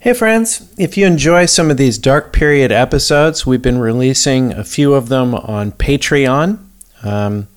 Hey, 0.00 0.12
friends. 0.12 0.72
If 0.78 0.96
you 0.96 1.06
enjoy 1.06 1.46
some 1.46 1.72
of 1.72 1.76
these 1.76 1.98
dark 1.98 2.32
period 2.32 2.70
episodes, 2.70 3.44
we've 3.44 3.60
been 3.60 3.78
releasing 3.78 4.52
a 4.52 4.62
few 4.62 4.94
of 4.94 5.08
them 5.08 5.34
on 5.34 5.72
Patreon. 5.72 6.64
Um, 7.02 7.48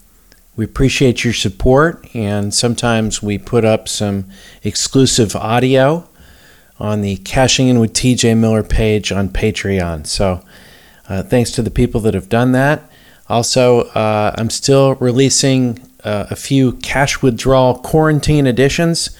we 0.55 0.65
appreciate 0.65 1.23
your 1.23 1.35
support, 1.35 2.03
and 2.15 2.51
sometimes 2.51 3.21
we 3.21 3.37
put 3.37 3.63
up 3.63 3.87
some 3.87 4.25
exclusive 4.63 5.35
audio 5.35 6.09
on 6.79 7.01
the 7.01 7.17
Cashing 7.17 7.67
In 7.67 7.79
with 7.79 7.93
TJ 7.93 8.35
Miller 8.35 8.63
page 8.63 9.11
on 9.11 9.29
Patreon. 9.29 10.07
So, 10.07 10.43
uh, 11.07 11.21
thanks 11.21 11.51
to 11.51 11.61
the 11.61 11.69
people 11.69 12.01
that 12.01 12.15
have 12.15 12.27
done 12.27 12.53
that. 12.53 12.89
Also, 13.29 13.81
uh, 13.89 14.33
I'm 14.35 14.49
still 14.49 14.95
releasing 14.95 15.77
uh, 16.03 16.25
a 16.31 16.35
few 16.35 16.71
cash 16.77 17.21
withdrawal 17.21 17.77
quarantine 17.77 18.47
editions. 18.47 19.11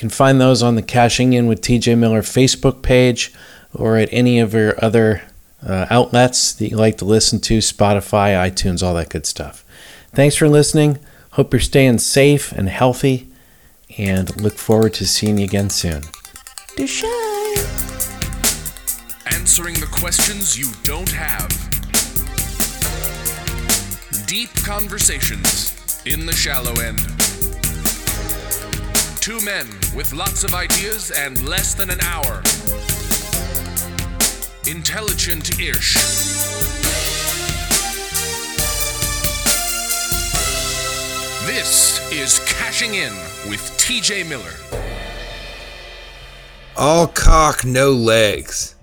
You 0.00 0.08
can 0.08 0.16
find 0.16 0.40
those 0.40 0.62
on 0.62 0.76
the 0.76 0.82
Cashing 0.82 1.34
In 1.34 1.46
with 1.46 1.60
TJ 1.60 1.98
Miller 1.98 2.22
Facebook 2.22 2.80
page 2.80 3.34
or 3.74 3.98
at 3.98 4.08
any 4.10 4.40
of 4.40 4.54
your 4.54 4.82
other 4.82 5.20
uh, 5.62 5.88
outlets 5.90 6.54
that 6.54 6.70
you 6.70 6.78
like 6.78 6.96
to 6.96 7.04
listen 7.04 7.38
to 7.40 7.58
Spotify, 7.58 8.32
iTunes, 8.32 8.82
all 8.82 8.94
that 8.94 9.10
good 9.10 9.26
stuff. 9.26 9.62
Thanks 10.14 10.36
for 10.36 10.48
listening. 10.48 11.00
Hope 11.32 11.52
you're 11.52 11.60
staying 11.60 11.98
safe 11.98 12.50
and 12.50 12.70
healthy, 12.70 13.28
and 13.98 14.40
look 14.40 14.54
forward 14.54 14.94
to 14.94 15.06
seeing 15.06 15.36
you 15.36 15.44
again 15.44 15.68
soon. 15.68 16.04
Answering 19.26 19.74
the 19.74 19.88
questions 19.92 20.58
you 20.58 20.72
don't 20.82 21.12
have. 21.12 21.46
Deep 24.26 24.48
conversations 24.64 26.02
in 26.06 26.24
the 26.24 26.32
shallow 26.32 26.72
end. 26.80 27.19
Two 29.20 29.38
men 29.44 29.66
with 29.94 30.14
lots 30.14 30.44
of 30.44 30.54
ideas 30.54 31.10
and 31.10 31.46
less 31.46 31.74
than 31.74 31.90
an 31.90 32.00
hour. 32.00 32.42
Intelligent 34.66 35.60
ish. 35.60 35.94
This 41.46 42.00
is 42.10 42.38
Cashing 42.46 42.94
In 42.94 43.12
with 43.50 43.60
TJ 43.78 44.26
Miller. 44.28 44.54
All 46.76 47.06
cock, 47.06 47.64
no 47.64 47.90
legs. 47.92 48.74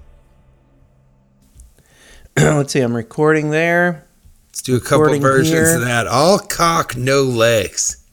Let's 2.37 2.73
see, 2.73 2.81
I'm 2.81 2.95
recording 2.95 3.49
there. 3.49 4.05
Let's 4.49 4.61
do 4.61 4.75
a 4.75 4.79
couple 4.79 4.99
Recording 5.01 5.21
versions 5.21 5.49
here. 5.51 5.75
of 5.77 5.81
that. 5.81 6.05
All 6.05 6.37
cock, 6.37 6.95
no 6.95 7.23
legs. 7.23 8.03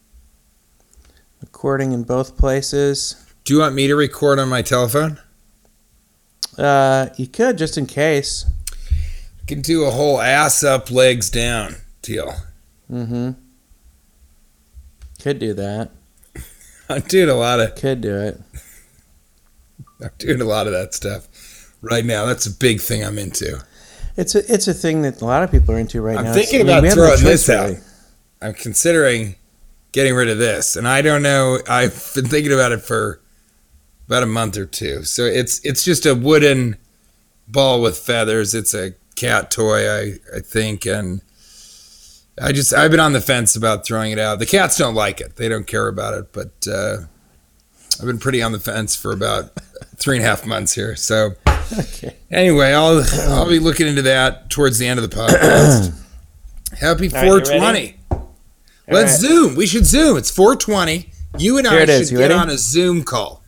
Recording 1.65 1.93
in 1.93 2.03
both 2.03 2.37
places. 2.37 3.25
Do 3.45 3.55
you 3.55 3.61
want 3.61 3.75
me 3.75 3.87
to 3.87 3.97
record 3.97 4.39
on 4.39 4.51
my 4.51 4.61
telephone? 4.61 5.19
Uh, 6.59 7.09
you 7.17 7.27
could 7.27 7.57
just 7.57 7.79
in 7.79 7.87
case. 7.87 8.45
I 8.71 9.47
can 9.47 9.63
do 9.63 9.85
a 9.85 9.91
whole 9.91 10.21
ass 10.21 10.63
up, 10.63 10.91
legs 10.91 11.31
down 11.31 11.77
deal. 12.03 12.35
Mm-hmm. 12.93 13.31
Could 15.23 15.39
do 15.39 15.55
that. 15.55 15.91
I'm 16.91 17.01
doing 17.01 17.31
a 17.31 17.35
lot 17.35 17.61
of 17.61 17.75
Could 17.77 18.03
do 18.03 18.15
it. 18.15 18.39
I'm 20.03 20.11
doing 20.19 20.43
a 20.43 20.45
lot 20.45 20.67
of 20.67 20.75
that 20.75 20.93
stuff 20.93 21.73
right 21.81 22.05
now. 22.05 22.27
That's 22.27 22.45
a 22.45 22.53
big 22.53 22.83
thing 22.83 23.03
I'm 23.03 23.17
into. 23.17 23.65
It's 24.19 24.35
a 24.35 24.53
it's 24.53 24.69
a 24.69 24.75
thing 24.75 25.01
that 25.01 25.23
a 25.23 25.25
lot 25.25 25.43
of 25.43 25.51
people 25.51 25.75
are 25.75 25.79
into 25.79 26.03
right 26.03 26.13
now. 26.13 26.19
I'm 26.19 26.25
now. 26.27 26.35
thinking 26.35 26.61
It's- 26.61 26.77
I 26.77 26.81
mean, 26.83 26.85
about 26.85 26.89
have 26.91 26.97
no 26.99 27.17
throwing 27.17 27.25
this 27.25 27.47
choice, 27.47 27.57
out. 27.57 27.65
really. 27.69 27.79
I'm 28.43 28.53
considering 28.53 29.37
getting 29.95 30.13
rid 30.15 30.29
of 30.29 30.39
this, 30.39 30.75
and 30.77 30.87
I 30.89 31.01
don't 31.01 31.23
know. 31.23 31.61
I've 31.69 32.11
been 32.15 32.27
thinking 32.27 32.53
about 32.53 32.73
it 32.73 32.83
for 32.83 33.21
about 34.09 34.25
a 34.25 34.27
month 34.27 34.59
or 34.59 34.67
two. 34.67 35.05
So 35.05 35.23
it's 35.25 35.61
it's 35.65 35.85
just 35.85 36.05
a 36.05 36.15
wooden 36.15 36.77
ball 37.49 37.81
with 37.81 37.97
feathers. 37.97 38.55
It's 38.55 38.75
a 38.75 38.93
cat 39.15 39.51
toy, 39.53 39.89
I 39.89 40.15
I 40.37 40.41
think, 40.41 40.85
and 40.85 41.23
I 42.43 42.51
just 42.53 42.75
I've 42.75 42.91
been 42.91 43.01
on 43.01 43.13
the 43.13 43.21
fence 43.21 43.55
about 43.57 43.87
throwing 43.87 44.11
it 44.13 44.19
out. 44.19 44.41
The 44.41 44.47
cats 44.47 44.77
don't 44.77 44.95
like 44.97 45.21
it; 45.21 45.37
they 45.37 45.49
don't 45.49 45.67
care 45.67 45.87
about 45.89 46.15
it. 46.15 46.33
But 46.33 46.67
uh, 46.71 46.97
I've 48.01 48.07
been 48.07 48.19
pretty 48.19 48.43
on 48.43 48.51
the 48.53 48.61
fence 48.61 48.97
for 48.97 49.13
about 49.13 49.53
three 49.97 50.17
and 50.17 50.25
a 50.25 50.29
half 50.29 50.45
months 50.45 50.75
here. 50.75 50.97
So 50.97 51.31
Okay. 51.79 52.15
anyway, 52.31 52.73
I'll 52.73 53.03
I'll 53.29 53.49
be 53.49 53.59
looking 53.61 53.87
into 53.87 54.03
that 54.03 54.51
towards 54.51 54.79
the 54.79 54.87
end 54.89 54.99
of 55.01 55.09
the 55.09 55.17
podcast. 55.17 55.95
Happy 56.79 57.09
All 58.89 58.95
right, 58.95 59.01
you 59.01 59.03
ready? 59.03 59.09
420. 59.09 59.13
Let's 59.13 59.23
right. 59.23 59.31
zoom. 59.31 59.55
We 59.57 59.67
should 59.67 59.87
zoom. 59.87 60.17
It's 60.19 60.31
420. 60.31 61.11
You 61.39 61.59
and 61.59 61.67
Here 61.67 61.81
I 61.81 61.83
is. 61.83 62.09
should 62.09 62.13
You 62.13 62.19
get 62.19 62.25
ready? 62.31 62.35
on 62.35 62.51
a 62.51 62.59
Zoom 62.59 63.03
call. 63.03 63.43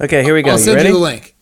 Okay, 0.00 0.22
here 0.22 0.34
we 0.34 0.42
go. 0.42 0.52
I'll 0.52 0.58
You 0.58 0.64
send 0.64 0.76
ready? 0.76 0.88
you 0.88 0.94
the 0.94 1.00
link. 1.00 1.34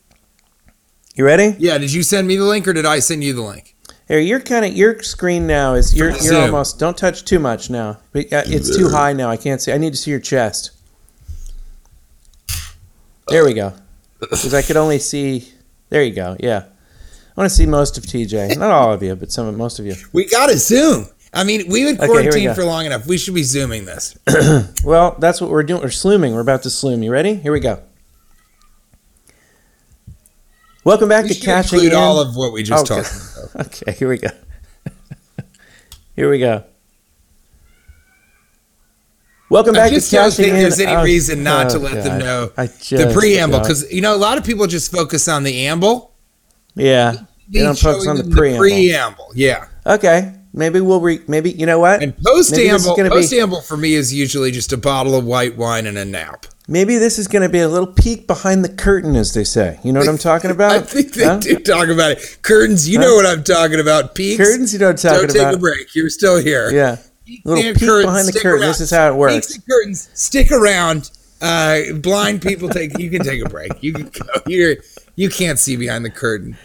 You 1.14 1.24
ready? 1.24 1.54
Yeah, 1.58 1.78
did 1.78 1.92
you 1.92 2.02
send 2.02 2.26
me 2.26 2.36
the 2.36 2.44
link 2.44 2.66
or 2.66 2.72
did 2.72 2.86
I 2.86 2.98
send 2.98 3.22
you 3.22 3.32
the 3.34 3.42
link? 3.42 3.76
Here, 4.08 4.18
you're 4.18 4.40
kind 4.40 4.64
of 4.64 4.74
your 4.74 5.00
screen 5.02 5.46
now 5.46 5.74
is 5.74 5.94
you're 5.96 6.10
you're 6.18 6.42
almost 6.42 6.78
don't 6.78 6.96
touch 6.98 7.24
too 7.24 7.38
much 7.38 7.70
now. 7.70 7.98
But, 8.12 8.32
uh, 8.32 8.42
It's 8.46 8.76
too 8.76 8.88
high 8.90 9.12
now. 9.14 9.30
I 9.30 9.36
can't 9.36 9.62
see. 9.62 9.72
I 9.72 9.78
need 9.78 9.92
to 9.92 9.96
see 9.96 10.10
your 10.10 10.20
chest. 10.20 10.72
There 13.28 13.44
we 13.44 13.54
go. 13.54 13.72
Because 14.20 14.54
I 14.54 14.62
could 14.62 14.76
only 14.76 14.98
see. 14.98 15.52
There 15.90 16.02
you 16.02 16.14
go. 16.14 16.36
Yeah, 16.40 16.64
I 17.36 17.40
want 17.40 17.50
to 17.50 17.54
see 17.54 17.66
most 17.66 17.98
of 17.98 18.04
TJ. 18.04 18.56
Not 18.58 18.70
all 18.70 18.92
of 18.92 19.02
you, 19.02 19.14
but 19.16 19.30
some 19.30 19.46
of 19.46 19.54
most 19.56 19.78
of 19.78 19.84
you. 19.86 19.94
We 20.14 20.26
got 20.26 20.46
to 20.48 20.56
Zoom. 20.56 21.08
I 21.34 21.44
mean, 21.44 21.64
we've 21.68 21.86
been 21.86 21.96
Okay, 21.96 22.06
we 22.06 22.22
quarantined 22.22 22.54
for 22.54 22.64
long 22.64 22.86
enough. 22.86 23.06
We 23.06 23.18
should 23.18 23.34
be 23.34 23.42
Zooming 23.42 23.84
this. 23.84 24.16
Well, 24.84 25.16
that's 25.18 25.40
what 25.40 25.50
we're 25.50 25.62
doing. 25.62 25.80
We're 25.82 25.90
slooming. 25.90 26.34
We're 26.34 26.40
about 26.40 26.62
to 26.64 26.70
sloom. 26.70 27.02
You 27.02 27.10
ready? 27.10 27.34
Here 27.34 27.52
we 27.52 27.60
go. 27.60 27.82
Welcome 30.84 31.08
back 31.08 31.24
We 31.24 31.30
to 31.34 31.40
Cashing 31.40 31.78
include 31.78 31.92
In. 31.94 31.98
all 31.98 32.20
of 32.20 32.36
what 32.36 32.52
we 32.52 32.62
just 32.62 32.90
Okay. 32.90 33.02
talked 33.02 33.14
about. 33.54 33.66
Okay, 33.66 33.92
here 33.92 34.08
we 34.08 34.18
go. 34.18 34.28
here 36.16 36.28
we 36.28 36.38
go. 36.38 36.64
Welcome 39.48 39.74
I 39.76 39.78
back 39.78 39.88
to 39.90 39.94
just 39.94 40.10
don't 40.12 40.24
Cashing 40.30 40.44
think 40.44 40.54
In. 40.56 40.60
there's 40.62 40.80
any 40.80 40.94
Oh, 40.94 41.02
reason 41.04 41.42
not 41.42 41.70
to 41.70 41.78
oh, 41.78 41.80
let 41.80 42.04
them 42.04 42.18
know 42.18 42.50
I 42.58 42.66
the 42.66 43.10
preamble 43.14 43.60
because 43.60 43.90
you 43.92 44.00
know 44.02 44.14
a 44.14 44.18
lot 44.18 44.36
of 44.36 44.44
people 44.44 44.66
just 44.66 44.90
focus 44.92 45.28
on 45.28 45.44
the 45.44 45.66
amble. 45.66 46.12
yeah, 46.74 47.14
they 47.48 47.60
don't 47.60 47.78
focus 47.78 48.06
on 48.06 48.16
the 48.16 48.24
preamble. 48.24 48.58
preamble. 48.60 49.30
Yeah. 49.34 49.66
okay, 49.86 50.34
maybe 50.54 50.80
we'll 50.80 51.00
re- 51.00 51.20
maybe 51.28 51.50
you 51.50 51.66
know 51.66 51.78
what? 51.80 52.02
And 52.02 52.16
post 52.24 52.54
amble, 52.54 52.94
post 52.96 53.32
amble 53.34 53.60
for 53.60 53.76
me 53.76 53.92
is 53.94 54.14
usually 54.14 54.50
just 54.50 54.72
a 54.72 54.78
bottle 54.78 55.14
of 55.14 55.24
white 55.26 55.56
wine 55.58 55.86
and 55.86 55.98
a 55.98 56.04
nap. 56.06 56.46
Maybe 56.66 56.96
this 56.96 57.18
is 57.18 57.28
going 57.28 57.42
to 57.42 57.50
be 57.50 57.58
a 57.58 57.68
little 57.68 57.92
peek 57.92 58.26
behind 58.26 58.64
the 58.64 58.70
curtain, 58.70 59.16
as 59.16 59.34
they 59.34 59.44
say. 59.44 59.78
You 59.84 59.92
know 59.92 60.00
what 60.00 60.08
I'm 60.08 60.16
talking 60.16 60.50
about? 60.58 60.72
I 60.72 60.80
think 60.80 61.12
they 61.12 61.24
Huh? 61.24 61.36
do 61.38 61.58
talk 61.58 61.88
about 61.88 62.12
it. 62.12 62.38
Curtains, 62.40 62.88
you 62.88 62.98
Huh? 62.98 63.04
know 63.04 63.14
what 63.16 63.26
I'm 63.26 63.44
talking 63.44 63.80
about. 63.80 64.14
Peaks. 64.14 64.42
Curtains, 64.42 64.72
you 64.72 64.78
know 64.78 64.86
what 64.86 65.04
I'm 65.04 65.10
talking 65.12 65.28
Don't 65.28 65.36
talking 65.36 65.50
take 65.50 65.56
a 65.56 65.60
break. 65.60 65.94
You're 65.94 66.08
still 66.08 66.38
here. 66.38 66.70
Yeah, 66.70 66.96
Peaks 67.26 67.44
little 67.44 67.62
peek 67.62 67.80
curtains, 67.80 68.04
behind 68.06 68.28
the 68.28 68.32
curtain. 68.32 68.50
around. 68.62 68.68
This 68.68 68.80
is 68.80 68.90
how 68.90 69.08
it 69.08 69.14
works. 69.16 69.34
Peaks 69.34 69.54
and 69.56 69.66
curtains, 69.66 70.08
stick 70.14 70.50
around. 70.52 71.10
Uh, 71.42 71.80
blind 71.96 72.40
people 72.40 72.70
take. 72.70 72.96
You 72.98 73.10
can 73.10 73.22
take 73.22 73.44
a 73.44 73.48
break. 73.50 73.70
You 73.82 73.92
can 73.92 74.04
go. 74.08 74.24
You're. 74.46 74.76
You 75.16 75.28
can't 75.28 75.58
see 75.58 75.76
behind 75.76 76.04
the 76.04 76.10
curtain. 76.10 76.56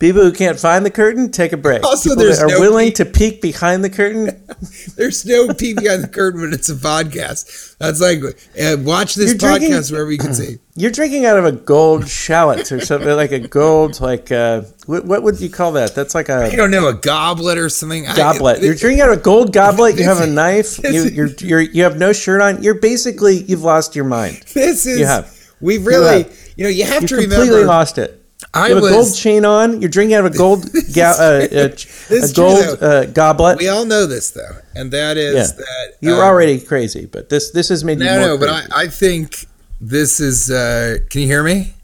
People 0.00 0.22
who 0.22 0.32
can't 0.32 0.58
find 0.58 0.84
the 0.84 0.90
curtain, 0.90 1.30
take 1.30 1.52
a 1.52 1.56
break. 1.58 1.84
Also, 1.84 2.08
People 2.10 2.24
there's 2.24 2.40
are 2.40 2.48
no 2.48 2.58
willing 2.58 2.88
peek- 2.88 2.94
to 2.96 3.04
peek 3.04 3.42
behind 3.42 3.84
the 3.84 3.90
curtain. 3.90 4.30
There's 4.96 5.24
no 5.26 5.52
peek 5.54 5.76
behind 5.76 6.02
the 6.02 6.08
curtain 6.08 6.40
when 6.40 6.52
it's 6.54 6.68
a 6.70 6.74
podcast. 6.74 7.76
That's 7.78 8.00
like 8.00 8.20
uh, 8.60 8.76
watch 8.82 9.14
this 9.14 9.30
You're 9.32 9.38
drinking- 9.38 9.72
podcast 9.72 9.92
wherever 9.92 10.10
you 10.10 10.16
can 10.18 10.32
see. 10.34 10.56
You're 10.74 10.90
drinking 10.90 11.26
out 11.26 11.38
of 11.38 11.44
a 11.44 11.52
gold 11.52 12.08
shallot 12.08 12.72
or 12.72 12.80
something 12.80 13.14
like 13.14 13.32
a 13.32 13.40
gold, 13.40 14.00
like 14.00 14.32
uh, 14.32 14.62
what, 14.86 15.04
what 15.04 15.22
would 15.22 15.38
you 15.40 15.50
call 15.50 15.72
that? 15.72 15.94
That's 15.94 16.14
like 16.14 16.30
I 16.30 16.46
a 16.46 16.56
don't 16.56 16.70
know 16.70 16.88
a 16.88 16.94
goblet 16.94 17.58
or 17.58 17.68
something. 17.68 18.06
I- 18.06 18.16
goblet. 18.16 18.62
You're 18.62 18.74
drinking 18.74 19.02
out 19.02 19.10
of 19.10 19.18
a 19.18 19.20
gold 19.20 19.52
goblet. 19.52 19.98
You 19.98 20.04
have 20.04 20.20
a 20.20 20.26
knife. 20.26 20.78
You, 20.90 21.04
you're, 21.04 21.28
you're 21.40 21.60
you 21.60 21.82
have 21.84 21.98
no 21.98 22.12
shirt 22.14 22.40
on. 22.40 22.62
You're 22.62 22.80
basically 22.80 23.42
you've 23.44 23.62
lost 23.62 23.94
your 23.94 24.06
mind. 24.06 24.42
This 24.54 24.86
is. 24.86 24.98
You 24.98 25.04
have. 25.06 25.36
We 25.60 25.76
really. 25.76 26.22
have. 26.24 26.38
You 26.56 26.64
know, 26.64 26.70
you 26.70 26.84
have 26.84 27.02
You 27.02 27.08
to 27.08 27.16
completely 27.16 27.48
remember. 27.48 27.66
lost 27.66 27.98
it. 27.98 28.19
I 28.54 28.68
You 28.68 28.74
have 28.76 28.84
a 28.84 28.88
gold 28.88 29.14
chain 29.14 29.44
on. 29.44 29.80
You're 29.80 29.90
drinking 29.90 30.14
out 30.16 30.24
of 30.24 30.34
a 30.34 30.36
gold 30.36 30.66
ga- 30.94 31.14
uh, 31.18 31.22
uh, 31.22 31.68
This 32.08 32.32
a 32.32 32.34
gold 32.34 32.82
uh, 32.82 33.06
goblet. 33.06 33.58
We 33.58 33.68
all 33.68 33.84
know 33.84 34.06
this 34.06 34.30
though, 34.30 34.56
and 34.74 34.90
that 34.92 35.16
is 35.16 35.34
Yeah. 35.34 35.56
that 35.64 35.92
You're 36.00 36.22
uh, 36.22 36.26
already 36.26 36.60
crazy, 36.60 37.06
but 37.06 37.28
this 37.28 37.50
this 37.50 37.68
has 37.68 37.84
made 37.84 37.98
you 37.98 38.06
No, 38.06 38.18
more 38.18 38.26
no, 38.28 38.38
but. 38.38 38.48
I, 38.48 38.82
I 38.84 38.88
think 38.88 39.46
this 39.80 40.20
is. 40.20 40.50
Uh, 40.50 40.98
can 41.10 41.20
you 41.22 41.26
hear 41.26 41.42
me? 41.42 41.74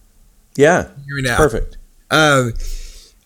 yeah, 0.56 0.84
Hear 1.06 1.16
me 1.16 1.22
now. 1.22 1.36
perfect. 1.36 1.76
Um, 2.10 2.54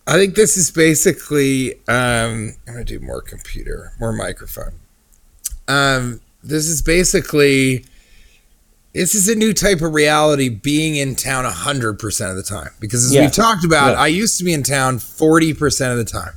I 0.06 0.14
think 0.14 0.34
this 0.34 0.56
is 0.56 0.70
basically. 0.70 1.74
Um, 1.88 2.54
I'm 2.66 2.72
gonna 2.74 2.84
do 2.84 2.98
more 3.00 3.20
computer, 3.20 3.92
more 4.00 4.12
microphone. 4.12 4.72
Um, 5.68 6.20
this 6.42 6.66
is 6.66 6.82
basically. 6.82 7.84
This 8.92 9.14
is 9.14 9.28
a 9.28 9.34
new 9.37 9.52
type 9.54 9.82
of 9.82 9.94
reality 9.94 10.48
being 10.48 10.96
in 10.96 11.14
town 11.14 11.44
100% 11.44 12.31
of 12.31 12.37
the 12.37 12.42
time. 12.42 12.70
Because 12.81 13.04
as 13.04 13.12
Yeah. 13.12 13.22
we've 13.22 13.32
talked 13.32 13.64
about, 13.64 13.92
Yeah. 13.92 14.00
I 14.00 14.06
used 14.08 14.37
to 14.38 14.44
be 14.44 14.52
in 14.52 14.62
town 14.64 14.98
40% 14.98 15.92
of 15.92 15.98
the 15.98 16.04
time. 16.04 16.32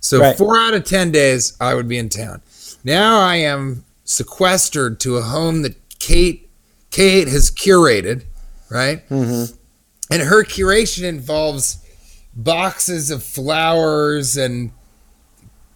So 0.00 0.18
Right. 0.20 0.36
four 0.36 0.58
out 0.58 0.74
of 0.74 0.84
10 0.84 1.10
days, 1.12 1.52
I 1.60 1.74
would 1.74 1.88
be 1.88 1.96
in 1.98 2.08
town. 2.08 2.40
Now 2.84 3.20
I 3.20 3.36
am 3.36 3.84
sequestered 4.04 4.98
to 5.00 5.16
a 5.16 5.22
home 5.22 5.62
that 5.62 5.76
Kate 5.98 6.42
Kate 6.92 7.28
has 7.28 7.50
curated, 7.50 8.22
right? 8.70 9.02
hmm 9.08 9.44
and 10.08 10.22
her 10.22 10.44
curation 10.44 11.02
involves 11.02 11.78
boxes 12.34 13.10
of 13.10 13.22
flowers 13.24 14.36
and 14.36 14.70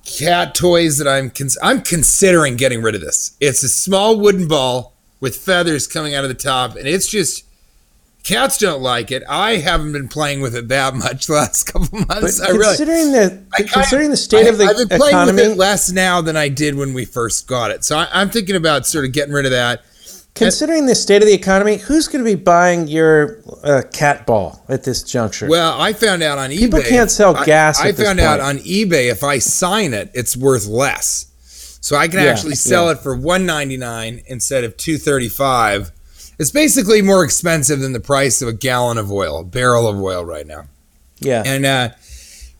cat 0.06 0.54
toys 0.54 0.98
that 0.98 1.08
I'm 1.08 1.30
cons- 1.30 1.58
I'm 1.62 1.82
considering 1.82 2.56
getting 2.56 2.80
rid 2.80 2.94
of 2.94 3.00
this. 3.00 3.32
It's 3.40 3.62
a 3.64 3.68
small 3.68 4.18
wooden 4.18 4.46
ball 4.46 4.89
with 5.20 5.36
feathers 5.36 5.86
coming 5.86 6.14
out 6.14 6.24
of 6.24 6.28
the 6.28 6.34
top, 6.34 6.76
and 6.76 6.86
it's 6.88 7.06
just 7.08 7.44
cats 8.22 8.58
don't 8.58 8.82
like 8.82 9.10
it. 9.10 9.22
I 9.28 9.56
haven't 9.56 9.92
been 9.92 10.08
playing 10.08 10.40
with 10.40 10.54
it 10.54 10.68
that 10.68 10.94
much 10.94 11.26
the 11.26 11.34
last 11.34 11.64
couple 11.72 11.98
months. 12.00 12.38
But 12.40 12.48
I 12.48 12.52
really 12.52 12.64
considering 12.76 13.12
the 13.12 13.42
I 13.58 13.62
considering 13.62 14.06
of- 14.06 14.12
the 14.12 14.16
state 14.16 14.46
I- 14.46 14.48
of 14.50 14.58
the 14.58 14.64
I've 14.64 14.76
been 14.76 14.88
playing 14.98 15.14
economy, 15.14 15.42
with 15.42 15.52
it 15.52 15.56
less 15.58 15.90
now 15.90 16.20
than 16.20 16.36
I 16.36 16.48
did 16.48 16.74
when 16.74 16.92
we 16.94 17.04
first 17.04 17.46
got 17.46 17.70
it. 17.70 17.84
So 17.84 17.96
I, 17.98 18.08
I'm 18.12 18.30
thinking 18.30 18.56
about 18.56 18.86
sort 18.86 19.04
of 19.04 19.12
getting 19.12 19.32
rid 19.34 19.44
of 19.46 19.52
that. 19.52 19.82
considering 20.34 20.86
the 20.86 20.94
state 20.94 21.22
of 21.22 21.28
the 21.28 21.34
economy, 21.34 21.76
who's 21.76 22.08
going 22.08 22.24
to 22.24 22.30
be 22.30 22.40
buying 22.40 22.88
your 22.88 23.40
uh, 23.64 23.82
cat 23.92 24.26
ball 24.26 24.64
at 24.68 24.84
this 24.84 25.02
juncture? 25.02 25.48
Well, 25.48 25.78
I 25.80 25.92
found 25.92 26.22
out 26.22 26.38
on 26.38 26.50
People 26.50 26.78
eBay. 26.80 26.88
can't 26.88 27.10
sell 27.10 27.34
gas 27.44 27.80
I, 27.80 27.92
found 27.92 28.20
out 28.20 28.38
on 28.40 28.58
eBay 28.58 29.10
if 29.10 29.22
I 29.24 29.38
sign 29.38 29.92
it, 29.92 30.10
it's 30.14 30.36
worth 30.36 30.66
less. 30.66 31.26
So 31.80 31.96
I 31.96 32.08
can 32.08 32.18
Yeah, 32.22 32.26
actually 32.30 32.54
sell 32.56 32.86
yeah. 32.86 32.92
it 32.92 32.98
for 32.98 33.14
one 33.16 33.46
ninety 33.46 33.76
nine 33.76 34.22
instead 34.26 34.64
of 34.64 34.76
two 34.76 34.98
thirty 34.98 35.28
five. 35.28 35.90
It's 36.38 36.50
basically 36.50 37.02
more 37.02 37.22
expensive 37.24 37.80
than 37.80 37.92
the 37.92 38.00
price 38.00 38.40
of 38.42 38.48
a 38.48 38.52
gallon 38.52 38.96
of 38.98 39.10
oil, 39.12 39.40
a 39.40 39.44
barrel 39.44 39.86
of 39.86 39.98
oil 40.00 40.24
right 40.24 40.46
now. 40.46 40.64
yeah, 41.18 41.42
And 41.44 41.66
uh 41.66 41.90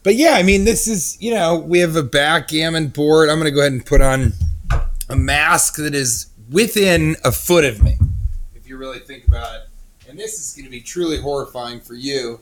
but 0.03 0.15
yeah, 0.15 0.31
I 0.33 0.43
mean 0.43 0.65
this 0.65 0.87
is 0.87 1.17
you 1.21 1.33
know, 1.33 1.55
we 1.57 1.79
have 1.79 1.95
a 1.95 2.03
backgammon 2.03 2.87
board. 2.87 3.29
I'm 3.29 3.37
gonna 3.37 3.51
go 3.51 3.59
ahead 3.61 3.71
and 3.73 3.85
put 3.85 4.01
on 4.01 4.33
a 5.09 5.15
mask 5.15 5.75
that 5.77 5.93
is 5.95 6.27
within 6.49 7.15
a 7.23 7.31
foot 7.31 7.63
of 7.65 7.81
me, 7.83 7.97
if 8.55 8.67
you 8.67 8.77
really 8.77 8.99
think 8.99 9.27
about 9.27 9.55
it. 9.55 9.61
And 10.09 10.17
this 10.19 10.39
is 10.39 10.55
gonna 10.57 10.69
be 10.69 10.81
truly 10.81 11.17
horrifying 11.19 11.79
for 11.79 11.93
you, 11.93 12.39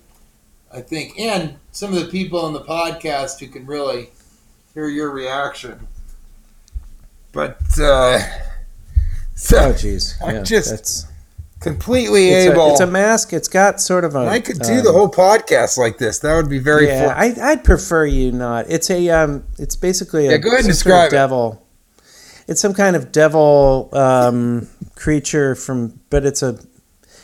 I 0.73 0.81
think, 0.81 1.19
and 1.19 1.55
some 1.71 1.93
of 1.93 1.99
the 1.99 2.07
people 2.07 2.39
on 2.39 2.53
the 2.53 2.61
podcast 2.61 3.39
who 3.39 3.47
can 3.47 3.65
really 3.65 4.09
hear 4.73 4.87
your 4.87 5.11
reaction. 5.11 5.87
But 7.31 7.57
uh 7.79 8.19
so 9.35 9.57
oh 9.57 9.73
jeez, 9.73 10.15
I'm 10.21 10.35
yeah, 10.37 10.43
just 10.43 10.69
that's 10.69 11.07
completely 11.61 12.29
it's 12.29 12.51
able 12.51 12.67
a, 12.67 12.71
it's 12.71 12.79
a 12.79 12.87
mask. 12.87 13.33
It's 13.33 13.47
got 13.47 13.79
sort 13.81 14.03
of 14.03 14.15
a. 14.15 14.19
I 14.19 14.39
could 14.39 14.59
do 14.59 14.79
um, 14.79 14.83
the 14.83 14.91
whole 14.91 15.09
podcast 15.09 15.77
like 15.77 15.97
this. 15.97 16.19
That 16.19 16.35
would 16.35 16.49
be 16.49 16.59
very 16.59 16.87
Yeah, 16.87 17.07
fun. 17.13 17.17
I, 17.17 17.51
I'd 17.51 17.63
prefer 17.63 18.05
you 18.05 18.31
not. 18.31 18.65
It's 18.69 18.89
a 18.89 19.09
um, 19.09 19.43
it's 19.57 19.75
basically 19.75 20.27
a 20.27 20.31
Yeah, 20.31 20.37
go 20.37 20.49
ahead 20.49 20.65
and 20.65 20.75
some 20.75 20.91
sort 20.91 20.95
of 20.95 21.01
describe 21.03 21.07
it. 21.07 21.11
devil. 21.11 21.65
It's 22.47 22.59
some 22.61 22.73
kind 22.73 22.95
of 22.95 23.11
devil 23.11 23.89
um, 23.93 24.67
creature 24.95 25.53
from, 25.53 25.99
but 26.09 26.25
it's 26.25 26.41
a, 26.41 26.59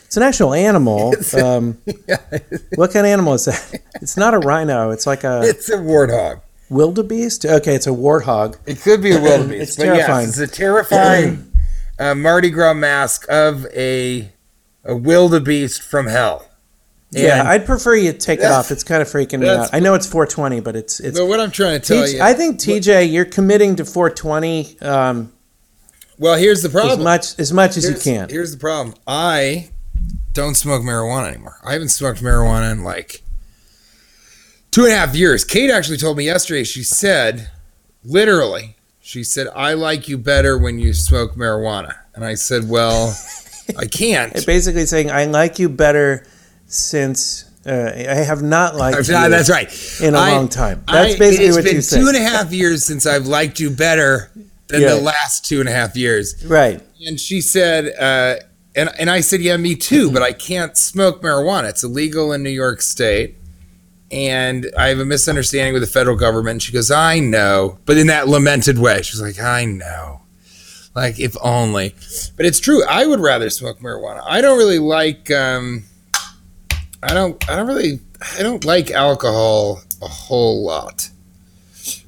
it's 0.06 0.16
an 0.18 0.24
actual 0.24 0.54
animal. 0.54 1.14
Um, 1.34 1.80
what 2.76 2.92
kind 2.94 3.06
of 3.06 3.12
animal 3.12 3.34
is 3.34 3.46
that? 3.46 3.82
It's 4.02 4.16
not 4.18 4.34
a 4.36 4.40
rhino. 4.40 4.92
It's 4.92 5.08
like 5.08 5.24
a 5.24 5.42
It's 5.44 5.68
a 5.70 5.78
warthog. 5.78 6.42
Wildebeest. 6.76 7.46
Okay, 7.46 7.76
it's 7.76 7.88
a 7.88 7.92
warthog. 7.92 8.58
It 8.66 8.80
could 8.82 9.02
be 9.02 9.12
a 9.12 9.22
wildebeest. 9.22 9.62
It's 9.62 9.76
but 9.76 9.84
terrifying. 9.84 10.28
Yes, 10.28 10.38
it's 10.40 10.52
a 10.52 10.56
terrifying 10.56 11.52
uh, 12.00 12.16
Mardi 12.16 12.50
Gras 12.50 12.74
mask 12.74 13.26
of 13.30 13.66
a 13.68 14.32
a 14.84 14.96
wildebeest 14.96 15.82
from 15.82 16.08
hell. 16.08 16.48
yeah, 17.10 17.44
I'd 17.46 17.66
prefer 17.66 17.96
you 17.96 18.14
take 18.14 18.40
it 18.40 18.46
off. 18.46 18.70
It's 18.70 18.84
kind 18.84 19.02
of 19.02 19.08
freaking 19.08 19.40
me 19.40 19.50
out. 19.50 19.74
I 19.74 19.80
know 19.80 19.96
it's 19.96 20.06
420, 20.06 20.60
but 20.60 20.76
it's 20.76 21.00
it's. 21.00 21.18
but 21.18 21.26
what 21.26 21.40
I'm 21.40 21.52
trying 21.52 21.80
to 21.82 21.88
tell 21.88 22.04
TJ 22.04 22.14
you, 22.14 22.22
I 22.22 22.34
think 22.34 22.60
TJ, 22.60 23.12
you're 23.12 23.26
committing 23.26 23.78
to 23.78 23.86
420 23.86 24.80
um, 24.82 25.32
well, 26.18 26.38
here's 26.38 26.62
the 26.62 26.70
problem. 26.70 27.00
as 27.00 27.04
much 27.04 27.40
as 27.40 27.54
much 27.54 27.78
as 27.78 27.90
you 27.90 27.96
can. 27.96 28.30
Here's 28.30 28.52
the 28.52 28.58
problem. 28.58 28.96
I 29.06 29.70
don't 30.34 30.56
smoke 30.56 30.82
marijuana 30.82 31.30
anymore. 31.30 31.58
I 31.66 31.74
haven't 31.74 31.90
smoked 31.90 32.22
marijuana 32.22 32.72
in 32.72 32.84
like 32.84 33.24
two 34.76 34.84
and 34.84 34.92
a 34.92 34.96
half 34.98 35.16
years. 35.16 35.46
Kate 35.46 35.72
actually 35.72 35.96
told 35.98 36.18
me 36.18 36.26
yesterday. 36.26 36.66
She 36.66 36.84
said, 36.84 37.50
literally, 38.04 38.76
she 39.00 39.24
said, 39.24 39.48
"I 39.56 39.74
like 39.74 40.10
you 40.10 40.18
better 40.18 40.58
when 40.58 40.80
you 40.80 40.94
smoke 40.94 41.36
marijuana." 41.36 41.96
And 42.14 42.26
I 42.26 42.34
said, 42.36 42.70
"Well, 42.70 43.18
I 43.78 43.86
can't." 43.86 44.36
It's 44.36 44.44
basically 44.46 44.86
saying 44.86 45.10
I 45.10 45.26
like 45.26 45.60
you 45.60 45.70
better 45.70 46.28
since 46.68 47.46
uh, 47.66 47.92
I 47.96 48.16
have 48.16 48.42
not 48.44 48.76
liked 48.84 48.98
That's 48.98 49.10
you. 49.10 49.16
right, 49.16 49.30
that's 49.30 49.50
right. 49.50 50.02
in 50.02 50.14
a 50.14 50.18
I- 50.18 50.32
long 50.34 50.50
time. 50.50 50.84
That's 50.88 51.16
I- 51.16 51.18
basically 51.20 51.46
it's 51.48 51.56
what 51.56 51.64
been 51.64 51.76
you 51.76 51.82
said. 51.82 52.00
It's 52.00 52.06
been 52.08 52.14
two 52.14 52.20
and 52.20 52.28
a 52.28 52.38
half 52.38 52.52
years 52.52 52.84
since 52.86 53.06
I've 53.06 53.28
liked 53.28 53.62
you 53.62 53.70
better 53.70 54.30
than 54.68 54.82
Yeah. 54.82 54.96
the 54.96 55.02
last 55.02 55.46
two 55.46 55.62
and 55.62 55.70
a 55.70 55.72
half 55.72 55.96
years. 55.96 56.44
Right. 56.46 56.82
And 57.08 57.18
she 57.18 57.40
said, 57.40 57.94
uh, 57.98 58.44
and 58.76 58.90
and 59.00 59.10
I 59.10 59.22
said, 59.22 59.40
yeah, 59.40 59.56
me 59.56 59.76
too, 59.76 60.12
but 60.12 60.22
I 60.22 60.34
can't 60.34 60.76
smoke 60.76 61.22
marijuana. 61.22 61.70
It's 61.70 61.84
illegal 61.84 62.34
in 62.34 62.44
New 62.44 62.50
York 62.50 62.82
State. 62.82 63.38
And 64.16 64.72
I 64.78 64.88
have 64.88 65.00
a 65.00 65.06
misunderstanding 65.06 65.74
with 65.74 65.82
the 65.84 65.88
federal 65.88 66.16
government. 66.16 66.54
And 66.54 66.64
she 66.64 66.72
goes, 66.72 66.90
I 66.90 67.20
know. 67.20 67.80
But 67.86 67.98
in 67.98 68.08
that 68.08 68.30
lamented 68.30 68.80
way. 68.80 69.02
She's 69.02 69.22
like, 69.22 69.40
I 69.42 69.66
know. 69.66 70.22
Like, 70.96 71.20
if 71.20 71.36
only. 71.42 71.94
But 72.38 72.46
it's 72.46 72.62
true. 72.62 72.86
I 72.86 73.06
would 73.06 73.20
rather 73.20 73.50
smoke 73.50 73.80
marijuana. 73.80 74.22
I 74.26 74.40
don't 74.40 74.58
really 74.58 74.80
like, 74.80 75.30
um, 75.32 75.84
I 77.04 77.14
don't, 77.14 77.50
I 77.50 77.58
don't 77.58 77.68
really, 77.68 78.00
I 78.38 78.42
don't 78.42 78.64
like 78.64 78.90
alcohol 78.92 79.82
a 80.02 80.08
whole 80.08 80.64
lot. 80.64 81.10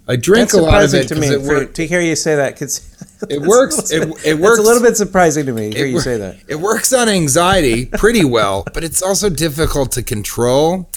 I 0.07 0.15
drink 0.15 0.51
That's 0.51 0.53
a 0.53 0.61
lot 0.61 0.85
of 0.85 0.93
it 0.93 1.09
to 1.09 1.15
me 1.15 1.27
it, 1.27 1.45
for, 1.45 1.65
to 1.65 1.85
hear 1.85 1.99
you 1.99 2.15
say 2.15 2.37
that. 2.37 2.57
Cause 2.57 2.95
it 3.29 3.41
works. 3.45 3.91
It, 3.91 4.03
it 4.25 4.39
works. 4.39 4.59
It's 4.59 4.67
a 4.67 4.71
little 4.71 4.81
bit 4.81 4.95
surprising 4.95 5.45
to 5.47 5.51
me 5.51 5.71
to 5.71 5.77
hear 5.77 5.87
It 5.87 5.91
you 5.91 5.99
say 5.99 6.17
that. 6.17 6.37
It 6.47 6.55
works 6.55 6.93
on 6.93 7.09
anxiety 7.09 7.87
pretty 7.87 8.23
well, 8.23 8.65
but 8.73 8.85
it's 8.85 9.03
also 9.03 9.29
difficult 9.29 9.91
to 9.93 10.03
control. 10.03 10.89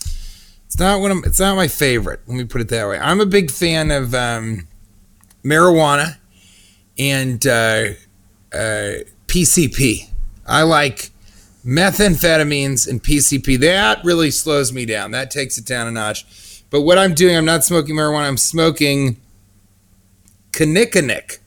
It's 0.70 0.78
not 0.78 1.00
one 1.00 1.10
of, 1.10 1.24
it's 1.24 1.40
not 1.40 1.56
my 1.56 1.66
favorite. 1.66 2.20
Let 2.28 2.36
me 2.36 2.44
put 2.44 2.60
it 2.60 2.68
that 2.68 2.86
way. 2.86 2.96
I'm 2.96 3.20
a 3.20 3.26
big 3.26 3.50
fan 3.50 3.90
of 3.90 4.14
um, 4.14 4.68
marijuana 5.44 6.16
and 6.96 7.44
uh, 7.44 7.86
uh, 8.54 9.02
PCP. 9.26 10.08
I 10.46 10.62
like 10.62 11.10
methamphetamines 11.66 12.86
and 12.88 13.02
PCP. 13.02 13.58
That 13.58 14.04
really 14.04 14.30
slows 14.30 14.72
me 14.72 14.86
down. 14.86 15.10
That 15.10 15.32
takes 15.32 15.58
it 15.58 15.66
down 15.66 15.88
a 15.88 15.90
notch. 15.90 16.62
But 16.70 16.82
what 16.82 16.98
I'm 16.98 17.14
doing, 17.14 17.36
I'm 17.36 17.44
not 17.44 17.64
smoking 17.64 17.96
marijuana. 17.96 18.28
I'm 18.28 18.36
smoking 18.36 19.16
Kinnikinnick, 20.52 21.38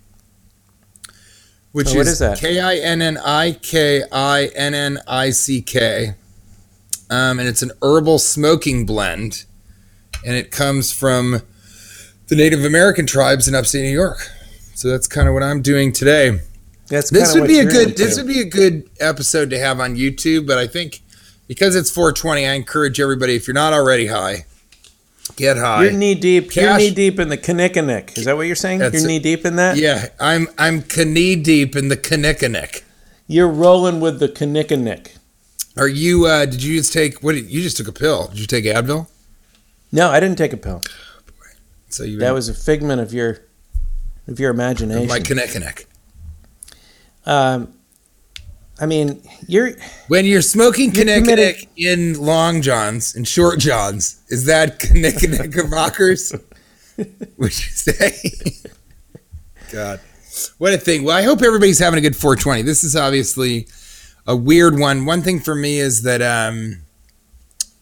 which 1.71 1.95
Oh, 1.95 1.99
is, 2.01 2.09
is 2.09 2.19
that? 2.19 2.39
K 2.39 2.59
I 2.59 2.75
N 2.75 3.01
N 3.01 3.17
I 3.17 3.53
K 3.53 4.03
I 4.11 4.47
N 4.53 4.73
N 4.73 4.99
I 5.07 5.29
C 5.29 5.61
K. 5.61 6.15
Um, 7.13 7.37
and 7.37 7.47
it's 7.47 7.61
an 7.61 7.71
herbal 7.83 8.17
smoking 8.17 8.87
blend, 8.87 9.45
and 10.25 10.35
it 10.35 10.49
comes 10.49 10.91
from 10.91 11.43
the 12.27 12.35
Native 12.35 12.65
American 12.65 13.05
tribes 13.05 13.47
in 13.47 13.53
upstate 13.53 13.83
New 13.83 13.91
York. 13.91 14.31
So 14.73 14.87
that's 14.87 15.07
kind 15.07 15.27
of 15.27 15.35
what 15.35 15.43
I'm 15.43 15.61
doing 15.61 15.93
today. 15.93 16.39
That's 16.87 17.11
This 17.11 17.35
would 17.35 17.47
be 17.47 17.59
a 17.59 17.65
good. 17.65 17.89
into. 17.89 18.03
This 18.03 18.17
would 18.17 18.25
be 18.25 18.39
a 18.39 18.45
good 18.45 18.89
episode 18.99 19.51
to 19.51 19.59
have 19.59 19.79
on 19.79 19.95
YouTube. 19.95 20.47
But 20.47 20.57
I 20.57 20.65
think 20.65 21.01
because 21.47 21.75
it's 21.75 21.91
420, 21.91 22.47
I 22.47 22.53
encourage 22.53 22.99
everybody 22.99 23.35
if 23.35 23.47
you're 23.47 23.53
not 23.53 23.73
already 23.73 24.07
high, 24.07 24.45
get 25.35 25.57
high. 25.57 25.83
You're 25.83 25.91
knee 25.91 26.15
deep. 26.15 26.55
You're 26.55 26.75
knee 26.77 26.89
deep 26.89 27.19
in 27.19 27.29
the 27.29 27.37
Kinnikinnick. 27.37 28.17
Is 28.17 28.25
that 28.25 28.35
what 28.35 28.47
you're 28.47 28.55
saying? 28.55 28.79
You're 28.79 28.95
it. 28.95 29.03
knee 29.03 29.19
deep 29.19 29.45
in 29.45 29.57
that. 29.57 29.77
yeah, 29.77 30.07
I'm 30.19 30.47
I'm 30.57 30.83
knee 30.97 31.35
deep 31.35 31.75
in 31.75 31.89
the 31.89 31.97
Kinnikinnick. 31.97 32.81
You're 33.27 33.49
rolling 33.49 33.99
with 33.99 34.19
the 34.19 34.29
Kinnikinnick. 34.29 35.17
Are 35.77 35.87
you? 35.87 36.25
uh 36.25 36.45
Did 36.45 36.63
you 36.63 36.77
just 36.77 36.93
take? 36.93 37.23
What? 37.23 37.33
Did, 37.35 37.49
you 37.49 37.61
just 37.61 37.77
took 37.77 37.87
a 37.87 37.91
pill? 37.91 38.27
Did 38.27 38.39
you 38.39 38.47
take 38.47 38.65
Advil? 38.65 39.07
No, 39.91 40.09
I 40.09 40.19
didn't 40.19 40.37
take 40.37 40.53
a 40.53 40.57
pill. 40.57 40.81
So 41.89 42.03
you 42.03 42.17
That 42.19 42.33
was 42.33 42.49
a 42.49 42.53
figment 42.53 43.01
of 43.01 43.13
your 43.13 43.39
of 44.27 44.39
your 44.39 44.51
imagination. 44.51 45.07
my 45.07 45.19
Kinnikinnick. 45.19 45.85
um, 47.25 47.73
I 48.79 48.85
mean, 48.87 49.21
you're 49.47 49.71
When 50.07 50.25
you're 50.25 50.41
smoking 50.41 50.91
You're 50.95 51.05
in 51.77 52.19
long 52.19 52.61
johns 52.61 53.15
and 53.15 53.27
short 53.27 53.59
johns, 53.59 54.21
is 54.29 54.45
that 54.45 54.79
of 55.63 55.71
rockers? 55.71 56.33
Would 56.97 57.07
you 57.37 57.49
say? 57.49 58.11
God, 59.71 59.99
what 60.57 60.73
a 60.73 60.77
thing. 60.77 61.03
Well, 61.03 61.15
I 61.15 61.21
hope 61.21 61.41
everybody's 61.43 61.79
having 61.79 61.99
a 61.99 62.01
good 62.01 62.15
420. 62.15 62.63
This 62.63 62.83
is 62.83 62.95
obviously 62.95 63.67
a 64.27 64.35
weird 64.35 64.77
one. 64.79 65.05
One 65.05 65.21
thing 65.21 65.39
for 65.39 65.55
me 65.55 65.79
is 65.79 66.03
that 66.03 66.21
um, 66.21 66.81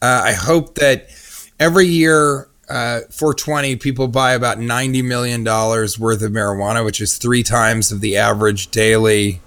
uh, 0.00 0.22
I 0.24 0.32
hope 0.32 0.74
that 0.76 1.06
every 1.60 1.86
year, 1.86 2.48
uh, 2.68 3.00
420, 3.10 3.76
people 3.76 4.08
buy 4.08 4.32
about 4.32 4.58
$90 4.58 5.04
million 5.04 5.44
worth 5.44 6.22
of 6.22 6.32
marijuana, 6.32 6.84
which 6.84 7.00
is 7.00 7.16
three 7.16 7.42
times 7.42 7.92
of 7.92 8.00
the 8.00 8.16
average 8.16 8.70
daily 8.70 9.40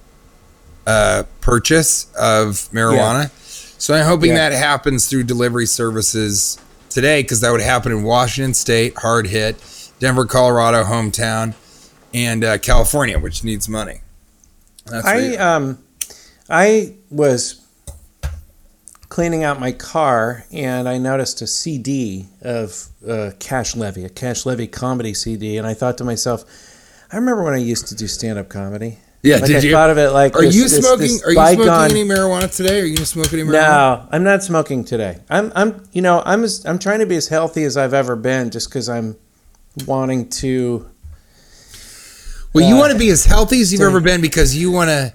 uh, 0.86 1.24
purchase 1.40 2.06
of 2.14 2.68
marijuana. 2.72 3.30
So 3.78 3.94
I'm 3.94 4.06
hoping 4.06 4.30
Yeah. 4.30 4.50
that 4.50 4.52
happens 4.52 5.08
through 5.08 5.24
delivery 5.24 5.66
services 5.66 6.58
today 6.88 7.22
because 7.22 7.40
that 7.40 7.50
would 7.50 7.60
happen 7.60 7.92
in 7.92 8.02
Washington 8.04 8.54
State, 8.54 8.96
hard 8.98 9.26
hit, 9.26 9.56
Denver, 9.98 10.24
Colorado, 10.24 10.84
hometown, 10.84 11.54
and 12.14 12.42
uh, 12.44 12.56
California, 12.58 13.18
which 13.18 13.44
needs 13.44 13.68
money. 13.68 14.00
That's 14.86 15.04
I 15.06 15.34
um 15.36 15.78
I 16.48 16.94
was 17.10 17.62
cleaning 19.08 19.44
out 19.44 19.58
my 19.60 19.72
car 19.72 20.44
and 20.52 20.88
I 20.88 20.98
noticed 20.98 21.40
a 21.42 21.46
CD 21.46 22.26
of 22.42 22.88
uh, 23.08 23.30
Cash 23.38 23.76
Levy, 23.76 24.04
a 24.04 24.08
Cash 24.08 24.46
Levy 24.46 24.66
comedy 24.66 25.14
CD, 25.14 25.56
and 25.58 25.66
I 25.66 25.74
thought 25.74 25.98
to 25.98 26.04
myself, 26.04 26.44
I 27.12 27.16
remember 27.16 27.42
when 27.44 27.54
I 27.54 27.58
used 27.58 27.86
to 27.88 27.94
do 27.94 28.06
stand-up 28.08 28.48
comedy. 28.48 28.98
Yeah, 29.22 29.36
Like 29.36 29.46
did 29.46 29.56
I 29.56 29.60
you? 29.60 29.72
thought 29.72 29.90
of 29.90 29.98
it 29.98 30.10
like 30.10 30.36
Are 30.36 30.42
this- 30.42 30.54
you 30.54 30.62
this- 30.64 30.78
smoking? 30.78 31.00
this 31.08 31.22
are 31.24 31.30
you 31.32 31.54
smoking 31.54 31.96
any 31.98 32.04
marijuana 32.04 32.54
today? 32.54 32.80
Are 32.80 32.84
you 32.84 32.96
smoke 32.98 33.32
any 33.32 33.42
marijuana? 33.42 33.52
No, 33.52 34.08
I'm 34.12 34.22
not 34.22 34.44
smoking 34.44 34.84
today. 34.84 35.18
I'm 35.28 35.50
I'm 35.56 35.82
you 35.92 36.02
know 36.02 36.22
I'm 36.24 36.44
as, 36.44 36.64
I'm 36.64 36.78
trying 36.78 37.00
to 37.00 37.06
be 37.06 37.16
as 37.16 37.26
healthy 37.26 37.64
as 37.64 37.76
I've 37.76 37.94
ever 37.94 38.14
been, 38.14 38.50
just 38.50 38.68
because 38.68 38.88
I'm 38.88 39.16
wanting 39.84 40.28
to. 40.28 40.86
Well, 42.52 42.68
you 42.68 42.76
Uh, 42.76 42.78
want 42.78 42.92
to 42.92 42.98
be 42.98 43.10
as 43.10 43.24
healthy 43.24 43.60
as 43.60 43.72
you've 43.72 43.80
sorry. 43.80 43.90
ever 43.90 44.00
been 44.00 44.20
because 44.20 44.54
you 44.54 44.70
want 44.70 44.90
to 44.90 45.12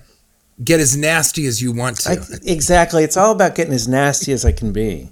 get 0.64 0.80
as 0.80 0.96
nasty 0.98 1.46
as 1.48 1.62
you 1.62 1.72
want 1.72 1.98
to. 2.02 2.12
I, 2.12 2.16
exactly, 2.44 3.04
it's 3.04 3.18
all 3.18 3.32
about 3.32 3.56
getting 3.56 3.74
as 3.74 3.88
nasty 3.88 4.32
as 4.32 4.46
I 4.46 4.52
can 4.52 4.72
be, 4.74 5.10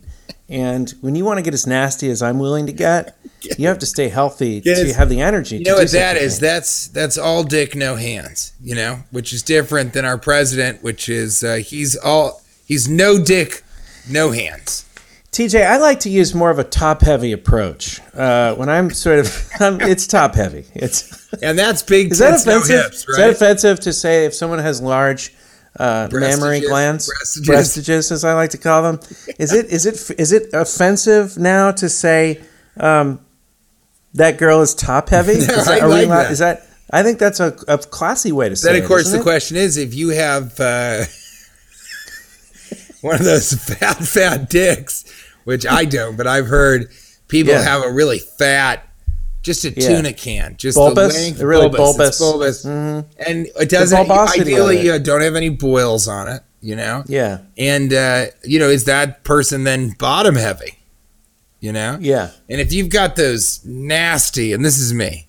and 0.48 0.90
when 1.02 1.16
you 1.16 1.26
want 1.26 1.38
to 1.38 1.42
get 1.44 1.54
as 1.54 1.66
nasty 1.68 2.10
as 2.10 2.22
I'm 2.22 2.40
willing 2.40 2.66
to 2.68 2.72
get, 2.74 3.16
you 3.58 3.68
have 3.68 3.80
to 3.80 3.86
stay 3.86 4.10
healthy 4.10 4.62
Yes. 4.66 4.80
to 4.82 4.94
have 4.94 5.10
the 5.10 5.22
energy. 5.22 5.58
you 5.58 5.64
to 5.66 5.70
know 5.72 5.76
do 5.78 5.82
what 5.84 5.92
that 5.92 6.18
such 6.18 6.32
thing. 6.32 6.42
That's 6.42 6.88
that's 6.88 7.18
all 7.18 7.44
dick, 7.44 7.76
no 7.76 7.96
hands. 7.96 8.54
You 8.62 8.76
know, 8.76 9.00
which 9.12 9.32
is 9.34 9.44
different 9.44 9.94
than 9.94 10.06
our 10.06 10.18
president, 10.18 10.84
which 10.84 11.08
is 11.10 11.44
uh, 11.44 11.56
he's 11.56 11.96
all 11.98 12.42
he's 12.66 12.88
no 12.90 13.24
dick, 13.24 13.64
no 14.10 14.32
hands. 14.32 14.86
TJ, 15.32 15.64
I 15.64 15.78
like 15.78 16.00
to 16.02 16.10
use 16.10 16.34
more 16.34 16.50
of 16.50 16.58
a 16.58 16.64
top-heavy 16.64 17.32
approach. 17.34 18.02
Uh, 18.16 18.56
when 18.56 18.68
I'm 18.68 18.90
sort 18.90 19.20
of, 19.20 19.48
I'm, 19.60 19.80
it's 19.80 20.08
top-heavy. 20.08 20.66
It's 20.74 21.32
And 21.44 21.58
that's 21.58 21.84
big. 21.84 22.12
is 22.12 22.18
that 22.18 22.32
tits, 22.32 22.46
no 22.48 22.58
offensive? 22.58 22.84
hips, 22.86 23.08
Is 23.08 23.16
that 23.18 23.30
offensive 23.30 23.80
to 23.82 23.94
say 23.94 24.26
if 24.26 24.34
someone 24.34 24.58
has 24.58 24.82
large 24.82 25.32
uh, 25.78 26.08
mammary 26.12 26.62
glands, 26.62 27.08
breastages. 27.08 27.48
breastages, 27.48 28.12
as 28.12 28.24
I 28.26 28.34
like 28.34 28.50
to 28.52 28.58
call 28.58 28.82
them? 28.84 29.00
Is 29.38 29.54
it 29.54 29.68
is 29.68 29.86
it 29.86 30.20
is 30.20 30.32
it 30.32 30.54
offensive 30.54 31.38
now 31.38 31.72
to 31.72 31.88
say 31.90 32.42
um, 32.78 33.20
that 34.14 34.38
girl 34.38 34.62
is 34.62 34.74
top-heavy? 34.74 35.32
Is 35.40 35.48
that, 35.48 35.68
I 35.68 35.80
are 35.82 35.88
we 35.88 35.94
like 35.94 36.06
allowed- 36.08 36.24
that. 36.24 36.32
is 36.32 36.40
that? 36.40 36.66
I 36.92 37.04
think 37.04 37.20
that's 37.20 37.40
a, 37.40 37.56
a 37.68 37.78
classy 37.78 38.32
way 38.32 38.50
to 38.50 38.56
say 38.56 38.70
Then 38.70 38.78
it. 38.78 38.82
of 38.84 38.88
course 38.88 39.12
the 39.12 39.20
it? 39.20 39.24
question 39.24 39.58
is 39.58 39.78
if 39.78 39.94
you 39.94 40.10
have 40.10 40.60
uh, 40.60 41.04
one 43.02 43.16
of 43.16 43.24
those 43.24 43.54
fat 43.68 43.98
fat 43.98 44.50
dicks, 44.50 45.06
which 45.44 45.66
I 45.68 45.86
don't, 45.86 46.18
but 46.18 46.26
I've 46.28 46.48
heard 46.48 46.90
people 47.28 47.54
Yeah. 47.54 47.62
have 47.62 47.84
a 47.84 47.92
really 47.92 48.18
fat, 48.20 48.89
just 49.42 49.64
a 49.66 49.70
Yeah. 49.72 49.88
tuna 49.88 50.14
can, 50.14 50.56
just 50.58 50.76
Bulbous? 50.78 51.14
the 51.16 51.22
length, 51.22 51.40
really 51.42 51.70
bulbous, 51.70 52.18
bulbous. 52.20 52.64
bulbous. 52.64 52.66
Mhm. 52.66 53.06
and 53.26 53.48
it 53.60 53.70
doesn't. 53.70 54.10
Ideally, 54.12 54.90
uh, 54.90 54.98
don't 54.98 55.22
have 55.22 55.36
any 55.36 55.50
boils 55.50 56.08
on 56.08 56.28
it, 56.28 56.42
you 56.62 56.76
know. 56.76 57.04
Yeah, 57.08 57.40
And 57.58 57.94
uh, 57.94 58.26
you 58.44 58.60
know, 58.60 58.70
is 58.70 58.84
that 58.86 59.24
person 59.24 59.64
then 59.64 59.96
bottom 59.98 60.36
heavy? 60.36 60.76
You 61.62 61.74
know, 61.74 61.98
yeah. 62.00 62.30
and 62.50 62.62
if 62.62 62.72
you've 62.72 62.90
got 62.90 63.18
those 63.18 63.60
nasty, 63.66 64.54
and 64.54 64.64
this 64.64 64.78
is 64.80 64.94
me, 64.94 65.28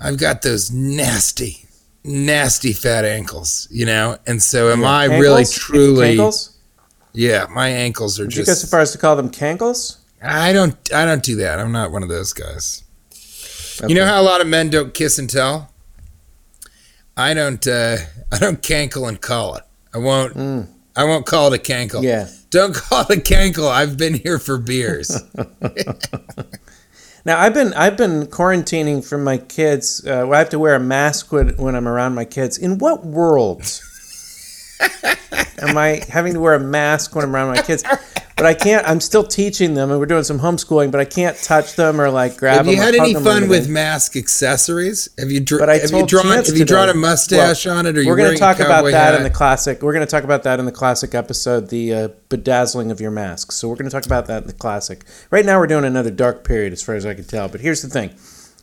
I've 0.00 0.18
got 0.18 0.42
those 0.42 0.72
nasty, 0.72 1.66
nasty 2.02 2.72
fat 2.72 3.04
ankles, 3.04 3.68
you 3.70 3.86
know, 3.86 4.18
and 4.26 4.42
so 4.42 4.72
am 4.72 4.84
I 4.84 5.04
really 5.04 5.44
truly? 5.44 6.16
Cankles? 6.16 6.50
Yeah, 7.12 7.46
my 7.50 7.68
ankles 7.68 8.18
are 8.18 8.24
Would 8.24 8.34
you 8.36 8.44
go 8.44 8.54
so 8.54 8.66
far 8.66 8.80
as 8.80 8.90
to 8.92 8.98
call 8.98 9.14
them 9.16 9.30
cankles? 9.30 9.96
I 10.22 10.52
don't. 10.52 10.74
I 10.92 11.04
don't 11.04 11.22
do 11.22 11.36
that. 11.36 11.60
I'm 11.60 11.70
not 11.70 11.92
one 11.92 12.02
of 12.02 12.08
those 12.08 12.32
guys. 12.32 12.82
Okay. 13.80 13.88
You 13.88 13.94
know 13.94 14.06
how 14.06 14.20
a 14.20 14.22
lot 14.22 14.40
of 14.40 14.46
men 14.46 14.70
don't 14.70 14.92
kiss 14.92 15.18
and 15.18 15.30
tell. 15.30 15.72
I 17.16 17.34
don't. 17.34 17.66
uh 17.66 17.98
I 18.32 18.38
don't 18.38 18.60
cankle 18.62 19.08
and 19.08 19.20
call 19.20 19.56
it. 19.56 19.64
I 19.94 19.98
won't. 19.98 20.34
Mm. 20.34 20.68
I 20.96 21.04
won't 21.04 21.26
call 21.26 21.52
it 21.52 21.60
a 21.60 21.62
cankle. 21.72 22.02
Yeah. 22.02 22.28
Don't 22.50 22.74
call 22.88 23.02
it 23.02 23.10
a 23.10 23.20
cankle. 23.20 23.70
I've 23.70 23.96
been 23.96 24.14
here 24.14 24.38
for 24.38 24.58
beers. 24.58 25.16
Now 27.24 27.38
I've 27.40 27.52
been 27.52 27.74
I've 27.74 27.96
been 27.98 28.26
quarantining 28.26 29.06
from 29.06 29.22
my 29.22 29.36
kids. 29.36 30.02
Uh, 30.06 30.26
I 30.30 30.38
have 30.38 30.48
to 30.50 30.58
wear 30.58 30.74
a 30.74 30.80
mask 30.80 31.30
when, 31.30 31.50
when 31.58 31.74
I'm 31.74 31.86
around 31.86 32.14
my 32.14 32.24
kids. 32.24 32.56
In 32.56 32.78
what 32.78 33.04
world 33.04 33.60
am 35.60 35.76
I 35.76 36.02
having 36.08 36.34
to 36.34 36.40
wear 36.40 36.54
a 36.54 36.60
mask 36.60 37.14
when 37.14 37.24
I'm 37.24 37.34
around 37.34 37.54
my 37.54 37.62
kids? 37.62 37.84
But 38.36 38.46
I 38.46 38.54
can't. 38.54 38.88
I'm 38.88 39.00
still 39.00 39.24
teaching 39.24 39.74
them, 39.74 39.90
and 39.90 39.98
we're 39.98 40.06
doing 40.06 40.22
some 40.22 40.38
homeschooling. 40.38 40.92
But 40.92 41.00
I 41.00 41.04
can't 41.04 41.36
touch 41.36 41.74
them 41.74 42.00
or 42.00 42.08
like 42.08 42.36
grab 42.36 42.58
them. 42.58 42.66
Have 42.66 42.72
you 42.74 42.80
had 42.80 42.94
any 42.94 43.12
fun 43.12 43.48
with 43.48 43.68
mask 43.68 44.14
accessories? 44.14 45.08
Have 45.18 45.32
you, 45.32 45.40
dr- 45.40 45.58
But 45.58 45.68
I 45.70 45.78
have 45.78 45.90
you 45.90 46.06
drawn? 46.06 46.22
Chance 46.22 46.46
Have 46.46 46.56
you 46.56 46.64
today- 46.64 46.74
drawn 46.74 46.88
a 46.88 46.94
mustache 46.94 47.66
on 47.66 47.86
it? 47.86 47.98
Or 47.98 48.04
We're 48.06 48.14
going 48.14 48.32
to 48.34 48.38
talk 48.38 48.60
about 48.60 48.84
that 48.84 48.92
hat? 48.92 49.14
in 49.16 49.24
the 49.24 49.30
classic. 49.30 49.82
We're 49.82 49.92
going 49.92 50.06
to 50.06 50.10
talk 50.10 50.22
about 50.22 50.44
that 50.44 50.60
in 50.60 50.66
the 50.66 50.72
classic 50.72 51.16
episode, 51.16 51.68
the 51.70 51.92
uh, 51.92 52.08
bedazzling 52.28 52.92
of 52.92 53.00
your 53.00 53.10
mask. 53.10 53.50
So 53.50 53.68
we're 53.68 53.74
going 53.74 53.90
to 53.90 53.92
talk 53.94 54.06
about 54.06 54.26
that 54.26 54.42
in 54.42 54.46
the 54.46 54.54
classic. 54.54 55.04
Right 55.32 55.44
now, 55.44 55.58
we're 55.58 55.66
doing 55.66 55.84
another 55.84 56.12
dark 56.12 56.44
period, 56.44 56.72
as 56.72 56.80
far 56.80 56.94
as 56.94 57.04
I 57.04 57.14
can 57.14 57.24
tell. 57.24 57.48
But 57.48 57.60
here's 57.60 57.82
the 57.82 57.88
thing. 57.88 58.10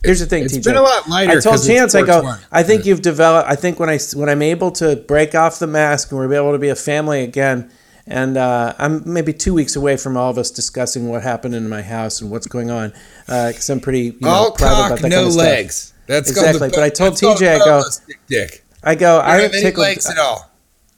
Here's 0.06 0.20
the 0.20 0.26
thing, 0.26 0.44
It's 0.44 0.54
TJ. 0.54 0.58
It's 0.58 0.68
been 0.68 0.76
a 0.78 0.82
lot 0.82 1.08
lighter 1.10 1.38
I 1.38 1.42
told 1.42 1.66
Chance, 1.66 1.96
I 1.96 2.02
go. 2.02 2.22
420. 2.22 2.46
I 2.52 2.64
think 2.64 2.86
you've 2.86 3.02
developed. 3.02 3.50
I 3.50 3.56
think 3.56 3.80
when 3.80 3.90
I 3.90 4.00
when 4.14 4.30
I'm 4.30 4.42
able 4.42 4.72
to 4.74 4.96
break 4.96 5.36
off 5.36 5.60
the 5.60 5.68
mask 5.68 6.12
and 6.12 6.20
we're 6.20 6.34
able 6.34 6.52
to 6.52 6.58
be 6.60 6.70
a 6.70 6.76
family 6.76 7.24
again, 7.24 7.72
and 8.08 8.38
uh, 8.38 8.74
I'm 8.78 9.02
maybe 9.12 9.34
two 9.34 9.54
weeks 9.54 9.76
away 9.76 9.98
from 9.98 10.16
all 10.18 10.30
of 10.30 10.38
us 10.38 10.52
discussing 10.52 11.10
what 11.10 11.24
happened 11.24 11.56
in 11.56 11.68
my 11.68 11.82
house 11.82 12.22
and 12.22 12.30
what's 12.30 12.48
going 12.48 12.70
on, 12.70 12.94
because 13.26 13.70
I'm 13.70 13.80
pretty 13.80 14.00
you 14.02 14.18
know, 14.22 14.30
All 14.30 14.52
cock, 14.52 14.60
about 14.92 15.00
that 15.02 15.10
no 15.10 15.16
kind 15.18 15.28
of 15.28 15.34
stuff. 15.34 15.44
legs. 15.46 15.94
That's 16.08 16.30
Exactly, 16.30 16.70
the, 16.70 16.76
but 16.76 16.84
I 16.84 16.90
told 16.90 17.14
TJ, 17.16 17.56
I 17.56 17.58
go- 17.66 17.84
dick. 18.28 18.64
I 18.84 18.94
go. 18.94 19.18
I 19.18 19.26
I 19.30 19.32
have 19.34 19.42
haven't 19.44 19.62
tickled. 19.62 19.82
legs 19.88 20.06
at 20.10 20.20
all. 20.20 20.52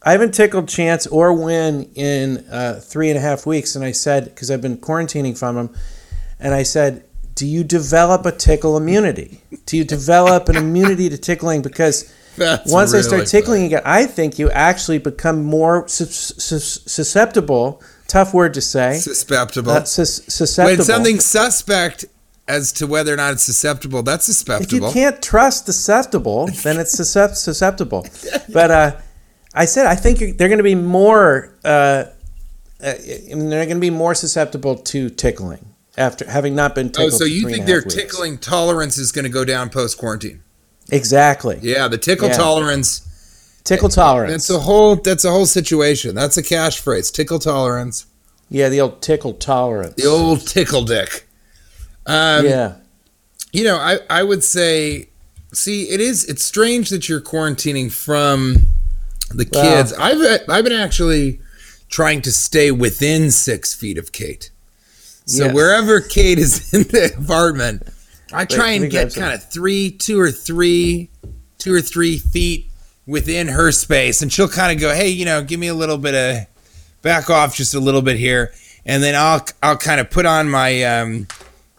I 0.03 0.11
haven't 0.11 0.33
tickled 0.33 0.67
Chance 0.67 1.07
or 1.07 1.31
Win 1.33 1.89
in 1.95 2.45
uh, 2.51 2.79
three 2.83 3.09
and 3.09 3.17
a 3.17 3.21
half 3.21 3.45
weeks, 3.45 3.75
and 3.75 3.83
I 3.85 3.91
said 3.93 4.25
because 4.25 4.51
I've 4.51 4.61
been 4.61 4.77
quarantining 4.77 5.37
from 5.37 5.57
him, 5.57 5.69
and 6.39 6.53
I 6.53 6.63
said, 6.63 7.03
"Do 7.37 7.45
you 7.45 7.63
develop 7.63 8.25
a 8.25 8.31
tickle 8.31 8.75
immunity? 8.75 9.41
Do 9.65 9.77
you 9.77 9.83
develop 9.83 10.49
an 10.49 10.57
immunity 10.57 11.07
to 11.09 11.17
tickling?" 11.17 11.61
Because 11.61 12.11
That's 12.37 12.71
once 12.71 12.93
I 12.93 13.01
start 13.01 13.25
tickling 13.25 13.63
again, 13.63 13.81
I 13.83 14.05
think 14.05 14.37
you 14.37 14.51
actually 14.51 14.99
become 14.99 15.43
more 15.43 15.87
sus- 15.87 16.33
sus- 16.37 16.81
susceptible. 16.85 17.81
Tough 18.07 18.33
word 18.33 18.53
to 18.53 18.61
say. 18.61 18.99
susceptible. 18.99 19.71
Uh, 19.71 19.83
sus- 19.83 20.23
susceptible. 20.27 20.77
when 20.77 20.85
something's 20.85 21.25
suspect 21.25 22.05
as 22.47 22.71
to 22.73 22.87
whether 22.87 23.11
or 23.11 23.17
not 23.17 23.33
it's 23.33 23.43
susceptible, 23.43 24.03
that's 24.03 24.25
susceptible. 24.25 24.87
if 24.87 24.95
you 24.95 25.01
can't 25.01 25.21
trust 25.21 25.65
susceptible, 25.65 26.47
then 26.63 26.79
it's 26.79 26.91
susceptible. 27.41 28.05
But 28.53 28.71
uh, 28.71 28.97
I 29.55 29.65
said 29.65 29.87
I 29.87 29.95
think 29.95 30.21
you're, 30.21 30.31
they're 30.33 30.47
going 30.47 30.59
to 30.59 30.63
be 30.63 30.75
more. 30.75 31.55
Uh, 31.65 32.05
uh, 32.79 32.93
they're 33.03 33.65
going 33.65 33.69
to 33.69 33.75
be 33.79 33.89
more 33.89 34.13
susceptible 34.13 34.75
to 34.75 35.09
tickling 35.09 35.73
after 35.97 36.29
having 36.29 36.53
not 36.55 36.75
been 36.75 36.91
Oh, 36.97 37.09
so 37.09 37.19
for 37.19 37.25
you 37.25 37.41
three 37.41 37.53
think 37.53 37.65
their 37.65 37.77
half 37.77 37.85
weeks. 37.85 37.95
tickling 37.95 38.37
tolerance 38.37 38.97
is 38.97 39.11
going 39.11 39.23
to 39.23 39.29
go 39.29 39.43
down 39.43 39.69
post 39.69 39.97
quarantine? 39.97 40.41
Exactly. 40.91 41.59
Yeah, 41.61 41.87
the 41.87 41.97
tickle 41.97 42.27
Yeah. 42.29 42.35
tolerance. 42.37 43.01
Tickle 43.63 43.89
tolerance. 43.89 44.47
That's 44.47 44.49
a 44.49 44.59
whole. 44.59 44.95
That's 44.95 45.25
a 45.25 45.31
whole 45.31 45.45
situation. 45.45 46.15
That's 46.15 46.37
a 46.37 46.43
cash 46.43 46.79
phrase. 46.79 47.11
Tickle 47.11 47.39
tolerance. 47.39 48.05
yeah, 48.49 48.69
the 48.69 48.79
old 48.79 49.01
tickle 49.01 49.33
tolerance. 49.33 49.95
The 50.01 50.05
old 50.07 50.47
tickle 50.47 50.83
dick. 50.83 51.27
Um, 52.05 52.45
yeah. 52.45 52.75
You 53.51 53.65
know, 53.65 53.75
I 53.77 53.99
I 54.09 54.23
would 54.23 54.43
say, 54.43 55.09
see, 55.53 55.89
it 55.89 55.99
is. 55.99 56.23
It's 56.25 56.43
strange 56.45 56.89
that 56.91 57.09
you're 57.09 57.19
quarantining 57.19 57.91
from 57.91 58.67
the 59.33 59.45
Well- 59.51 59.63
kids. 59.63 59.91
I've 59.93 60.41
I've 60.47 60.63
been 60.63 60.71
actually 60.71 61.41
trying 61.89 62.21
to 62.21 62.31
stay 62.31 62.71
within 62.71 63.31
six 63.31 63.73
feet 63.73 63.97
of 63.97 64.13
Kate. 64.13 64.49
So 65.27 65.45
Yes. 65.45 65.53
wherever 65.53 65.99
Kate 65.99 66.39
is 66.39 66.73
in 66.73 66.83
the 66.83 67.13
apartment, 67.17 67.83
I 68.33 68.45
try 68.45 68.71
let 68.73 68.81
and 68.81 68.91
get 68.91 69.13
kind 69.13 69.33
of 69.33 69.43
three, 69.49 69.91
two 69.91 70.19
or 70.19 70.31
three, 70.31 71.09
two 71.59 71.73
or 71.73 71.81
three 71.81 72.17
feet 72.17 72.67
within 73.05 73.49
her 73.49 73.71
space, 73.71 74.21
and 74.21 74.31
she'll 74.31 74.47
kind 74.49 74.71
of 74.71 74.79
go, 74.81 74.93
"Hey, 74.93 75.09
you 75.09 75.25
know, 75.25 75.41
give 75.41 75.59
me 75.59 75.67
a 75.67 75.73
little 75.73 75.97
bit 75.97 76.15
of 76.15 76.45
back 77.01 77.29
off, 77.29 77.55
just 77.55 77.73
a 77.75 77.79
little 77.79 78.01
bit 78.01 78.17
here," 78.17 78.51
and 78.85 79.03
then 79.03 79.15
I'll 79.15 79.45
I'll 79.61 79.77
kind 79.77 79.99
of 80.01 80.09
put 80.09 80.25
on 80.25 80.49
my 80.49 80.81
um, 80.83 81.27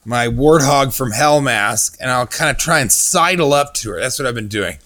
my 0.04 0.26
warthog 0.28 0.94
from 0.94 1.12
hell 1.12 1.40
mask, 1.40 1.96
and 2.00 2.10
I'll 2.10 2.26
kind 2.26 2.50
of 2.50 2.56
try 2.58 2.80
and 2.80 2.90
sidle 2.92 3.52
up 3.54 3.74
to 3.74 3.90
her. 3.90 4.00
That's 4.00 4.18
what 4.18 4.26
I've 4.26 4.34
been 4.34 4.48
doing. 4.48 4.76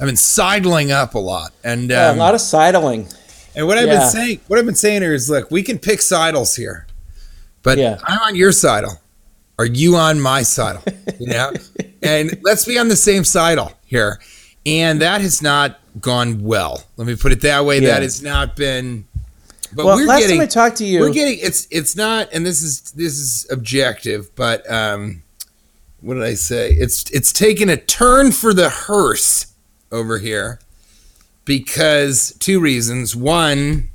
I've 0.00 0.06
been 0.06 0.16
sidling 0.16 0.90
up 0.92 1.14
a 1.14 1.18
lot, 1.18 1.52
and 1.64 1.90
Yeah, 1.90 2.08
um, 2.08 2.16
a 2.16 2.18
lot 2.18 2.34
of 2.34 2.40
sidling. 2.40 3.08
and 3.54 3.66
what 3.66 3.78
I've 3.78 3.86
Yeah. 3.86 3.98
been 4.00 4.10
saying, 4.10 4.40
what 4.48 4.58
I've 4.58 4.66
been 4.66 4.74
saying 4.74 5.02
here 5.02 5.14
is, 5.14 5.28
look, 5.30 5.50
we 5.50 5.62
can 5.62 5.78
pick 5.78 6.00
sidles 6.02 6.56
here, 6.56 6.86
but 7.62 7.78
Yeah. 7.78 7.98
I'm 8.04 8.18
on 8.20 8.36
your 8.36 8.52
sidle. 8.52 9.00
Are 9.58 9.66
you 9.66 9.96
on 9.96 10.20
my 10.20 10.42
sidle? 10.42 10.82
You 11.18 11.26
know, 11.28 11.52
and 12.02 12.38
let's 12.42 12.64
be 12.64 12.78
on 12.78 12.88
the 12.88 12.96
same 12.96 13.24
sidle 13.24 13.72
here. 13.86 14.20
And 14.64 15.00
that 15.02 15.20
has 15.20 15.42
not 15.42 15.78
gone 16.00 16.42
well. 16.42 16.84
Let 16.96 17.06
me 17.06 17.16
put 17.16 17.32
it 17.32 17.40
that 17.42 17.64
way. 17.64 17.80
Yeah. 17.80 17.88
That 17.94 18.02
has 18.02 18.22
not 18.22 18.56
been. 18.56 19.06
But 19.74 19.86
well, 19.86 19.96
we're 19.96 20.06
last 20.06 20.20
getting. 20.22 20.36
time 20.36 20.44
I 20.44 20.46
talked 20.46 20.76
to 20.78 20.84
you, 20.84 21.00
We're 21.00 21.12
getting. 21.12 21.38
It's 21.40 21.66
it's 21.70 21.96
not, 21.96 22.28
and 22.32 22.44
this 22.44 22.62
is 22.62 22.80
this 22.92 23.18
is 23.18 23.46
objective, 23.50 24.34
but 24.34 24.70
um, 24.70 25.22
what 26.00 26.14
did 26.14 26.22
I 26.24 26.34
say? 26.34 26.72
It's 26.72 27.10
it's 27.10 27.32
taken 27.32 27.68
a 27.68 27.76
turn 27.76 28.32
for 28.32 28.52
the 28.52 28.68
hearse 28.68 29.46
over 29.90 30.18
here 30.18 30.58
because 31.44 32.34
two 32.38 32.60
reasons. 32.60 33.16
One, 33.16 33.88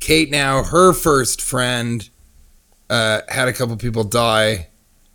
Kate 0.00 0.30
now, 0.30 0.62
her 0.62 0.92
first 0.92 1.40
friend 1.42 2.08
uh, 2.90 3.20
had 3.28 3.48
a 3.48 3.52
couple 3.52 3.76
people 3.76 4.04
die, 4.04 4.68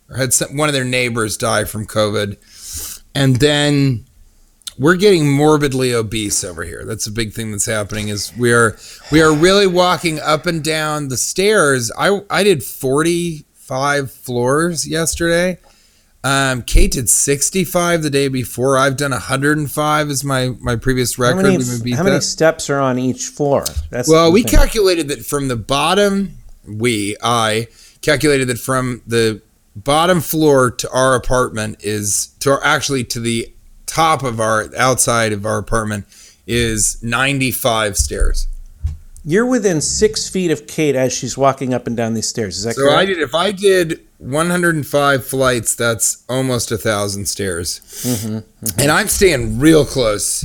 or 0.08 0.16
had 0.16 0.32
some, 0.32 0.56
one 0.56 0.68
of 0.68 0.74
their 0.74 0.84
neighbors 0.84 1.36
die 1.36 1.64
from 1.64 1.86
COVID, 1.86 2.36
and 3.14 3.36
then 3.36 4.04
we're 4.78 4.96
getting 4.96 5.30
morbidly 5.30 5.92
obese 5.94 6.42
over 6.42 6.64
here. 6.64 6.84
That's 6.84 7.06
a 7.06 7.12
big 7.12 7.32
thing 7.32 7.50
that's 7.52 7.66
happening. 7.66 8.08
Is 8.08 8.36
we 8.36 8.52
are 8.52 8.76
we 9.12 9.22
are 9.22 9.32
really 9.32 9.66
walking 9.66 10.18
up 10.20 10.46
and 10.46 10.62
down 10.62 11.08
the 11.08 11.16
stairs. 11.16 11.90
I 11.98 12.20
I 12.30 12.42
did 12.42 12.62
forty 12.64 13.44
five 13.54 14.10
floors 14.10 14.86
yesterday. 14.86 15.58
Um, 16.22 16.62
Kate 16.62 16.90
did 16.90 17.10
65 17.10 18.02
the 18.02 18.08
day 18.08 18.28
before. 18.28 18.78
I've 18.78 18.96
done 18.96 19.10
105 19.10 20.08
is 20.08 20.24
my, 20.24 20.54
my 20.58 20.74
previous 20.74 21.18
record. 21.18 21.44
How 21.44 21.52
many, 21.52 21.90
how 21.92 22.02
many 22.02 22.20
steps 22.20 22.70
are 22.70 22.80
on 22.80 22.98
each 22.98 23.26
floor? 23.26 23.66
That's 23.90 24.08
Well, 24.08 24.32
we 24.32 24.42
thing. 24.42 24.52
calculated 24.52 25.08
that 25.08 25.26
from 25.26 25.48
the 25.48 25.56
bottom, 25.56 26.38
we, 26.66 27.16
I 27.22 27.68
calculated 28.02 28.48
that 28.48 28.58
from 28.58 29.02
the 29.06 29.40
bottom 29.76 30.20
floor 30.20 30.70
to 30.70 30.90
our 30.90 31.14
apartment 31.14 31.78
is, 31.80 32.28
to 32.40 32.52
our, 32.52 32.64
actually 32.64 33.04
to 33.04 33.20
the 33.20 33.52
top 33.86 34.22
of 34.22 34.40
our, 34.40 34.68
outside 34.76 35.32
of 35.32 35.46
our 35.46 35.58
apartment 35.58 36.06
is 36.46 37.02
95 37.02 37.96
stairs. 37.96 38.48
You're 39.24 39.46
within 39.46 39.80
six 39.80 40.28
feet 40.28 40.50
of 40.50 40.66
Kate 40.66 40.94
as 40.94 41.10
she's 41.12 41.38
walking 41.38 41.72
up 41.72 41.86
and 41.86 41.96
down 41.96 42.12
these 42.12 42.28
stairs. 42.28 42.58
Is 42.58 42.64
that 42.64 42.74
So 42.74 42.82
correct? 42.82 42.98
I 42.98 43.04
did, 43.06 43.18
if 43.20 43.34
I 43.34 43.52
did 43.52 44.00
105 44.18 45.26
flights, 45.26 45.74
that's 45.74 46.24
almost 46.28 46.70
a 46.70 46.76
thousand 46.76 47.26
stairs. 47.26 47.80
And 48.78 48.90
I'm 48.90 49.08
staying 49.08 49.58
real 49.58 49.86
close 49.86 50.44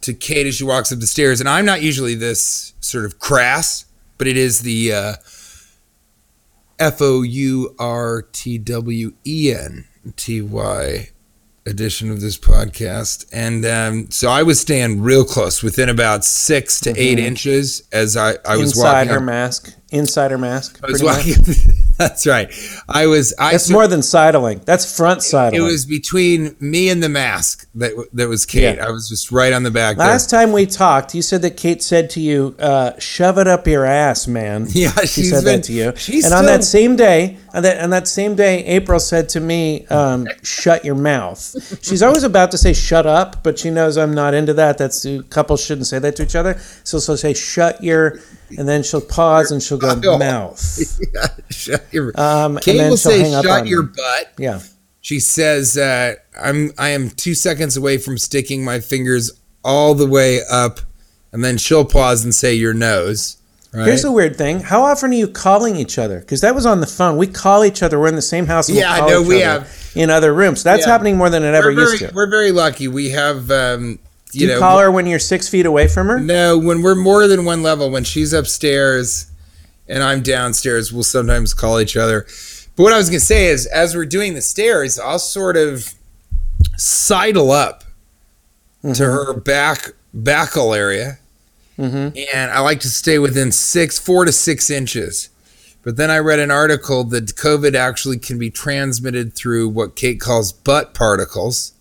to 0.00 0.14
Kate 0.14 0.48
as 0.48 0.56
she 0.56 0.64
walks 0.64 0.90
up 0.90 0.98
the 0.98 1.06
stairs. 1.06 1.38
And 1.38 1.48
I'm 1.48 1.64
not 1.64 1.80
usually 1.80 2.16
this 2.16 2.72
sort 2.80 3.04
of 3.04 3.20
crass, 3.20 3.84
but 4.18 4.26
it 4.26 4.36
is 4.36 4.60
the 4.60 4.92
uh, 4.92 5.14
F 6.82 7.00
O 7.00 7.22
U 7.22 7.76
R 7.78 8.22
T 8.32 8.58
W 8.58 9.12
E 9.24 9.54
N 9.56 9.84
T 10.16 10.42
Y 10.42 11.10
edition 11.64 12.10
of 12.10 12.20
this 12.20 12.36
podcast. 12.36 13.24
And 13.32 13.64
um, 13.64 14.10
so 14.10 14.28
I 14.28 14.42
was 14.42 14.60
staying 14.60 15.00
real 15.00 15.24
close, 15.24 15.62
within 15.62 15.88
about 15.88 16.24
six 16.24 16.80
to 16.80 16.90
eight 16.98 17.20
inches 17.20 17.86
as 17.92 18.16
I, 18.16 18.34
I 18.44 18.56
was 18.56 18.72
inside 18.72 18.92
walking 18.94 19.08
her 19.10 19.16
up. 19.18 19.22
mask. 19.22 19.66
Inside 19.66 19.74
her 19.74 19.80
mask. 19.80 19.81
I 20.82 20.86
was 20.90 21.02
pretty 21.02 21.04
much. 21.04 21.38
walking. 21.38 21.54
That's 21.98 22.26
right. 22.26 22.50
I 22.88 23.06
was. 23.06 23.34
I 23.38 23.52
That's 23.52 23.66
so- 23.66 23.72
more 23.74 23.86
than 23.86 24.02
sidling. 24.02 24.60
That's 24.64 24.96
front 24.96 25.22
sidling. 25.22 25.60
It 25.60 25.62
was 25.64 25.84
between 25.86 26.56
me 26.58 26.88
and 26.88 27.02
the 27.02 27.08
mask 27.08 27.68
that 27.76 27.92
that 28.14 28.28
was 28.28 28.46
Kate. 28.46 28.76
Yeah. 28.76 28.86
I 28.86 28.90
was 28.90 29.08
just 29.08 29.30
right 29.30 29.52
on 29.52 29.62
the 29.62 29.70
back. 29.70 29.98
Last 29.98 30.30
time 30.30 30.52
we 30.52 30.66
talked, 30.66 31.14
you 31.14 31.22
said 31.22 31.42
that 31.42 31.56
Kate 31.56 31.82
said 31.82 32.10
to 32.10 32.20
you, 32.20 32.56
uh, 32.58 32.98
"Shove 32.98 33.38
it 33.38 33.46
up 33.46 33.66
your 33.66 33.84
ass, 33.84 34.26
man." 34.26 34.66
Yeah, 34.72 34.90
she 35.04 35.24
said 35.24 35.44
been- 35.44 35.60
that 35.60 35.64
to 35.66 35.72
you. 35.72 35.92
and 36.24 36.32
on 36.34 36.46
that 36.46 36.64
same 36.64 36.96
day, 36.96 37.36
on 37.54 37.62
that 37.62 37.80
on 37.84 37.90
that 37.90 38.08
same 38.08 38.34
day, 38.34 38.64
April 38.64 38.98
said 38.98 39.28
to 39.30 39.40
me, 39.40 39.86
um, 39.88 40.26
"Shut 40.42 40.84
your 40.84 40.94
mouth." 40.96 41.54
She's 41.82 42.02
always 42.02 42.22
about 42.24 42.50
to 42.52 42.58
say 42.58 42.72
"shut 42.72 43.06
up," 43.06 43.44
but 43.44 43.58
she 43.58 43.70
knows 43.70 43.96
I'm 43.98 44.14
not 44.14 44.34
into 44.34 44.54
that. 44.54 44.78
That's 44.78 45.06
couples 45.28 45.62
shouldn't 45.62 45.86
say 45.86 45.98
that 46.00 46.16
to 46.16 46.22
each 46.24 46.34
other. 46.34 46.58
So 46.84 46.98
she'll 46.98 47.16
say 47.18 47.34
"shut 47.34 47.84
your," 47.84 48.18
and 48.58 48.68
then 48.68 48.82
she'll 48.82 49.00
pause 49.00 49.50
and 49.50 49.62
she'll 49.62 49.78
go 49.78 49.96
Oh. 50.04 50.18
"mouth." 50.18 50.60
Yeah, 51.14 51.26
shut 51.50 51.84
your. 51.92 52.12
Um, 52.20 52.58
Kate 52.58 52.72
and 52.72 52.80
then 52.80 52.90
will 52.90 52.96
she'll 52.96 53.10
say, 53.12 53.42
"Shut 53.42 53.66
your 53.66 53.84
me. 53.84 53.92
butt." 53.96 54.32
Yeah. 54.38 54.60
She 55.00 55.18
says, 55.20 55.76
uh, 55.76 56.14
"I'm 56.40 56.72
I 56.78 56.90
am 56.90 57.10
two 57.10 57.34
seconds 57.34 57.76
away 57.76 57.98
from 57.98 58.18
sticking 58.18 58.64
my 58.64 58.80
fingers 58.80 59.30
all 59.64 59.94
the 59.94 60.06
way 60.06 60.40
up," 60.50 60.80
and 61.32 61.44
then 61.44 61.58
she'll 61.58 61.84
pause 61.84 62.24
and 62.24 62.34
say, 62.34 62.54
"Your 62.54 62.74
nose." 62.74 63.36
Right? 63.74 63.86
Here's 63.86 64.02
the 64.02 64.12
weird 64.12 64.36
thing. 64.36 64.60
How 64.60 64.82
often 64.82 65.12
are 65.12 65.14
you 65.14 65.26
calling 65.26 65.76
each 65.76 65.98
other? 65.98 66.20
Because 66.20 66.42
that 66.42 66.54
was 66.54 66.66
on 66.66 66.80
the 66.80 66.86
phone. 66.86 67.16
We 67.16 67.26
call 67.26 67.64
each 67.64 67.82
other. 67.82 67.98
We're 67.98 68.08
in 68.08 68.16
the 68.16 68.20
same 68.22 68.44
house. 68.44 68.68
Yeah, 68.68 68.92
we 68.94 69.00
call 69.00 69.08
no, 69.08 69.22
each 69.22 69.28
we 69.28 69.40
have- 69.40 69.92
in 69.94 70.10
other 70.10 70.34
rooms. 70.34 70.62
That's 70.62 70.84
Yeah. 70.86 70.92
happening 70.92 71.16
more 71.16 71.30
than 71.30 71.42
it 71.42 71.54
ever 71.54 71.72
very, 71.72 71.86
used 71.90 71.98
to. 72.00 72.10
We're 72.14 72.28
very 72.30 72.52
lucky. 72.52 72.86
We 72.88 73.10
have, 73.10 73.50
um, 73.50 73.98
you 74.34 74.46
you 74.48 74.54
know, 74.54 74.58
call 74.58 74.78
her 74.78 74.90
when 74.90 75.06
you're 75.06 75.18
six 75.18 75.48
feet 75.48 75.66
away 75.66 75.88
from 75.88 76.08
her? 76.08 76.18
No, 76.20 76.58
when 76.58 76.82
we're 76.82 76.94
more 76.94 77.26
than 77.26 77.44
one 77.44 77.62
level, 77.62 77.90
when 77.90 78.04
she's 78.04 78.32
upstairs 78.32 79.26
and 79.88 80.02
I'm 80.02 80.22
downstairs, 80.22 80.92
we'll 80.92 81.02
sometimes 81.02 81.52
call 81.54 81.80
each 81.80 81.96
other. 81.96 82.26
But 82.76 82.84
what 82.84 82.92
I 82.92 82.96
was 82.96 83.10
going 83.10 83.20
to 83.20 83.26
say 83.26 83.46
is, 83.46 83.66
as 83.66 83.94
we're 83.94 84.06
doing 84.06 84.34
the 84.34 84.40
stairs, 84.40 84.98
I'll 84.98 85.18
sort 85.18 85.56
of 85.56 85.92
sidle 86.78 87.50
up 87.50 87.84
to 88.94 89.04
her 89.04 89.34
back 89.34 89.92
backle 90.14 90.74
area, 90.74 91.18
Mhm. 91.78 92.16
and 92.34 92.50
I 92.50 92.60
like 92.60 92.80
to 92.80 92.88
stay 92.88 93.18
within 93.18 93.52
six, 93.52 93.98
four 93.98 94.24
to 94.24 94.32
six 94.32 94.70
inches. 94.70 95.28
But 95.82 95.96
then 95.96 96.10
I 96.10 96.18
read 96.18 96.38
an 96.38 96.50
article 96.50 97.04
that 97.04 97.34
COVID 97.36 97.74
actually 97.74 98.18
can 98.18 98.38
be 98.38 98.50
transmitted 98.50 99.34
through 99.34 99.68
what 99.68 99.96
Kate 99.96 100.20
calls 100.20 100.52
butt 100.52 100.94
particles, 100.94 101.72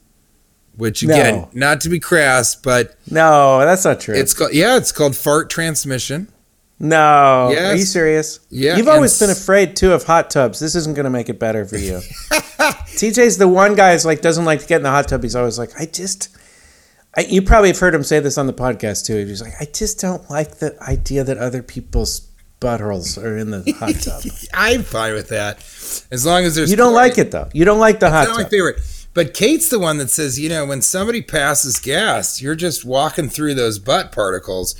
which 0.81 1.03
again, 1.03 1.35
No. 1.35 1.49
not 1.53 1.81
to 1.81 1.89
be 1.89 1.99
crass, 1.99 2.55
but 2.55 2.95
No, 3.09 3.59
that's 3.59 3.85
not 3.85 3.99
true. 4.01 4.15
it's 4.15 4.33
called 4.33 4.51
yeah, 4.53 4.77
it's 4.77 4.91
called 4.91 5.15
fart 5.15 5.49
transmission. 5.51 6.27
no. 6.79 6.97
Are 7.55 7.75
you 7.75 7.85
serious? 7.85 8.39
Yeah, 8.49 8.77
You've 8.77 8.87
always 8.87 9.17
been 9.19 9.29
afraid 9.29 9.75
too 9.75 9.93
of 9.93 10.03
hot 10.03 10.31
tubs. 10.31 10.59
This 10.59 10.73
isn't 10.75 10.95
going 10.95 11.03
to 11.03 11.11
make 11.11 11.29
it 11.29 11.37
better 11.39 11.65
for 11.65 11.77
you. 11.77 11.97
TJ's 12.97 13.37
the 13.37 13.47
one 13.47 13.75
guy 13.75 13.93
who's 13.93 14.05
like 14.05 14.21
doesn't 14.21 14.45
like 14.45 14.61
to 14.61 14.67
get 14.67 14.77
in 14.77 14.83
the 14.83 14.89
hot 14.89 15.07
tub. 15.07 15.21
He's 15.23 15.35
always 15.35 15.59
like, 15.59 15.69
I 15.79 15.85
just. 15.85 16.29
I, 17.15 17.21
you 17.21 17.41
probably 17.41 17.69
have 17.69 17.79
heard 17.79 17.93
him 17.93 18.03
say 18.03 18.19
this 18.21 18.37
on 18.37 18.47
the 18.47 18.53
podcast 18.53 19.05
too. 19.05 19.25
He's 19.25 19.41
like, 19.41 19.53
I 19.59 19.65
just 19.65 19.99
don't 19.99 20.27
like 20.29 20.57
the 20.59 20.81
idea 20.81 21.23
that 21.25 21.37
other 21.37 21.61
people's 21.61 22.27
buttholes 22.61 23.21
are 23.21 23.37
in 23.37 23.51
the 23.51 23.69
hot 23.79 23.95
tub. 24.01 24.23
I'm 24.53 24.81
fine 24.83 25.13
with 25.13 25.29
that, 25.29 25.57
as 26.11 26.25
long 26.25 26.45
as 26.45 26.55
there's. 26.55 26.71
you 26.71 26.77
don't 26.77 26.93
like 26.93 27.17
it 27.17 27.29
though. 27.31 27.49
You 27.53 27.65
don't 27.65 27.79
like 27.79 27.99
the 27.99 28.09
hot 28.09 28.27
Not 28.29 28.37
my 28.37 28.43
tub. 28.43 28.51
favorite. 28.51 28.79
But 29.13 29.33
Kate's 29.33 29.69
the 29.69 29.79
one 29.79 29.97
that 29.97 30.09
says, 30.09 30.39
you 30.39 30.47
know, 30.49 30.65
when 30.65 30.81
somebody 30.81 31.21
passes 31.21 31.79
gas, 31.79 32.41
you're 32.41 32.55
just 32.55 32.85
walking 32.85 33.27
through 33.29 33.55
those 33.55 33.77
butt 33.77 34.11
particles. 34.11 34.75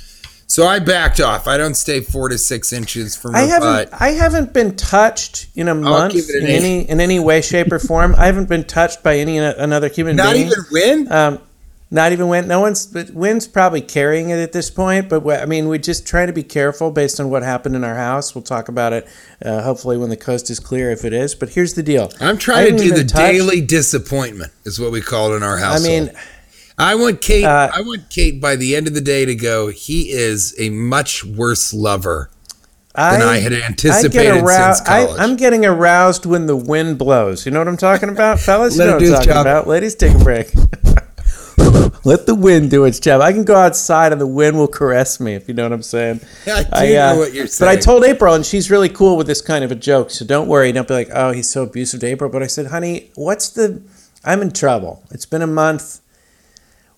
So 0.46 0.66
I 0.66 0.78
backed 0.80 1.20
off. 1.20 1.46
I 1.46 1.56
don't 1.56 1.74
stay 1.74 2.00
four 2.00 2.28
to 2.28 2.36
six 2.36 2.72
inches 2.72 3.16
from 3.16 3.34
I 3.34 3.40
haven't. 3.42 3.90
butt. 3.90 4.00
I 4.00 4.08
haven't 4.10 4.52
been 4.52 4.76
touched 4.76 5.46
in 5.54 5.68
a 5.68 5.74
month 5.74 6.14
in 6.28 6.46
any 6.46 6.88
in 6.88 7.00
any 7.00 7.18
way, 7.18 7.40
shape, 7.40 7.72
or 7.72 7.78
form. 7.78 8.14
I 8.16 8.26
haven't 8.26 8.48
been 8.50 8.64
touched 8.64 9.02
by 9.02 9.16
any 9.16 9.38
another 9.38 9.88
human 9.88 10.16
Not 10.16 10.34
being. 10.34 10.48
even 10.48 10.58
win. 10.70 11.12
Um, 11.12 11.38
not 11.92 12.12
even 12.12 12.28
Win. 12.28 12.48
No 12.48 12.60
one's. 12.60 12.86
But 12.86 13.10
Win's 13.10 13.46
probably 13.46 13.82
carrying 13.82 14.30
it 14.30 14.38
at 14.38 14.52
this 14.52 14.70
point. 14.70 15.10
But 15.10 15.26
I 15.26 15.44
mean, 15.44 15.68
we 15.68 15.78
just 15.78 16.06
try 16.06 16.24
to 16.24 16.32
be 16.32 16.42
careful 16.42 16.90
based 16.90 17.20
on 17.20 17.28
what 17.28 17.42
happened 17.42 17.76
in 17.76 17.84
our 17.84 17.94
house. 17.94 18.34
We'll 18.34 18.42
talk 18.42 18.68
about 18.68 18.94
it. 18.94 19.06
Uh, 19.44 19.62
hopefully, 19.62 19.98
when 19.98 20.08
the 20.08 20.16
coast 20.16 20.48
is 20.48 20.58
clear, 20.58 20.90
if 20.90 21.04
it 21.04 21.12
is. 21.12 21.34
But 21.34 21.50
here's 21.50 21.74
the 21.74 21.82
deal. 21.82 22.10
I'm 22.18 22.38
trying 22.38 22.78
to 22.78 22.82
do 22.82 22.94
the 22.94 23.04
touch- 23.04 23.20
daily 23.20 23.60
disappointment, 23.60 24.52
is 24.64 24.80
what 24.80 24.90
we 24.90 25.02
call 25.02 25.32
it 25.32 25.36
in 25.36 25.42
our 25.42 25.58
house. 25.58 25.84
I 25.84 25.86
mean, 25.86 26.10
I 26.78 26.94
want 26.94 27.20
Kate. 27.20 27.44
Uh, 27.44 27.70
I 27.74 27.82
want 27.82 28.08
Kate 28.08 28.40
by 28.40 28.56
the 28.56 28.74
end 28.74 28.88
of 28.88 28.94
the 28.94 29.02
day 29.02 29.26
to 29.26 29.34
go. 29.34 29.68
He 29.68 30.10
is 30.10 30.54
a 30.58 30.70
much 30.70 31.26
worse 31.26 31.74
lover 31.74 32.30
I, 32.94 33.18
than 33.18 33.28
I, 33.28 33.38
had 33.38 33.52
I 33.52 33.66
anticipated 33.66 34.32
get 34.32 34.42
aroused. 34.42 34.78
since 34.78 34.88
I, 34.88 35.04
college. 35.04 35.20
I'm 35.20 35.36
getting 35.36 35.66
aroused 35.66 36.24
when 36.24 36.46
the 36.46 36.56
wind 36.56 36.96
blows. 36.96 37.44
You 37.44 37.52
know 37.52 37.60
what 37.60 37.68
I'm 37.68 37.76
talking 37.76 38.08
about, 38.08 38.40
fellas? 38.40 38.76
You 38.78 38.86
know 38.86 38.94
what 38.94 39.02
I'm 39.02 39.10
talking 39.10 39.28
job. 39.28 39.46
about. 39.46 39.66
Ladies, 39.66 39.94
take 39.94 40.14
a 40.14 40.18
break. 40.18 40.52
Let 42.04 42.26
the 42.26 42.34
wind 42.34 42.70
do 42.70 42.84
its 42.84 42.98
job. 42.98 43.20
I 43.20 43.32
can 43.32 43.44
go 43.44 43.54
outside 43.54 44.12
and 44.12 44.20
the 44.20 44.26
wind 44.26 44.56
will 44.56 44.68
caress 44.68 45.20
me, 45.20 45.34
if 45.34 45.48
you 45.48 45.54
know 45.54 45.62
what 45.64 45.72
I'm 45.72 45.82
saying. 45.82 46.20
I 46.46 46.62
do 46.62 46.98
uh, 46.98 47.12
know 47.12 47.18
what 47.18 47.32
you're 47.32 47.46
saying. 47.46 47.68
But 47.70 47.78
I 47.78 47.80
told 47.80 48.04
April, 48.04 48.34
and 48.34 48.44
she's 48.44 48.70
really 48.70 48.88
cool 48.88 49.16
with 49.16 49.26
this 49.26 49.40
kind 49.40 49.64
of 49.64 49.70
a 49.70 49.74
joke. 49.74 50.10
So 50.10 50.24
don't 50.24 50.48
worry. 50.48 50.72
Don't 50.72 50.88
be 50.88 50.94
like, 50.94 51.10
oh, 51.12 51.32
he's 51.32 51.50
so 51.50 51.62
abusive 51.62 52.00
to 52.00 52.06
April. 52.06 52.30
But 52.30 52.42
I 52.42 52.46
said, 52.46 52.66
honey, 52.66 53.10
what's 53.14 53.50
the? 53.50 53.82
I'm 54.24 54.42
in 54.42 54.52
trouble. 54.52 55.04
It's 55.10 55.26
been 55.26 55.42
a 55.42 55.46
month. 55.46 56.00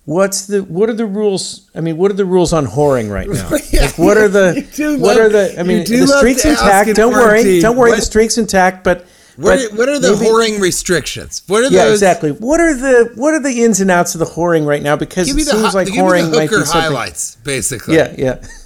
What's 0.05 0.47
the? 0.47 0.63
What 0.63 0.91
are 0.91 0.95
the 0.95 1.07
rules? 1.07 1.71
I 1.75 1.81
mean, 1.81 1.97
what 1.97 2.11
are 2.11 2.15
the 2.15 2.27
rules 2.27 2.53
on 2.53 2.67
whoring 2.67 3.11
right 3.11 3.29
now? 3.29 3.49
Like, 3.51 3.99
what 3.99 4.17
are 4.17 4.29
the? 4.29 4.67
What 5.01 5.17
love- 5.17 5.19
are 5.19 5.29
the? 5.29 5.59
I 5.59 5.63
mean, 5.63 5.85
the 5.85 6.01
love 6.01 6.19
streets 6.19 6.43
to 6.43 6.51
ask 6.51 6.89
intact. 6.89 6.97
Don't 6.97 7.13
worry. 7.13 7.61
Don't 7.61 7.77
worry. 7.77 7.91
What- 7.91 7.97
The 7.97 8.03
streak's 8.03 8.37
intact. 8.39 8.85
But 8.85 9.07
What, 9.37 9.59
are, 9.59 9.77
what 9.77 9.89
are 9.89 9.99
the 9.99 10.13
maybe- 10.13 10.25
whoring 10.27 10.61
restrictions? 10.61 11.43
What 11.49 11.65
are 11.65 11.69
Yeah, 11.69 11.85
those? 11.87 11.95
exactly. 11.95 12.31
What 12.31 12.61
are 12.61 12.75
the 12.75 13.11
what 13.17 13.35
are 13.35 13.41
the 13.43 13.65
ins 13.65 13.81
and 13.81 13.91
outs 13.91 14.15
of 14.15 14.19
the 14.21 14.25
whoring 14.27 14.65
right 14.67 14.83
now? 14.83 14.95
Because 14.97 15.29
it 15.29 15.45
seems 15.45 15.75
like 15.75 15.87
give 15.89 15.97
me 15.97 16.03
whoring 16.03 16.31
the 16.31 16.37
might 16.39 16.51
be 16.51 16.57
something. 16.57 16.81
highlights, 16.81 17.37
basically. 17.37 17.97
Yeah, 17.97 18.15
yeah. 18.17 18.45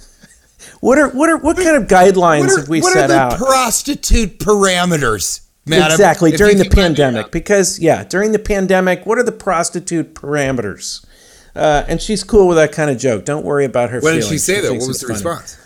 What 0.81 0.97
are 0.97 1.09
what 1.09 1.29
are 1.29 1.37
what 1.37 1.57
kind 1.57 1.75
of 1.75 1.87
guidelines 1.89 2.49
are, 2.55 2.59
have 2.59 2.69
we 2.69 2.79
what 2.79 2.93
set 2.93 3.05
are 3.05 3.07
the 3.09 3.19
out? 3.19 3.37
prostitute 3.37 4.39
parameters, 4.39 5.41
madam? 5.65 5.91
exactly 5.91 6.31
during 6.31 6.57
the 6.57 6.63
could 6.63 6.77
let 6.77 6.77
me 6.77 6.95
pandemic 6.95 7.31
because 7.31 7.79
yeah 7.79 8.05
during 8.05 8.31
the 8.31 8.39
pandemic 8.39 9.05
what 9.05 9.17
are 9.17 9.23
the 9.23 9.31
prostitute 9.33 10.13
parameters 10.15 11.05
uh, 11.53 11.83
and 11.89 12.01
she's 12.01 12.23
cool 12.23 12.47
with 12.47 12.55
that 12.55 12.71
kind 12.71 12.89
of 12.89 12.97
joke 12.97 13.25
don't 13.25 13.43
worry 13.43 13.65
about 13.65 13.89
her 13.89 13.99
What 13.99 14.13
did 14.13 14.23
she 14.23 14.37
say 14.37 14.61
though? 14.61 14.73
What 14.75 14.87
was 14.87 15.01
the 15.01 15.07
funny. 15.07 15.15
response? 15.15 15.57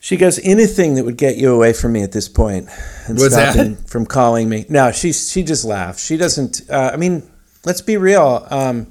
She 0.00 0.16
goes 0.16 0.38
anything 0.44 0.94
that 0.94 1.04
would 1.04 1.16
get 1.16 1.36
you 1.36 1.52
away 1.52 1.72
from 1.72 1.92
me 1.92 2.02
at 2.02 2.12
this 2.12 2.28
point 2.28 2.68
and 3.06 3.18
What's 3.18 3.34
stop 3.34 3.54
him 3.54 3.76
from 3.76 4.06
calling 4.06 4.48
me 4.48 4.64
no 4.68 4.92
she 4.92 5.12
she 5.12 5.42
just 5.42 5.64
laughs 5.64 6.04
she 6.04 6.16
doesn't 6.16 6.62
uh, 6.70 6.90
i 6.92 6.96
mean 6.96 7.28
let's 7.64 7.80
be 7.80 7.96
real 7.96 8.46
um, 8.50 8.86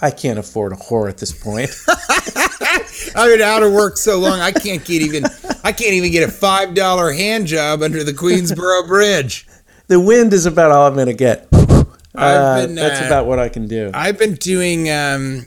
I 0.00 0.10
can't 0.10 0.38
afford 0.38 0.72
a 0.72 0.76
whore 0.76 1.08
at 1.08 1.18
this 1.18 1.32
point. 1.32 1.70
I've 3.16 3.30
been 3.30 3.42
out 3.42 3.62
of 3.62 3.72
work 3.72 3.96
so 3.96 4.18
long 4.18 4.40
I 4.40 4.52
can't 4.52 4.84
get 4.84 5.02
even 5.02 5.24
I 5.64 5.72
can't 5.72 5.92
even 5.92 6.12
get 6.12 6.28
a 6.28 6.30
five 6.30 6.74
dollar 6.74 7.12
hand 7.12 7.46
job 7.46 7.82
under 7.82 8.04
the 8.04 8.12
Queensboro 8.12 8.86
Bridge. 8.86 9.46
the 9.88 9.98
wind 9.98 10.32
is 10.32 10.46
about 10.46 10.70
all 10.70 10.86
I'm 10.86 10.94
going 10.94 11.06
to 11.06 11.14
get. 11.14 11.48
I've 11.52 11.90
Uh, 12.14 12.66
that's 12.68 13.02
uh, 13.02 13.06
about 13.06 13.26
what 13.26 13.38
I 13.38 13.48
can 13.48 13.66
do. 13.66 13.90
I've 13.92 14.18
been 14.18 14.34
doing 14.34 14.90
um 14.90 15.46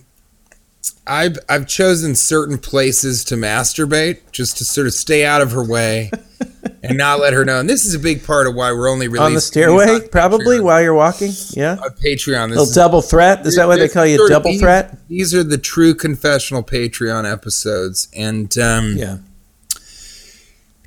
I've 1.06 1.38
I've 1.50 1.68
chosen 1.68 2.16
certain 2.16 2.58
places 2.58 3.24
to 3.26 3.36
masturbate 3.36 4.20
just 4.32 4.58
to 4.58 4.66
sort 4.66 4.88
of 4.88 4.94
stay 4.94 5.26
out 5.26 5.42
of 5.42 5.52
her 5.52 5.64
way 5.64 6.10
and 6.84 6.98
not 6.98 7.20
let 7.20 7.34
her 7.34 7.44
know. 7.46 7.60
And 7.60 7.70
this 7.70 7.86
is 7.86 7.94
a 7.94 8.00
big 8.00 8.24
part 8.24 8.48
of 8.48 8.56
why 8.56 8.72
we're 8.72 8.90
only 8.90 9.08
releasing 9.08 9.26
on 9.26 9.34
the 9.34 9.42
stairway, 9.42 10.08
probably 10.08 10.58
Patreon. 10.58 10.64
while 10.64 10.82
you're 10.82 10.94
walking. 10.94 11.32
Yeah, 11.52 11.74
on 11.74 11.90
Patreon. 11.92 12.50
This 12.50 12.58
little 12.58 12.64
is- 12.64 12.74
double 12.76 13.02
threat. 13.02 13.46
Is 13.46 13.56
that 13.58 13.68
why 13.68 13.78
they 13.78 13.90
call 13.90 14.06
you 14.06 14.28
double 14.28 14.52
these- 14.52 14.62
threat? 14.62 14.98
These 15.08 15.34
are 15.36 15.44
the 15.44 15.58
true 15.58 15.94
confessional 15.94 16.64
Patreon 16.64 17.32
episodes, 17.32 18.08
and 18.16 18.58
um, 18.58 18.96
Yeah. 18.98 19.18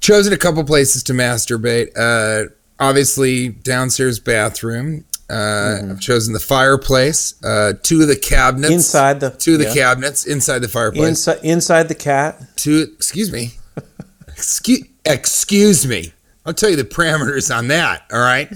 chosen 0.00 0.33
a 0.33 0.37
couple 0.38 0.64
places 0.64 1.02
to 1.04 1.12
masturbate. 1.12 1.90
Uh, 1.96 2.50
obviously, 2.80 3.48
downstairs 3.48 4.18
bathroom. 4.18 5.04
Uh, 5.31 5.79
I've 5.91 6.01
chosen 6.01 6.33
the 6.35 6.41
fireplace. 6.41 7.35
Uh, 7.43 7.73
two 7.83 8.03
of 8.03 8.09
the 8.09 8.17
cabinets 8.17 8.69
Mm-hmm. 8.69 8.75
Inside 8.75 9.21
the 9.21 9.31
Two 9.31 9.55
of 9.55 9.59
the 9.61 9.65
yeah. 9.67 9.75
cabinets 9.75 10.27
inside 10.27 10.59
the 10.61 10.69
fireplace. 10.69 11.09
inside 11.09 11.39
inside 11.43 11.89
the 11.89 11.95
cat. 11.95 12.43
Two. 12.57 12.89
Excuse 12.97 13.33
me. 13.33 13.53
excuse, 14.29 14.83
excuse 15.05 15.87
me. 15.87 16.13
I'll 16.47 16.53
tell 16.53 16.69
you 16.69 16.77
the 16.77 16.85
parameters 16.85 17.55
on 17.57 17.69
that. 17.69 18.03
All 18.13 18.19
right. 18.21 18.49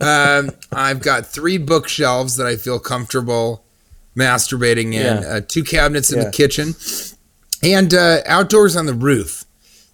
um, 0.00 0.50
I've 0.72 1.00
got 1.00 1.24
three 1.26 1.56
bookshelves 1.56 2.36
that 2.36 2.48
I 2.48 2.56
feel 2.56 2.80
comfortable 2.80 3.64
masturbating 4.16 4.86
in. 4.94 5.22
Yeah. 5.22 5.28
Uh, 5.28 5.40
two 5.46 5.62
cabinets 5.62 6.10
in 6.10 6.18
Yeah. 6.18 6.24
the 6.24 6.30
kitchen, 6.32 6.74
and 7.62 7.94
uh, 7.94 8.18
outdoors 8.26 8.74
on 8.76 8.86
the 8.86 8.94
roof. 8.94 9.44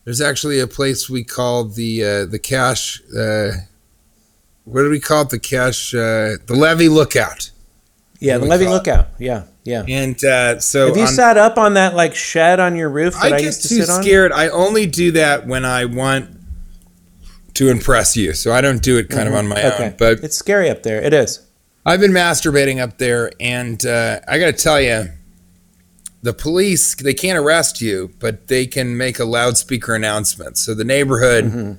There's 0.05 0.23
actually 0.23 0.59
a 0.59 0.67
place 0.67 1.11
we 1.11 1.23
call 1.23 1.65
the 1.65 2.03
uh, 2.03 2.25
the 2.25 2.39
cash. 2.39 3.03
What 4.73 4.83
do 4.83 4.91
we 4.91 5.01
call 5.01 5.23
it? 5.23 5.31
The 5.31 5.39
cash. 5.39 5.95
Uh, 5.95 6.37
the 6.47 6.55
levee 6.55 6.89
lookout. 6.89 7.51
Yeah, 8.21 8.39
the 8.39 8.47
levy 8.47 8.65
it. 8.65 8.71
lookout. 8.71 9.09
Yeah, 9.19 9.45
yeah. 9.65 9.85
And 9.89 10.23
uh, 10.25 10.59
so 10.61 10.89
Have 10.89 10.97
you 10.97 11.03
on- 11.05 11.09
sat 11.09 11.37
up 11.39 11.57
on 11.57 11.75
that 11.75 11.95
like 11.95 12.15
shed 12.15 12.59
on 12.61 12.75
your 12.77 12.89
roof 12.91 13.15
that 13.15 13.23
I, 13.33 13.37
I 13.37 13.39
get 13.39 13.43
used 13.47 13.63
to 13.63 13.69
too 13.69 13.81
sit 13.83 13.91
on? 13.91 14.03
scared. 14.03 14.33
I 14.33 14.49
only 14.49 14.87
do 14.87 15.13
that 15.13 15.47
when 15.47 15.65
I 15.65 15.85
want 15.85 16.31
to 17.55 17.71
impress 17.71 18.17
you, 18.17 18.33
so 18.35 18.53
I 18.53 18.61
don't 18.61 18.83
do 18.83 18.99
it 18.99 19.09
kind 19.09 19.29
of 19.29 19.35
on 19.35 19.47
my 19.49 19.57
Mm-hmm. 19.57 19.67
Okay, 19.75 19.85
own. 19.87 19.95
But 19.99 20.25
it's 20.25 20.37
scary 20.37 20.69
up 20.71 20.83
there. 20.83 21.01
It 21.03 21.13
is. 21.13 21.45
I've 21.87 22.01
been 22.01 22.13
masturbating 22.13 22.81
up 22.81 22.99
there, 22.99 23.31
and 23.41 23.85
uh, 23.87 24.21
I 24.29 24.39
got 24.39 24.47
to 24.47 24.53
tell 24.53 24.81
you, 24.81 25.09
the 26.23 26.33
police 26.35 26.95
they 26.97 27.15
can't 27.15 27.39
arrest 27.39 27.81
you, 27.81 28.13
but 28.19 28.49
they 28.49 28.67
can 28.67 28.97
make 28.97 29.19
a 29.19 29.25
loudspeaker 29.25 29.95
announcement. 29.95 30.59
So 30.59 30.75
the 30.75 30.85
neighborhood 30.85 31.45
Mm-hmm. 31.45 31.73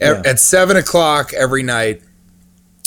at, 0.00 0.26
at 0.26 0.38
seven 0.38 0.76
o'clock 0.76 1.32
every 1.34 1.62
night, 1.62 2.02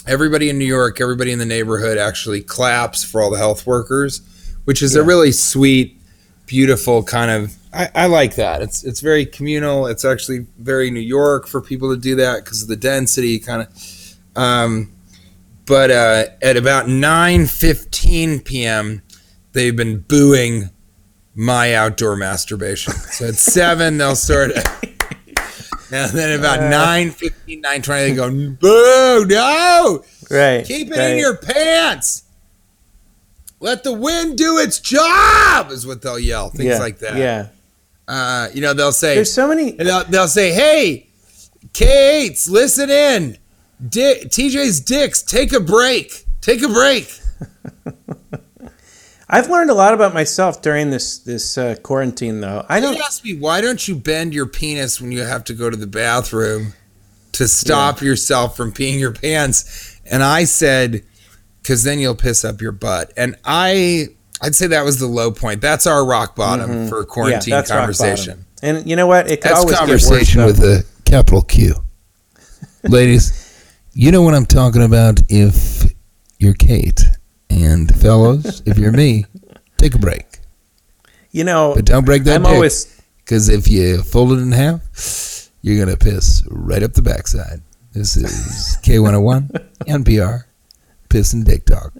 everybody 0.07 0.49
in 0.49 0.57
New 0.57 0.65
York, 0.65 0.99
everybody 1.01 1.31
in 1.31 1.39
the 1.39 1.45
neighborhood 1.45 1.97
actually 1.97 2.41
claps 2.41 3.03
for 3.03 3.21
all 3.21 3.31
the 3.31 3.37
health 3.37 3.65
workers, 3.65 4.21
which 4.65 4.81
is 4.81 4.95
a 4.95 5.03
really 5.03 5.31
sweet, 5.31 5.99
beautiful 6.45 7.03
kind 7.03 7.31
of. 7.31 7.55
I, 7.73 7.89
I 7.95 8.07
like 8.07 8.35
that. 8.35 8.61
It's 8.61 8.83
it's 8.83 9.01
very 9.01 9.25
communal. 9.25 9.87
It's 9.87 10.05
actually 10.05 10.45
very 10.59 10.91
New 10.91 10.99
York 10.99 11.47
for 11.47 11.61
people 11.61 11.93
to 11.93 11.99
do 11.99 12.15
that 12.15 12.43
because 12.43 12.61
of 12.61 12.67
the 12.67 12.75
density, 12.75 13.39
kind 13.39 13.63
of. 13.63 14.17
Um, 14.35 14.93
but 15.65 15.89
uh, 15.91 16.25
at 16.41 16.57
about 16.57 16.85
9:15 16.85 18.43
p.m., 18.45 19.01
they've 19.53 19.75
been 19.75 19.99
booing 19.99 20.69
my 21.35 21.73
outdoor 21.73 22.15
masturbation. 22.15 22.93
So 22.93 23.27
at 23.29 23.35
seven, 23.35 23.97
they'll 23.97 24.15
start. 24.15 24.51
And 25.93 26.11
then 26.11 26.39
about 26.39 26.59
Uh. 26.59 26.69
9:15, 26.69 27.61
9:20, 27.61 27.85
they 28.09 28.13
go, 28.15 28.29
boo, 28.31 29.25
no, 29.27 30.03
Right. 30.29 30.65
keep 30.65 30.91
it 30.91 30.97
right. 30.97 31.11
in 31.11 31.17
your 31.19 31.37
pants. 31.37 32.23
Let 33.59 33.83
the 33.83 33.93
wind 33.93 34.37
do 34.37 34.57
its 34.57 34.79
job, 34.79 35.71
is 35.71 35.85
what 35.87 36.01
they'll 36.01 36.19
yell. 36.19 36.49
Things 36.49 36.69
yeah, 36.71 36.79
like 36.79 36.99
that. 36.99 37.15
Yeah. 37.15 37.47
Uh, 38.07 38.49
you 38.53 38.61
know, 38.61 38.73
they'll 38.73 38.91
say, 38.91 39.15
There's 39.15 39.31
so 39.31 39.47
many. 39.47 39.71
they'll, 39.71 40.03
they'll 40.05 40.27
say, 40.27 40.51
hey, 40.51 41.07
K8s, 41.73 42.49
listen 42.49 42.89
in. 42.89 43.37
Di- 43.87 44.25
TJ's 44.25 44.79
dicks, 44.81 45.21
take 45.21 45.53
a 45.53 45.59
break. 45.61 46.25
Take 46.41 46.61
a 46.61 46.67
break. 46.67 47.07
I've 49.33 49.49
learned 49.49 49.71
a 49.71 49.73
lot 49.73 49.95
about 49.95 50.13
myself 50.13 50.61
during 50.61 50.91
this 50.91 51.17
this 51.17 51.57
uh, 51.57 51.75
quarantine, 51.81 52.39
though. 52.39 52.63
I 52.69 52.79
don't. 52.79 52.93
They 52.93 52.99
asked 52.99 53.23
me, 53.25 53.35
why 53.35 53.61
don't 53.61 53.87
you 53.87 53.95
bend 53.95 54.31
your 54.31 54.45
penis 54.45 55.01
when 55.01 55.11
you 55.11 55.21
have 55.21 55.43
to 55.45 55.53
go 55.55 55.71
to 55.71 55.75
the 55.75 55.87
bathroom 55.87 56.73
to 57.31 57.47
stop 57.47 57.99
yourself 57.99 58.55
from 58.55 58.71
peeing 58.71 58.99
your 58.99 59.11
pants? 59.11 59.99
And 60.05 60.21
I 60.21 60.43
said, 60.43 61.03
because 61.63 61.81
then 61.81 61.97
you'll 61.97 62.13
piss 62.13 62.45
up 62.45 62.61
your 62.61 62.73
butt. 62.73 63.11
And 63.17 63.35
I, 63.43 64.09
I'd 64.39 64.53
say 64.53 64.67
that 64.67 64.85
was 64.85 64.99
the 64.99 65.07
low 65.07 65.31
point. 65.31 65.61
That's 65.61 65.87
our 65.87 66.05
rock 66.05 66.35
bottom 66.35 66.87
for 66.87 66.99
a 66.99 67.05
Mm-hmm. 67.05 67.09
Yeah, 67.09 67.13
quarantine 67.13 67.53
rock 67.55 67.67
conversation. 67.67 68.45
And 68.61 68.87
you 68.87 68.95
know 68.95 69.07
what? 69.07 69.31
It 69.31 69.41
could 69.41 69.49
That's 69.49 69.61
always 69.61 69.77
conversation 69.79 70.41
get 70.41 70.45
worse. 70.45 70.59
with 70.59 70.85
a 70.85 71.09
capital 71.09 71.41
Q. 71.41 71.73
Ladies, 72.83 73.65
you 73.93 74.11
know 74.11 74.21
what 74.21 74.35
I'm 74.35 74.45
talking 74.45 74.83
about 74.83 75.21
if 75.27 75.91
you're 76.37 76.53
Kate. 76.53 77.01
And 77.53 77.93
fellows, 77.95 78.61
if 78.65 78.77
you're 78.77 78.91
me, 78.91 79.25
take 79.77 79.93
a 79.95 79.99
break. 79.99 80.39
You 81.31 81.43
know, 81.43 81.73
But 81.75 81.85
don't 81.85 82.05
break 82.05 82.23
that 82.23 82.35
I'm 82.37 82.43
dick. 82.43 82.51
always. 82.51 83.01
Because 83.17 83.49
if 83.49 83.67
you 83.67 84.01
fold 84.03 84.31
it 84.33 84.41
in 84.41 84.51
half, 84.51 85.49
you're 85.61 85.83
going 85.83 85.95
to 85.95 86.03
piss 86.03 86.43
right 86.49 86.83
up 86.83 86.93
the 86.93 87.01
backside. 87.01 87.61
This 87.93 88.17
is 88.17 88.77
K101, 88.83 89.49
NPR, 89.87 90.43
Piss 91.09 91.33
and 91.33 91.45
Dick 91.45 91.65
Talk. 91.65 91.93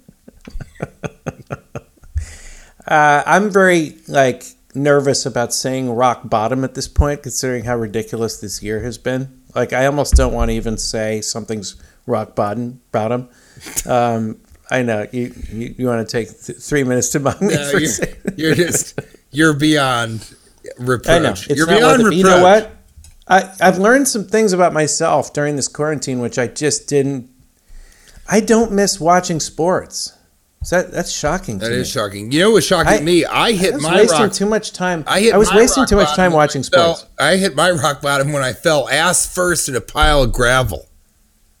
Uh, 2.86 3.22
I'm 3.24 3.50
very 3.50 3.96
like 4.08 4.44
nervous 4.74 5.24
about 5.24 5.54
saying 5.54 5.90
rock 5.90 6.28
bottom 6.28 6.64
at 6.64 6.74
this 6.74 6.86
point, 6.86 7.22
considering 7.22 7.64
how 7.64 7.76
ridiculous 7.76 8.36
this 8.36 8.62
year 8.62 8.82
has 8.82 8.98
been. 8.98 9.40
Like, 9.54 9.72
I 9.72 9.86
almost 9.86 10.16
don't 10.16 10.34
want 10.34 10.50
to 10.50 10.54
even 10.54 10.76
say 10.76 11.22
something's 11.22 11.76
rock 12.06 12.34
bottom. 12.36 12.82
Bottom. 12.92 13.30
Um, 13.86 14.40
I 14.70 14.82
know 14.82 15.06
you. 15.12 15.34
You, 15.52 15.74
you 15.78 15.86
want 15.86 16.06
to 16.08 16.10
take 16.10 16.28
th- 16.40 16.58
three 16.58 16.84
minutes 16.84 17.10
to 17.10 17.20
mock 17.20 17.40
me 17.40 17.54
No, 17.54 17.70
you're, 17.72 17.90
you're 18.36 18.54
just, 18.54 18.98
you're 19.30 19.52
beyond 19.54 20.34
reproach. 20.78 21.50
I 21.50 21.54
you're 21.54 21.66
beyond 21.66 21.98
reproach. 21.98 22.14
You 22.14 22.24
know 22.24 22.42
what? 22.42 22.70
I 23.28 23.50
I've 23.60 23.78
learned 23.78 24.08
some 24.08 24.24
things 24.26 24.52
about 24.52 24.72
myself 24.72 25.32
during 25.32 25.56
this 25.56 25.68
quarantine, 25.68 26.18
which 26.20 26.38
I 26.38 26.46
just 26.46 26.88
didn't. 26.88 27.28
I 28.28 28.40
don't 28.40 28.72
miss 28.72 28.98
watching 29.00 29.38
sports. 29.40 30.12
Is 30.62 30.70
that 30.70 30.90
that's 30.92 31.12
shocking. 31.12 31.58
That 31.58 31.72
is 31.72 31.88
me. 31.94 32.00
shocking. 32.00 32.32
You 32.32 32.40
know 32.40 32.48
what 32.50 32.54
was 32.54 32.66
shocking 32.66 32.92
I- 32.94 32.98
to 32.98 33.04
me? 33.04 33.24
I 33.26 33.46
I 33.48 33.52
hit 33.52 33.74
was 33.74 33.82
my 33.82 33.96
wasting 33.96 34.20
rock. 34.22 34.32
too 34.32 34.46
much 34.46 34.72
time. 34.72 35.04
I, 35.06 35.20
hit 35.20 35.34
I 35.34 35.36
was 35.38 35.52
wasting 35.52 35.84
too 35.84 35.96
much 35.96 36.14
time 36.16 36.32
I 36.32 36.36
watching 36.36 36.62
fell- 36.62 36.94
sports. 36.96 37.12
I 37.20 37.36
hit 37.36 37.54
my 37.54 37.70
rock 37.70 38.00
bottom 38.00 38.32
when 38.32 38.42
I 38.42 38.54
fell 38.54 38.88
ass 38.88 39.32
first 39.32 39.68
in 39.68 39.76
a 39.76 39.80
pile 39.82 40.22
of 40.22 40.32
gravel. 40.32 40.86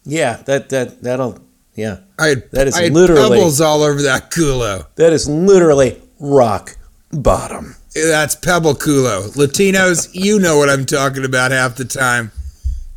Yeah, 0.04 0.42
that 0.46 0.70
that 0.70 1.02
that'll 1.02 1.38
yeah. 1.74 1.98
I 2.18 2.26
had, 2.28 2.50
That 2.52 2.66
is 2.68 2.76
I 2.76 2.84
had 2.84 2.92
literally- 2.92 3.36
pebbles 3.38 3.60
all 3.60 3.82
over 3.82 4.02
that 4.02 4.30
culo. 4.30 4.86
That 4.96 5.12
is 5.12 5.28
literally 5.28 6.00
rock 6.20 6.76
bottom. 7.12 7.76
That's 7.94 8.34
pebble 8.34 8.74
culo. 8.74 9.28
Latinos, 9.36 10.08
you 10.12 10.38
know 10.40 10.58
what 10.58 10.68
I'm 10.68 10.84
talking 10.86 11.24
about 11.24 11.50
half 11.52 11.76
the 11.76 11.84
time. 11.84 12.32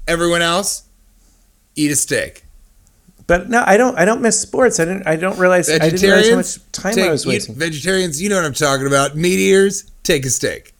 Everyone 0.07 0.41
else, 0.41 0.83
eat 1.75 1.91
a 1.91 1.95
steak. 1.95 2.43
But 3.27 3.49
no, 3.49 3.61
I 3.67 3.75
don't. 3.77 3.97
I 3.97 4.05
don't 4.05 4.21
miss 4.21 4.39
sports. 4.39 4.79
I 4.79 4.85
didn't. 4.85 5.05
I 5.05 5.17
don't 5.17 5.37
realize. 5.37 5.69
I 5.69 5.77
didn't 5.89 6.01
realize 6.01 6.29
how 6.29 6.35
much 6.37 6.71
time 6.71 6.93
take- 6.95 7.05
I 7.05 7.11
was 7.11 7.25
wasting. 7.25 7.55
vegetarians, 7.55 8.21
you 8.21 8.29
know 8.29 8.37
what 8.37 8.45
I'm 8.45 8.53
talking 8.53 8.87
about. 8.87 9.17
Meat 9.17 9.37
eaters, 9.37 9.83
take 10.03 10.25
a 10.25 10.29
steak. 10.29 10.73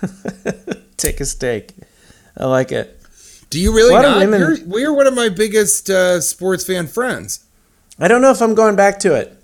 Take 0.96 1.20
a 1.20 1.24
steak. 1.24 1.74
I 2.36 2.46
like 2.46 2.72
it. 2.72 2.97
Do 3.50 3.58
you 3.60 3.74
really 3.74 3.94
A 3.94 3.96
lot 3.96 4.04
of 4.04 4.10
not? 4.12 4.18
women- 4.20 4.40
You're, 4.40 4.58
we're 4.66 4.92
one 4.92 5.06
of 5.06 5.14
my 5.14 5.28
biggest 5.28 5.88
uh, 5.90 6.20
sports 6.20 6.64
fan 6.64 6.86
friends. 6.86 7.44
I 7.98 8.06
don't 8.08 8.22
know 8.22 8.30
if 8.30 8.40
I'm 8.42 8.54
going 8.54 8.76
back 8.76 8.98
to 9.00 9.14
it. 9.14 9.34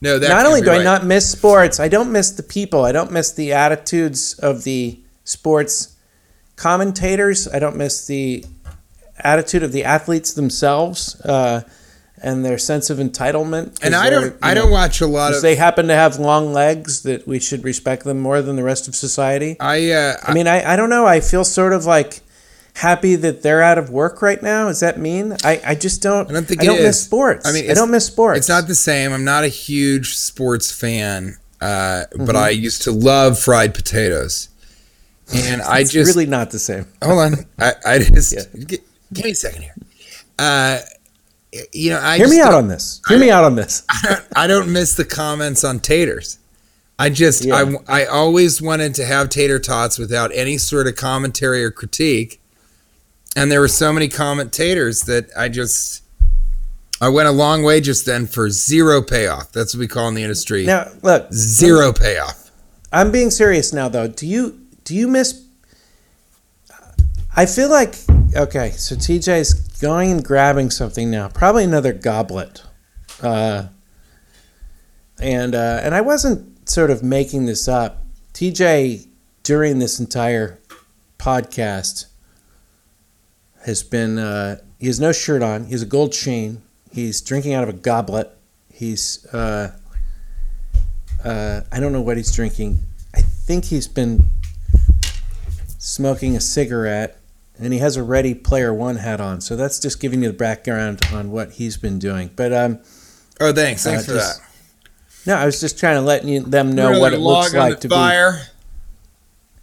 No, 0.00 0.18
that 0.18 0.28
not 0.28 0.46
only 0.46 0.60
do 0.60 0.70
I 0.70 0.82
not 0.82 1.04
miss 1.04 1.30
sports, 1.30 1.80
I 1.80 1.88
don't 1.88 2.12
miss 2.12 2.30
the 2.30 2.42
people. 2.42 2.84
I 2.84 2.92
don't 2.92 3.10
miss 3.10 3.32
the 3.32 3.52
attitudes 3.52 4.38
of 4.38 4.62
the 4.64 5.00
sports 5.24 5.96
commentators. 6.56 7.48
I 7.48 7.58
don't 7.58 7.76
miss 7.76 8.06
the 8.06 8.44
attitude 9.18 9.62
of 9.62 9.72
the 9.72 9.84
athletes 9.84 10.34
themselves 10.34 11.20
uh, 11.22 11.62
and 12.22 12.44
their 12.44 12.58
sense 12.58 12.90
of 12.90 12.98
entitlement. 12.98 13.78
and 13.82 13.94
I 13.94 14.10
don't, 14.10 14.36
I 14.42 14.54
know, 14.54 14.62
don't 14.62 14.70
watch 14.72 15.00
a 15.00 15.06
lot 15.06 15.34
of. 15.34 15.42
they 15.42 15.56
happen 15.56 15.88
to 15.88 15.94
have 15.94 16.18
long 16.18 16.52
legs 16.52 17.02
that 17.02 17.26
we 17.26 17.40
should 17.40 17.64
respect 17.64 18.04
them 18.04 18.20
more 18.20 18.40
than 18.42 18.54
the 18.56 18.62
rest 18.62 18.86
of 18.86 18.94
society. 18.94 19.56
I, 19.58 19.90
uh, 19.90 20.16
I 20.22 20.34
mean, 20.34 20.46
I, 20.46 20.74
I 20.74 20.76
don't 20.76 20.90
know. 20.90 21.06
I 21.06 21.20
feel 21.20 21.44
sort 21.44 21.72
of 21.72 21.86
like 21.86 22.20
happy 22.78 23.16
that 23.16 23.42
they're 23.42 23.62
out 23.62 23.76
of 23.78 23.90
work 23.90 24.22
right 24.22 24.42
now? 24.42 24.68
Does 24.68 24.80
that 24.80 24.98
mean 24.98 25.36
I, 25.44 25.60
I 25.64 25.74
just 25.74 26.02
don't 26.02 26.28
I 26.30 26.32
don't 26.32 26.46
think 26.46 26.62
I 26.62 26.64
don't 26.66 26.78
is. 26.78 26.84
miss 26.84 27.02
sports. 27.04 27.46
I 27.46 27.52
mean, 27.52 27.70
I 27.70 27.74
don't 27.74 27.90
miss 27.90 28.06
sports. 28.06 28.38
It's 28.38 28.48
not 28.48 28.66
the 28.68 28.74
same. 28.74 29.12
I'm 29.12 29.24
not 29.24 29.44
a 29.44 29.48
huge 29.48 30.16
sports 30.16 30.70
fan, 30.72 31.36
uh, 31.60 31.66
Mm-hmm. 32.12 32.24
but 32.26 32.36
I 32.36 32.50
used 32.50 32.82
to 32.82 32.92
love 32.92 33.38
fried 33.38 33.74
potatoes. 33.74 34.48
And 35.34 35.60
I 35.62 35.80
It's 35.80 35.92
just 35.92 36.08
really 36.14 36.26
not 36.26 36.50
the 36.52 36.58
same. 36.58 36.86
hold 37.02 37.18
on. 37.18 37.34
I, 37.58 37.72
I 37.84 37.98
just 37.98 38.32
Yeah. 38.32 38.42
gi- 38.64 38.78
give 39.12 39.24
me 39.24 39.32
a 39.32 39.34
second 39.34 39.62
here. 39.62 39.74
Uh, 40.38 40.78
you 41.72 41.90
know, 41.90 42.00
I 42.00 42.16
Hear 42.16 42.28
me 42.28 42.40
out 42.40 42.54
on 42.54 42.68
this. 42.68 43.00
Hear 43.08 43.18
me 43.18 43.30
out 43.30 43.44
on 43.44 43.56
this. 43.56 43.82
I 44.36 44.46
don't 44.46 44.72
miss 44.72 44.94
the 44.94 45.04
comments 45.04 45.64
on 45.64 45.80
taters. 45.80 46.38
I 46.98 47.10
just 47.10 47.44
Yeah. 47.44 47.74
I 47.88 48.02
I 48.02 48.06
always 48.06 48.60
wanted 48.62 48.94
to 48.96 49.04
have 49.04 49.28
tater 49.28 49.58
tots 49.58 49.98
without 49.98 50.30
any 50.34 50.58
sort 50.58 50.86
of 50.86 50.96
commentary 50.96 51.62
or 51.64 51.70
critique. 51.70 52.40
And 53.38 53.52
there 53.52 53.60
were 53.60 53.68
so 53.68 53.92
many 53.92 54.08
commentators 54.08 55.02
that 55.02 55.30
I 55.36 55.48
just 55.48 56.02
I 57.00 57.08
went 57.08 57.28
a 57.28 57.32
long 57.32 57.62
way 57.62 57.80
just 57.80 58.04
then 58.04 58.26
for 58.26 58.50
zero 58.50 59.00
payoff. 59.00 59.52
That's 59.52 59.74
what 59.74 59.78
we 59.78 59.86
call 59.86 60.08
in 60.08 60.14
the 60.14 60.24
industry. 60.24 60.66
Now 60.66 60.88
look, 61.02 61.32
zero 61.32 61.92
payoff. 61.92 62.50
I'm 62.92 63.12
being 63.12 63.30
serious 63.30 63.72
now 63.72 63.88
though. 63.88 64.08
Do 64.08 64.26
you 64.26 64.66
do 64.82 64.92
you 64.92 65.06
miss 65.06 65.40
I 67.36 67.46
feel 67.46 67.70
like 67.70 67.94
okay, 68.34 68.72
so 68.72 68.96
TJ 68.96 69.38
is 69.38 69.54
going 69.80 70.10
and 70.10 70.24
grabbing 70.24 70.70
something 70.70 71.08
now. 71.08 71.28
Probably 71.28 71.62
another 71.62 71.92
goblet. 71.92 72.64
Uh 73.22 73.68
and 75.20 75.54
uh 75.54 75.80
and 75.84 75.94
I 75.94 76.00
wasn't 76.00 76.68
sort 76.68 76.90
of 76.90 77.04
making 77.04 77.46
this 77.46 77.68
up. 77.68 78.02
TJ 78.34 79.06
during 79.44 79.78
this 79.78 80.00
entire 80.00 80.58
podcast 81.20 82.06
has 83.68 83.82
been 83.84 84.18
uh 84.18 84.56
he 84.80 84.86
has 84.88 84.98
no 84.98 85.12
shirt 85.12 85.42
on. 85.42 85.66
He 85.66 85.72
has 85.72 85.82
a 85.82 85.86
gold 85.86 86.12
chain. 86.12 86.62
He's 86.90 87.20
drinking 87.20 87.52
out 87.54 87.62
of 87.62 87.68
a 87.68 87.72
goblet. 87.74 88.30
He's 88.72 89.24
uh 89.32 89.72
uh, 91.24 91.60
I 91.72 91.80
don't 91.80 91.92
know 91.92 92.00
what 92.00 92.16
he's 92.16 92.32
drinking. 92.32 92.78
I 93.14 93.20
think 93.22 93.64
he's 93.66 93.88
been 93.88 94.24
smoking 95.78 96.36
a 96.36 96.40
cigarette, 96.40 97.18
and 97.58 97.72
he 97.72 97.80
has 97.80 97.96
a 97.96 98.02
Ready 98.04 98.34
Player 98.34 98.72
One 98.72 98.96
hat 98.96 99.20
on. 99.20 99.40
So 99.40 99.56
that's 99.56 99.80
just 99.80 100.00
giving 100.00 100.22
you 100.22 100.28
the 100.28 100.36
background 100.38 101.00
on 101.12 101.30
what 101.32 101.52
he's 101.52 101.76
been 101.76 101.98
doing. 101.98 102.30
But 102.36 102.52
um, 102.52 102.78
Oh, 103.40 103.52
thanks. 103.52 103.82
Thanks 103.84 104.04
Uh, 104.04 104.06
for 104.06 104.12
just 104.18 104.40
that. 104.40 104.46
no, 105.26 105.34
I 105.36 105.44
was 105.44 105.60
just 105.60 105.78
trying 105.78 105.96
to 105.96 106.02
let 106.02 106.24
you, 106.24 106.40
them 106.40 106.72
know 106.72 106.90
Throw 106.92 107.00
what 107.00 107.12
it 107.14 107.18
looks 107.20 107.52
like 107.54 107.80
to 107.80 107.88
fire. 107.88 108.40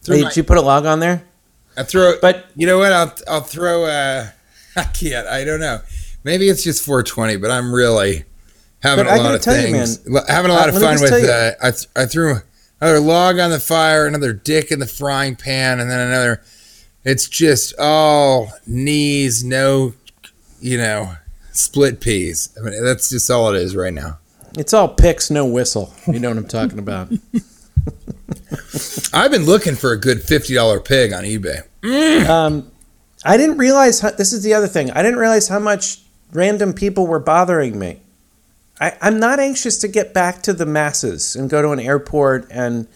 be. 0.05 0.13
Hey, 0.15 0.21
my- 0.23 0.27
did 0.29 0.37
you 0.37 0.43
put 0.43 0.57
a 0.57 0.61
log 0.61 0.85
on 0.85 0.99
there? 0.99 1.23
I 1.77 1.83
throw 1.83 2.19
But 2.21 2.45
you 2.55 2.65
know 2.67 2.77
what? 2.77 2.91
I'll 2.93 3.13
I'll 3.27 3.41
throw. 3.41 3.85
Uh, 3.85 4.27
I 4.75 4.83
can't. 4.85 5.27
I 5.27 5.43
don't 5.43 5.59
know. 5.59 5.79
Maybe 6.23 6.49
it's 6.49 6.63
just 6.63 6.83
420, 6.83 7.37
but 7.37 7.51
I'm 7.51 7.73
really 7.73 8.25
having 8.81 9.05
a 9.05 9.15
lot 9.15 9.35
of 9.35 9.41
tell 9.41 9.55
you, 9.55 9.61
things. 9.73 10.03
Having 10.27 10.51
a 10.51 10.53
lot 10.53 10.69
Uh, 10.69 10.73
of 10.75 10.81
fun 10.81 10.99
with. 11.01 11.11
Uh, 11.13 11.51
I 11.61 11.71
th- 11.71 11.87
I 11.95 12.05
threw 12.05 12.37
another 12.81 12.99
log 12.99 13.39
on 13.39 13.51
the 13.51 13.59
fire, 13.59 14.05
another 14.07 14.33
dick 14.33 14.71
in 14.71 14.79
the 14.79 14.87
frying 14.87 15.35
pan, 15.35 15.79
and 15.79 15.89
then 15.89 15.99
another. 16.07 16.41
It's 17.03 17.29
just 17.29 17.75
all 17.77 18.51
knees, 18.65 19.43
no, 19.43 19.93
you 20.59 20.77
know, 20.79 21.13
split 21.51 22.01
peas. 22.01 22.49
I 22.57 22.61
mean, 22.67 22.83
that's 22.83 23.09
just 23.11 23.29
all 23.29 23.53
it 23.53 23.61
is 23.61 23.75
right 23.75 23.93
now. 23.93 24.17
it's 24.57 24.73
all 24.73 24.87
picks, 24.89 25.29
no 25.29 25.45
whistle. 25.45 25.93
You 26.07 26.19
know 26.19 26.29
what 26.29 26.37
I'm 26.39 26.47
talking 26.47 26.79
about. 26.79 27.11
I've 29.13 29.31
been 29.31 29.45
looking 29.45 29.75
for 29.75 29.91
a 29.91 29.99
good 29.99 30.23
fifty 30.23 30.53
dollar 30.53 30.79
pig 30.79 31.13
on 31.13 31.23
eBay. 31.23 31.63
Um, 32.27 32.71
I 33.23 33.37
didn't 33.37 33.57
realize 33.57 34.01
how, 34.01 34.11
this 34.11 34.33
is 34.33 34.43
the 34.43 34.53
other 34.53 34.67
thing. 34.67 34.91
I 34.91 35.01
didn't 35.01 35.19
realize 35.19 35.47
how 35.47 35.59
much 35.59 36.01
random 36.31 36.73
people 36.73 37.07
were 37.07 37.19
bothering 37.19 37.79
me. 37.79 38.01
I, 38.79 38.97
I'm 39.01 39.19
not 39.19 39.39
anxious 39.39 39.77
to 39.79 39.87
get 39.87 40.13
back 40.13 40.41
to 40.43 40.53
the 40.53 40.65
masses 40.65 41.35
and 41.35 41.49
go 41.49 41.61
to 41.61 41.69
an 41.69 41.79
airport, 41.79 42.47
and 42.51 42.87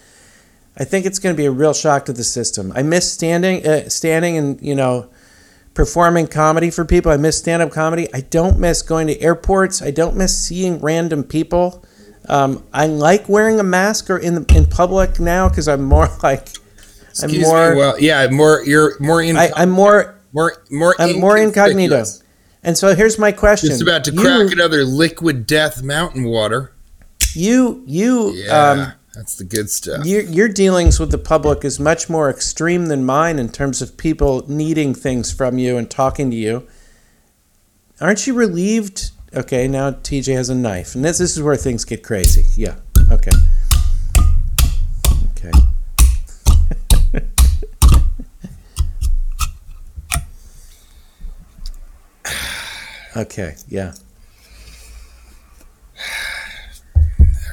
I 0.77 0.83
think 0.83 1.05
it's 1.05 1.19
going 1.19 1.35
to 1.35 1.37
be 1.37 1.45
a 1.45 1.51
real 1.51 1.73
shock 1.73 2.05
to 2.05 2.13
the 2.13 2.23
system. 2.23 2.71
I 2.75 2.83
miss 2.83 3.11
standing, 3.11 3.65
uh, 3.65 3.89
standing, 3.89 4.37
and 4.37 4.61
you 4.61 4.75
know, 4.75 5.09
performing 5.73 6.27
comedy 6.27 6.69
for 6.69 6.83
people. 6.83 7.11
I 7.11 7.17
miss 7.17 7.37
stand-up 7.37 7.71
comedy. 7.71 8.13
I 8.13 8.21
don't 8.21 8.59
miss 8.59 8.81
going 8.81 9.07
to 9.07 9.19
airports. 9.21 9.81
I 9.81 9.91
don't 9.91 10.15
miss 10.15 10.37
seeing 10.37 10.79
random 10.79 11.23
people. 11.23 11.83
Um, 12.29 12.63
I 12.71 12.85
like 12.85 13.27
wearing 13.27 13.59
a 13.59 13.63
mask 13.63 14.09
or 14.09 14.17
in 14.17 14.45
in 14.55 14.65
public 14.65 15.19
now 15.19 15.49
because 15.49 15.67
I'm 15.67 15.83
more 15.83 16.07
like 16.23 16.49
I'm 17.21 17.29
Excuse 17.29 17.47
more. 17.47 17.71
me. 17.71 17.77
Well, 17.77 17.99
yeah, 17.99 18.27
more. 18.27 18.63
You're 18.63 18.99
more 18.99 19.21
in. 19.21 19.35
I, 19.35 19.49
I'm 19.55 19.69
more 19.69 20.19
more 20.31 20.63
more. 20.69 20.95
I'm 20.99 21.19
more 21.19 21.37
incognito. 21.37 22.03
And 22.63 22.77
so 22.77 22.93
here's 22.95 23.17
my 23.17 23.31
question. 23.31 23.69
Just 23.69 23.81
about 23.81 24.03
to 24.05 24.11
you, 24.11 24.19
crack 24.19 24.51
another 24.51 24.83
liquid 24.83 25.47
death 25.47 25.81
mountain 25.81 26.25
water. 26.25 26.73
You, 27.33 27.83
you, 27.85 28.31
Yeah, 28.31 28.69
um, 28.69 28.93
that's 29.15 29.35
the 29.35 29.43
good 29.43 29.69
stuff. 29.69 30.05
your, 30.05 30.23
your 30.23 30.49
dealings 30.49 30.99
with 30.99 31.11
the 31.11 31.17
public 31.17 31.63
is 31.63 31.79
much 31.79 32.09
more 32.09 32.29
extreme 32.29 32.87
than 32.87 33.05
mine 33.05 33.39
in 33.39 33.49
terms 33.49 33.81
of 33.81 33.97
people 33.97 34.43
needing 34.49 34.93
things 34.93 35.31
from 35.31 35.57
you 35.57 35.77
and 35.77 35.89
talking 35.89 36.29
to 36.31 36.35
you. 36.35 36.67
Aren't 38.01 38.27
you 38.27 38.33
relieved? 38.33 39.11
Okay, 39.35 39.67
now 39.67 39.91
TJ 39.91 40.33
has 40.33 40.49
a 40.49 40.55
knife, 40.55 40.95
and 40.95 41.05
this, 41.05 41.19
this 41.19 41.37
is 41.37 41.43
where 41.43 41.55
things 41.55 41.85
get 41.85 42.01
crazy. 42.03 42.45
Yeah. 42.59 42.77
Okay. 43.11 43.29
Okay. 45.37 45.51
okay. 53.15 53.55
Yeah. 53.67 53.93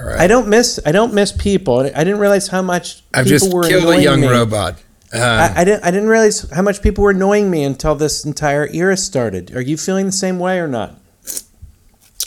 All 0.00 0.06
right. 0.06 0.18
I 0.20 0.26
don't 0.26 0.48
miss 0.48 0.80
I 0.86 0.92
don't 0.92 1.12
miss 1.12 1.32
people. 1.32 1.80
I 1.80 2.04
didn't 2.04 2.18
realize 2.18 2.48
how 2.48 2.62
much 2.62 3.02
I've 3.12 3.26
people 3.26 3.38
just 3.38 3.52
were 3.52 3.68
killed 3.68 3.94
a 3.94 4.02
young 4.02 4.22
me. 4.22 4.28
robot. 4.28 4.82
Uh, 5.12 5.18
I, 5.54 5.60
I 5.60 5.64
didn't 5.64 5.84
I 5.84 5.90
didn't 5.90 6.08
realize 6.08 6.48
how 6.50 6.62
much 6.62 6.80
people 6.82 7.04
were 7.04 7.10
annoying 7.10 7.50
me 7.50 7.64
until 7.64 7.94
this 7.94 8.24
entire 8.24 8.66
era 8.72 8.96
started. 8.96 9.54
Are 9.54 9.60
you 9.60 9.76
feeling 9.76 10.06
the 10.06 10.12
same 10.12 10.38
way 10.38 10.58
or 10.58 10.68
not? 10.68 11.00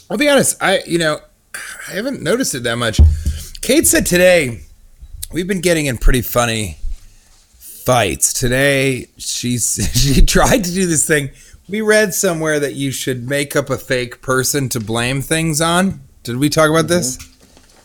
I'll 0.09 0.17
be 0.17 0.29
honest. 0.29 0.61
I 0.61 0.81
you 0.85 0.97
know 0.97 1.19
I 1.87 1.91
haven't 1.93 2.21
noticed 2.21 2.55
it 2.55 2.63
that 2.63 2.77
much. 2.77 2.99
Kate 3.61 3.85
said 3.87 4.05
today 4.05 4.61
we've 5.31 5.47
been 5.47 5.61
getting 5.61 5.85
in 5.85 5.97
pretty 5.97 6.21
funny 6.21 6.77
fights. 7.57 8.33
Today 8.33 9.07
she's 9.17 9.89
she 9.93 10.25
tried 10.25 10.63
to 10.63 10.73
do 10.73 10.87
this 10.87 11.05
thing. 11.05 11.29
We 11.67 11.81
read 11.81 12.15
somewhere 12.15 12.59
that 12.59 12.73
you 12.73 12.91
should 12.91 13.29
make 13.29 13.55
up 13.55 13.69
a 13.69 13.77
fake 13.77 14.21
person 14.21 14.69
to 14.69 14.79
blame 14.79 15.21
things 15.21 15.61
on. 15.61 16.01
Did 16.23 16.37
we 16.37 16.49
talk 16.49 16.69
about 16.69 16.87
this? 16.87 17.19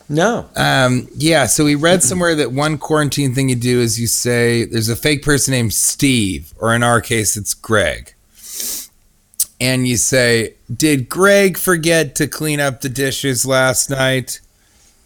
No. 0.09 0.49
Um, 0.57 1.09
yeah, 1.17 1.47
so 1.47 1.65
we 1.65 1.75
read 1.75 2.03
somewhere 2.03 2.35
that 2.35 2.53
one 2.53 2.79
quarantine 2.79 3.35
thing 3.35 3.49
you 3.49 3.57
do 3.57 3.81
is 3.81 3.99
you 4.01 4.07
say 4.07 4.65
there's 4.65 4.89
a 4.89 4.97
fake 4.97 5.23
person 5.23 5.53
named 5.53 5.73
Steve, 5.73 6.53
or 6.59 6.75
in 6.75 6.83
our 6.83 7.01
case, 7.01 7.37
it's 7.37 7.55
Greg. 7.55 8.13
And 9.61 9.87
you 9.87 9.97
say, 9.97 10.55
Did 10.75 11.09
Greg 11.09 11.57
forget 11.57 12.14
to 12.17 12.27
clean 12.27 12.61
up 12.61 12.81
the 12.81 12.88
dishes 12.88 13.47
last 13.47 13.90
night? 13.90 14.40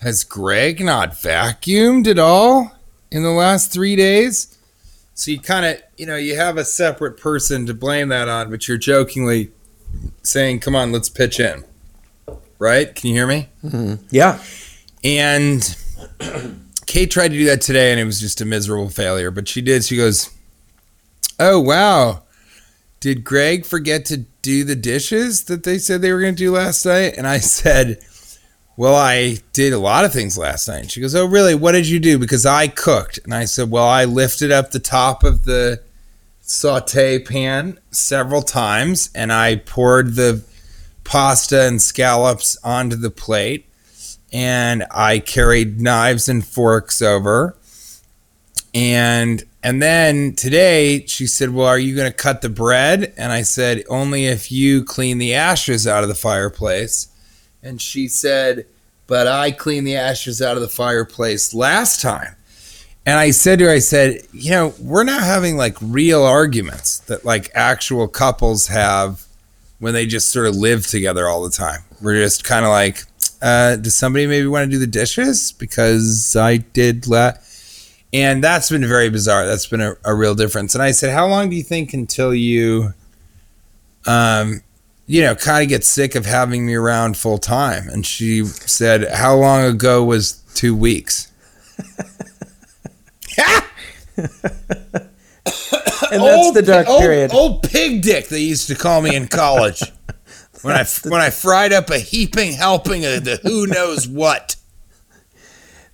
Has 0.00 0.24
Greg 0.24 0.80
not 0.84 1.12
vacuumed 1.12 2.06
at 2.06 2.18
all 2.18 2.72
in 3.10 3.22
the 3.22 3.30
last 3.30 3.72
three 3.72 3.96
days? 3.96 4.56
So 5.14 5.32
you 5.32 5.40
kind 5.40 5.66
of, 5.66 5.82
you 5.96 6.06
know, 6.06 6.16
you 6.16 6.36
have 6.36 6.56
a 6.56 6.64
separate 6.64 7.18
person 7.18 7.66
to 7.66 7.74
blame 7.74 8.08
that 8.08 8.28
on, 8.28 8.50
but 8.50 8.68
you're 8.68 8.78
jokingly 8.78 9.50
saying, 10.22 10.60
Come 10.60 10.76
on, 10.76 10.92
let's 10.92 11.08
pitch 11.08 11.40
in. 11.40 11.64
Right? 12.58 12.94
Can 12.94 13.08
you 13.08 13.14
hear 13.14 13.26
me? 13.26 13.48
Mm-hmm. 13.64 14.06
Yeah. 14.10 14.40
And 15.04 15.76
Kate 16.86 17.10
tried 17.10 17.28
to 17.28 17.34
do 17.34 17.44
that 17.46 17.60
today 17.60 17.90
and 17.90 18.00
it 18.00 18.04
was 18.04 18.20
just 18.20 18.40
a 18.40 18.44
miserable 18.44 18.88
failure. 18.88 19.30
But 19.30 19.48
she 19.48 19.60
did. 19.60 19.84
She 19.84 19.96
goes, 19.96 20.30
Oh, 21.38 21.60
wow. 21.60 22.22
Did 23.00 23.24
Greg 23.24 23.64
forget 23.64 24.04
to 24.06 24.18
do 24.42 24.64
the 24.64 24.74
dishes 24.74 25.44
that 25.44 25.62
they 25.62 25.78
said 25.78 26.02
they 26.02 26.12
were 26.12 26.20
going 26.20 26.34
to 26.34 26.38
do 26.38 26.52
last 26.52 26.84
night? 26.84 27.14
And 27.16 27.26
I 27.26 27.38
said, 27.38 28.00
Well, 28.76 28.96
I 28.96 29.38
did 29.52 29.72
a 29.72 29.78
lot 29.78 30.04
of 30.04 30.12
things 30.12 30.36
last 30.36 30.68
night. 30.68 30.82
And 30.82 30.90
she 30.90 31.00
goes, 31.00 31.14
Oh, 31.14 31.26
really? 31.26 31.54
What 31.54 31.72
did 31.72 31.88
you 31.88 32.00
do? 32.00 32.18
Because 32.18 32.44
I 32.44 32.68
cooked. 32.68 33.18
And 33.24 33.34
I 33.34 33.44
said, 33.44 33.70
Well, 33.70 33.86
I 33.86 34.04
lifted 34.04 34.50
up 34.50 34.70
the 34.70 34.80
top 34.80 35.22
of 35.22 35.44
the 35.44 35.82
saute 36.40 37.18
pan 37.18 37.78
several 37.90 38.40
times 38.40 39.10
and 39.14 39.30
I 39.30 39.56
poured 39.56 40.14
the 40.14 40.42
pasta 41.04 41.66
and 41.66 41.80
scallops 41.80 42.56
onto 42.64 42.96
the 42.96 43.10
plate 43.10 43.68
and 44.32 44.84
I 44.90 45.18
carried 45.18 45.80
knives 45.80 46.28
and 46.28 46.44
forks 46.44 47.02
over. 47.02 47.56
And 48.74 49.44
and 49.68 49.82
then 49.82 50.34
today 50.34 51.04
she 51.04 51.26
said, 51.26 51.50
"Well, 51.50 51.66
are 51.66 51.78
you 51.78 51.94
going 51.94 52.10
to 52.10 52.16
cut 52.16 52.40
the 52.40 52.48
bread?" 52.48 53.12
And 53.18 53.30
I 53.30 53.42
said, 53.42 53.84
"Only 53.90 54.24
if 54.24 54.50
you 54.50 54.82
clean 54.82 55.18
the 55.18 55.34
ashes 55.34 55.86
out 55.86 56.02
of 56.02 56.08
the 56.08 56.14
fireplace." 56.14 57.08
And 57.62 57.78
she 57.78 58.08
said, 58.08 58.64
"But 59.06 59.26
I 59.26 59.50
cleaned 59.50 59.86
the 59.86 59.96
ashes 59.96 60.40
out 60.40 60.56
of 60.56 60.62
the 60.62 60.68
fireplace 60.68 61.52
last 61.52 62.00
time." 62.00 62.34
And 63.04 63.18
I 63.18 63.30
said 63.30 63.58
to 63.58 63.66
her, 63.66 63.70
I 63.70 63.78
said, 63.78 64.22
you 64.32 64.50
know, 64.52 64.74
we're 64.80 65.04
not 65.04 65.22
having 65.22 65.58
like 65.58 65.76
real 65.82 66.22
arguments 66.24 67.00
that 67.00 67.26
like 67.26 67.50
actual 67.54 68.08
couples 68.08 68.68
have 68.68 69.26
when 69.80 69.92
they 69.92 70.06
just 70.06 70.30
sort 70.30 70.46
of 70.46 70.56
live 70.56 70.86
together 70.86 71.28
all 71.28 71.42
the 71.42 71.50
time. 71.50 71.80
We're 72.00 72.22
just 72.22 72.44
kind 72.44 72.64
of 72.64 72.70
like, 72.70 73.04
uh, 73.42 73.76
does 73.76 73.94
somebody 73.94 74.26
maybe 74.26 74.46
want 74.46 74.64
to 74.64 74.70
do 74.70 74.78
the 74.78 74.86
dishes 74.86 75.52
because 75.52 76.36
I 76.36 76.58
did 76.58 77.04
that? 77.04 77.42
And 78.12 78.42
that's 78.42 78.70
been 78.70 78.86
very 78.86 79.10
bizarre. 79.10 79.46
That's 79.46 79.66
been 79.66 79.80
a, 79.80 79.96
a 80.04 80.14
real 80.14 80.34
difference. 80.34 80.74
And 80.74 80.82
I 80.82 80.92
said, 80.92 81.12
how 81.12 81.26
long 81.26 81.50
do 81.50 81.56
you 81.56 81.62
think 81.62 81.92
until 81.92 82.34
you, 82.34 82.94
um, 84.06 84.62
you 85.06 85.20
know, 85.22 85.34
kind 85.34 85.62
of 85.62 85.68
get 85.68 85.84
sick 85.84 86.14
of 86.14 86.24
having 86.24 86.66
me 86.66 86.74
around 86.74 87.16
full 87.16 87.38
time? 87.38 87.88
And 87.88 88.06
she 88.06 88.44
said, 88.44 89.08
how 89.12 89.36
long 89.36 89.64
ago 89.64 90.02
was 90.04 90.42
two 90.54 90.74
weeks? 90.74 91.30
And 96.10 96.22
that's 96.22 96.52
the 96.52 96.62
dark 96.62 96.88
old, 96.88 97.00
period. 97.00 97.32
Old 97.32 97.62
pig 97.62 98.02
dick 98.02 98.28
they 98.28 98.40
used 98.40 98.68
to 98.68 98.74
call 98.74 99.02
me 99.02 99.14
in 99.14 99.28
college 99.28 99.82
when 100.62 100.74
I 100.74 100.84
when 101.04 101.20
I 101.20 101.30
fried 101.30 101.72
up 101.72 101.90
a 101.90 101.98
heaping 101.98 102.52
helping 102.52 103.04
of 103.04 103.24
the 103.24 103.36
who 103.42 103.66
knows 103.66 104.08
what. 104.08 104.56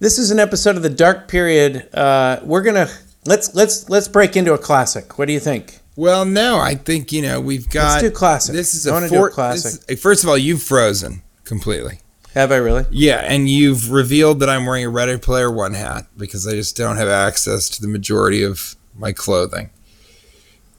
This 0.00 0.18
is 0.18 0.30
an 0.30 0.38
episode 0.38 0.76
of 0.76 0.82
the 0.82 0.90
dark 0.90 1.28
period. 1.28 1.88
Uh, 1.94 2.40
we're 2.42 2.62
gonna 2.62 2.88
let's 3.26 3.54
let's 3.54 3.88
let's 3.88 4.08
break 4.08 4.36
into 4.36 4.52
a 4.52 4.58
classic. 4.58 5.18
What 5.18 5.26
do 5.28 5.32
you 5.32 5.40
think? 5.40 5.78
Well, 5.96 6.24
no, 6.24 6.58
I 6.58 6.74
think 6.74 7.12
you 7.12 7.22
know 7.22 7.40
we've 7.40 7.68
got. 7.70 7.92
Let's 7.94 8.02
do 8.02 8.10
classic. 8.10 8.54
This 8.54 8.74
is 8.74 8.86
I 8.86 8.90
a 8.90 8.92
wanna 8.94 9.08
do 9.08 9.14
a 9.14 9.18
four, 9.18 9.30
classic. 9.30 9.82
is- 9.88 10.00
first 10.00 10.24
of 10.24 10.28
all, 10.30 10.36
you've 10.38 10.62
frozen 10.62 11.22
completely. 11.44 12.00
Have 12.34 12.50
I 12.50 12.56
really? 12.56 12.84
Yeah, 12.90 13.18
and 13.24 13.48
you've 13.48 13.92
revealed 13.92 14.40
that 14.40 14.50
I'm 14.50 14.66
wearing 14.66 14.84
a 14.84 14.88
Ready 14.88 15.16
Player 15.18 15.50
One 15.50 15.74
hat 15.74 16.06
because 16.16 16.46
I 16.48 16.52
just 16.52 16.76
don't 16.76 16.96
have 16.96 17.08
access 17.08 17.68
to 17.70 17.80
the 17.80 17.86
majority 17.86 18.42
of 18.42 18.74
my 18.96 19.12
clothing. 19.12 19.70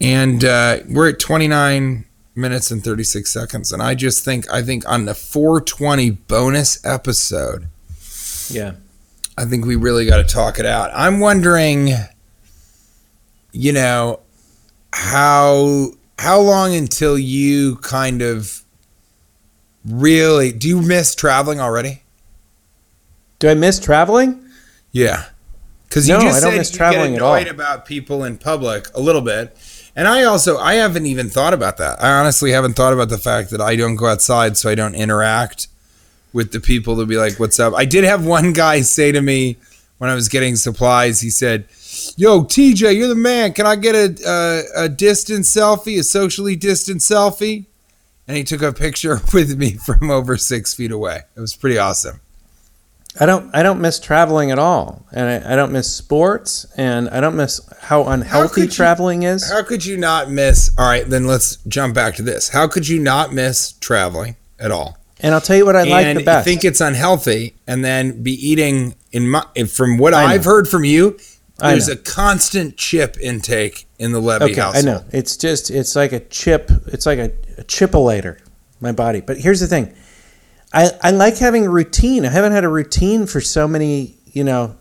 And 0.02 0.44
uh, 0.44 0.80
we're 0.90 1.12
at 1.12 1.20
29 1.20 2.04
minutes 2.36 2.72
and 2.72 2.84
36 2.84 3.32
seconds, 3.32 3.72
and 3.72 3.82
I 3.82 3.96
just 3.96 4.26
think 4.26 4.52
I 4.52 4.62
think 4.62 4.88
on 4.90 5.06
the 5.06 5.16
420 5.16 6.10
bonus 6.12 6.84
episode, 6.86 7.70
Yeah. 8.50 8.74
I 9.38 9.46
think 9.46 9.66
we 9.66 9.76
really 9.76 10.06
got 10.06 10.18
to 10.18 10.24
talk 10.24 10.60
it 10.60 10.66
out. 10.66 10.92
I'm 10.94 11.20
wondering, 11.20 11.90
you 13.52 13.74
know, 13.74 14.22
how 14.94 15.92
how 16.20 16.40
long 16.40 16.74
until 16.74 17.18
you 17.18 17.76
kind 17.78 18.22
of 18.22 18.64
really 19.86 20.52
do 20.52 20.68
you 20.68 20.82
miss 20.82 21.14
traveling 21.16 21.60
already? 21.60 22.02
Do 23.40 23.50
I 23.50 23.54
miss 23.54 23.80
traveling? 23.80 24.42
Yeah, 24.92 25.26
because 25.90 26.08
No, 26.08 26.16
you 26.16 26.22
just 26.22 26.38
I 26.38 26.40
don't 26.40 26.52
said 26.54 26.58
miss 26.58 26.72
you 26.72 26.78
traveling 26.78 27.16
at 27.16 27.22
all. 27.22 27.36
about 27.36 27.86
people 27.86 28.24
in 28.24 28.38
public 28.38 28.88
a 28.96 29.02
little 29.02 29.22
bit, 29.22 29.58
and 29.98 30.08
I 30.08 30.24
also 30.24 30.58
I 30.58 30.76
haven't 30.76 31.06
even 31.06 31.30
thought 31.30 31.54
about 31.54 31.76
that. 31.78 32.02
I 32.02 32.12
honestly 32.12 32.52
haven't 32.52 32.74
thought 32.78 32.94
about 32.94 33.10
the 33.10 33.18
fact 33.18 33.50
that 33.50 33.60
I 33.60 33.76
don't 33.76 33.98
go 33.98 34.08
outside, 34.08 34.56
so 34.56 34.70
I 34.70 34.76
don't 34.76 34.96
interact 34.96 35.68
with 36.36 36.52
the 36.52 36.60
people 36.60 36.98
to 36.98 37.06
be 37.06 37.18
like, 37.18 37.40
"What's 37.40 37.60
up?" 37.60 37.74
I 37.74 37.86
did 37.86 38.04
have 38.04 38.26
one 38.26 38.54
guy 38.54 38.82
say 38.82 39.12
to 39.12 39.22
me 39.22 39.58
when 39.98 40.10
I 40.10 40.14
was 40.14 40.28
getting 40.30 40.56
supplies. 40.58 41.22
He 41.22 41.30
said, 41.32 41.66
"Yo, 42.18 42.44
TJ, 42.44 42.96
you're 42.96 43.08
the 43.08 43.16
man. 43.16 43.54
Can 43.54 43.66
I 43.66 43.76
get 43.78 43.96
a 43.96 44.14
a, 44.78 44.84
a 44.86 44.90
distance 44.90 45.50
selfie, 45.56 45.98
a 46.00 46.04
socially 46.04 46.56
distant 46.56 47.02
selfie?" 47.02 47.66
And 48.28 48.36
he 48.36 48.44
took 48.44 48.62
a 48.62 48.74
picture 48.74 49.22
with 49.34 49.58
me 49.58 49.74
from 49.78 50.12
over 50.12 50.38
six 50.38 50.74
feet 50.74 50.92
away. 50.92 51.22
It 51.36 51.40
was 51.40 51.56
pretty 51.56 51.78
awesome. 51.78 52.20
I 53.18 53.26
don't 53.26 53.56
I 53.56 53.64
don't 53.64 53.80
miss 53.80 53.98
traveling 53.98 54.52
at 54.52 54.60
all. 54.60 55.06
And 55.14 55.46
I, 55.46 55.54
I 55.54 55.56
don't 55.56 55.72
miss 55.72 55.90
sports 55.96 56.66
and 56.76 57.08
I 57.10 57.22
don't 57.22 57.38
miss 57.38 57.62
how 57.80 58.04
unhealthy 58.04 58.64
you- 58.64 58.68
traveling 58.68 59.24
is. 59.24 59.50
How 59.50 59.64
could 59.64 59.86
you 59.86 59.96
not 59.96 60.30
miss? 60.30 60.70
All 60.78 60.86
right, 60.86 61.08
then 61.10 61.26
let's 61.26 61.56
jump 61.68 61.96
back 61.96 62.16
to 62.16 62.24
this. 62.24 62.50
How 62.50 62.68
could 62.68 62.88
you 62.90 63.00
not 63.00 63.32
miss 63.32 63.72
traveling 63.80 64.36
at 64.60 64.72
all? 64.72 64.98
And 65.20 65.34
I'll 65.34 65.42
tell 65.42 65.56
you 65.56 65.66
what 65.66 65.76
I 65.76 65.84
like 65.84 66.18
the 66.18 66.24
best. 66.24 66.46
think 66.46 66.64
it's 66.66 66.82
unhealthy, 66.82 67.56
and 67.68 67.84
then 67.84 68.22
be 68.24 68.34
eating 68.34 68.96
in 69.12 69.30
my 69.30 69.46
from 69.68 69.98
what 69.98 70.14
I 70.14 70.34
I've 70.34 70.46
heard 70.46 70.68
from 70.68 70.84
you. 70.84 71.18
There's 71.58 71.88
a 71.88 71.96
constant 71.96 72.76
chip 72.76 73.18
intake 73.22 73.88
in 73.98 74.12
the 74.12 74.20
Levy 74.20 74.46
okay, 74.46 74.56
household. 74.56 74.86
I 74.86 74.92
know. 74.92 75.06
It's 75.12 75.38
just 75.38 75.72
it's 75.72 75.96
like 75.96 76.12
a 76.12 76.20
chip 76.20 76.70
it's 76.88 77.06
like 77.06 77.20
a, 77.20 77.32
a 77.58 77.64
chipolator, 77.64 78.40
my 78.82 78.92
body. 78.92 79.22
But 79.22 79.38
here's 79.38 79.62
the 79.62 79.68
thing. 79.68 79.96
I, 80.74 80.90
I 81.02 81.12
like 81.12 81.38
having 81.38 81.66
a 81.66 81.70
routine. 81.70 82.26
I 82.26 82.30
haven't 82.30 82.52
had 82.52 82.66
a 82.66 82.70
routine 82.70 83.28
for 83.28 83.40
so 83.40 83.66
many, 83.66 84.18
you 84.34 84.44
know, 84.44 84.76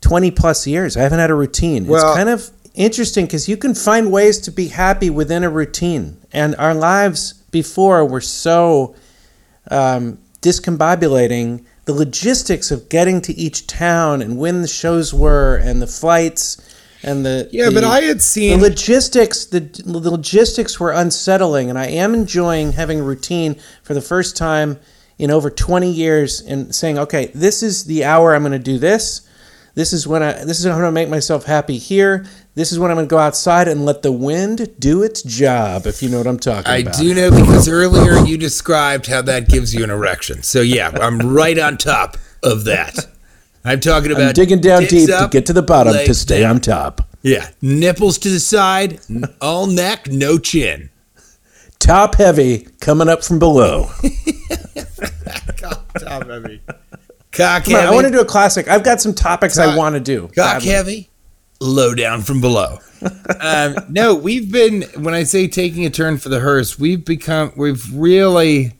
20 0.00 0.32
plus 0.32 0.66
years. 0.66 0.96
I 0.96 1.02
haven't 1.02 1.20
had 1.20 1.30
a 1.30 1.34
routine. 1.34 1.86
Well- 1.86 2.08
it's 2.08 2.16
kind 2.16 2.28
of 2.28 2.50
interesting 2.74 3.26
because 3.26 3.48
you 3.48 3.56
can 3.56 3.74
find 3.74 4.10
ways 4.10 4.40
to 4.40 4.50
be 4.50 4.68
happy 4.68 5.10
within 5.10 5.44
a 5.44 5.50
routine. 5.50 6.20
And 6.32 6.56
our 6.56 6.74
lives 6.74 7.34
before 7.52 8.04
were 8.04 8.20
so 8.20 8.96
um, 9.70 10.18
discombobulating. 10.40 11.64
The 11.86 11.92
logistics 11.92 12.70
of 12.70 12.88
getting 12.88 13.20
to 13.22 13.34
each 13.34 13.66
town 13.66 14.22
and 14.22 14.38
when 14.38 14.62
the 14.62 14.68
shows 14.68 15.12
were 15.12 15.56
and 15.56 15.82
the 15.82 15.86
flights 15.86 16.56
and 17.04 17.24
the 17.24 17.48
Yeah, 17.52 17.70
but 17.70 17.84
I 17.84 18.00
had 18.00 18.22
seen 18.22 18.58
the 18.58 18.68
logistics 18.68 19.44
the, 19.44 19.60
the 19.60 20.10
logistics 20.10 20.80
were 20.80 20.90
unsettling 20.90 21.68
and 21.68 21.78
i 21.78 21.86
am 21.86 22.14
enjoying 22.14 22.72
having 22.72 23.00
a 23.00 23.02
routine 23.02 23.56
for 23.82 23.94
the 23.94 24.00
first 24.00 24.36
time 24.36 24.78
in 25.18 25.30
over 25.30 25.50
20 25.50 25.90
years 25.90 26.40
and 26.40 26.74
saying 26.74 26.98
okay 26.98 27.26
this 27.34 27.62
is 27.62 27.84
the 27.84 28.04
hour 28.04 28.34
i'm 28.34 28.42
going 28.42 28.52
to 28.52 28.58
do 28.58 28.78
this 28.78 29.28
this 29.74 29.92
is 29.92 30.06
when 30.06 30.22
i 30.22 30.32
this 30.44 30.58
is 30.58 30.64
how 30.64 30.72
i'm 30.72 30.78
going 30.78 30.88
to 30.88 30.92
make 30.92 31.08
myself 31.08 31.44
happy 31.44 31.78
here 31.78 32.24
this 32.54 32.70
is 32.72 32.78
when 32.78 32.90
i'm 32.90 32.96
going 32.96 33.06
to 33.06 33.10
go 33.10 33.18
outside 33.18 33.68
and 33.68 33.84
let 33.84 34.02
the 34.02 34.12
wind 34.12 34.68
do 34.78 35.02
its 35.02 35.22
job 35.22 35.86
if 35.86 36.02
you 36.02 36.08
know 36.08 36.18
what 36.18 36.26
i'm 36.26 36.38
talking 36.38 36.70
I 36.70 36.78
about 36.78 36.96
I 36.96 37.00
do 37.02 37.14
know 37.14 37.30
because 37.30 37.68
earlier 37.68 38.24
you 38.24 38.36
described 38.38 39.06
how 39.06 39.22
that 39.22 39.48
gives 39.48 39.74
you 39.74 39.82
an 39.84 39.90
erection. 39.90 40.42
So 40.42 40.60
yeah, 40.60 40.90
I'm 41.00 41.18
right 41.18 41.58
on 41.58 41.76
top 41.76 42.16
of 42.42 42.64
that. 42.64 43.06
I'm 43.64 43.80
talking 43.80 44.12
about 44.12 44.22
i'm 44.28 44.32
digging 44.34 44.60
down 44.60 44.84
deep 44.84 45.08
to 45.08 45.28
get 45.30 45.46
to 45.46 45.52
the 45.52 45.62
bottom 45.62 45.94
to 45.94 46.14
stay 46.14 46.40
down. 46.40 46.56
on 46.56 46.60
top 46.60 47.08
Yeah, 47.22 47.48
nipples 47.62 48.18
to 48.18 48.28
the 48.30 48.40
side, 48.40 49.00
all 49.40 49.66
neck, 49.66 50.08
no 50.08 50.38
chin. 50.38 50.90
top 51.78 52.14
heavy 52.16 52.68
coming 52.80 53.08
up 53.08 53.24
from 53.24 53.38
below 53.38 53.88
Top 55.56 56.26
heavy. 56.26 56.60
Cock 57.32 57.66
on, 57.68 57.72
heavy. 57.74 57.86
i 57.86 57.90
want 57.90 58.06
to 58.06 58.12
do 58.12 58.20
a 58.20 58.24
classic 58.24 58.68
i've 58.68 58.84
got 58.84 59.00
some 59.00 59.14
topics 59.14 59.58
i 59.58 59.74
want 59.76 59.94
to 59.94 60.00
do 60.00 60.22
cock 60.28 60.34
badly. 60.34 60.68
heavy, 60.68 61.10
low 61.64 61.94
down 61.94 62.22
from 62.22 62.40
below. 62.40 62.78
um, 63.40 63.76
no, 63.88 64.14
we've 64.14 64.50
been 64.50 64.82
when 64.96 65.14
I 65.14 65.24
say 65.24 65.48
taking 65.48 65.84
a 65.84 65.90
turn 65.90 66.18
for 66.18 66.28
the 66.28 66.40
hearse, 66.40 66.78
we've 66.78 67.04
become 67.04 67.52
we've 67.56 67.94
really 67.94 68.74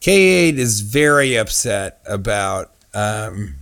Kate 0.00 0.58
is 0.58 0.80
very 0.80 1.36
upset 1.36 2.00
about 2.06 2.72
um, 2.94 3.56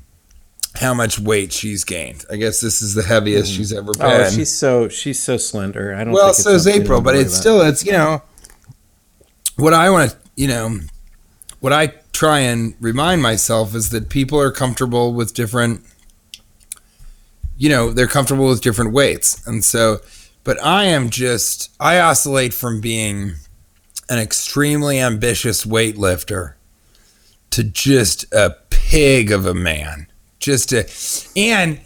how 0.76 0.94
much 0.94 1.18
weight 1.18 1.52
she's 1.52 1.84
gained. 1.84 2.24
I 2.30 2.36
guess 2.36 2.60
this 2.60 2.82
is 2.82 2.94
the 2.94 3.02
heaviest 3.02 3.52
she's 3.52 3.72
ever 3.72 3.92
been. 3.92 4.02
Oh, 4.02 4.28
she's 4.30 4.54
so 4.54 4.88
she's 4.88 5.22
so 5.22 5.36
slender. 5.36 5.94
I 5.94 6.04
don't. 6.04 6.12
well, 6.12 6.26
think 6.26 6.34
it's 6.34 6.42
so 6.42 6.50
is 6.50 6.66
April, 6.66 7.00
but 7.00 7.16
it's 7.16 7.32
about. 7.32 7.40
still 7.40 7.60
it's 7.62 7.84
you 7.84 7.92
know 7.92 8.22
what 9.56 9.72
I 9.72 9.90
want 9.90 10.10
to 10.10 10.16
you 10.36 10.48
know 10.48 10.80
what 11.60 11.72
I 11.72 11.94
try 12.12 12.40
and 12.40 12.74
remind 12.80 13.22
myself 13.22 13.74
is 13.74 13.90
that 13.90 14.08
people 14.08 14.40
are 14.40 14.50
comfortable 14.50 15.14
with 15.14 15.34
different 15.34 15.84
you 17.56 17.68
know 17.68 17.92
they're 17.92 18.06
comfortable 18.06 18.48
with 18.48 18.60
different 18.60 18.92
weights. 18.92 19.46
And 19.46 19.64
so 19.64 20.00
but 20.42 20.62
I 20.62 20.84
am 20.84 21.10
just 21.10 21.74
I 21.80 21.98
oscillate 22.00 22.54
from 22.54 22.80
being 22.80 23.34
an 24.08 24.18
extremely 24.18 25.00
ambitious 25.00 25.64
weightlifter 25.64 26.54
to 27.50 27.64
just 27.64 28.24
a 28.32 28.56
pig 28.70 29.30
of 29.32 29.46
a 29.46 29.54
man. 29.54 30.06
Just 30.38 30.72
a 30.72 30.88
and 31.36 31.80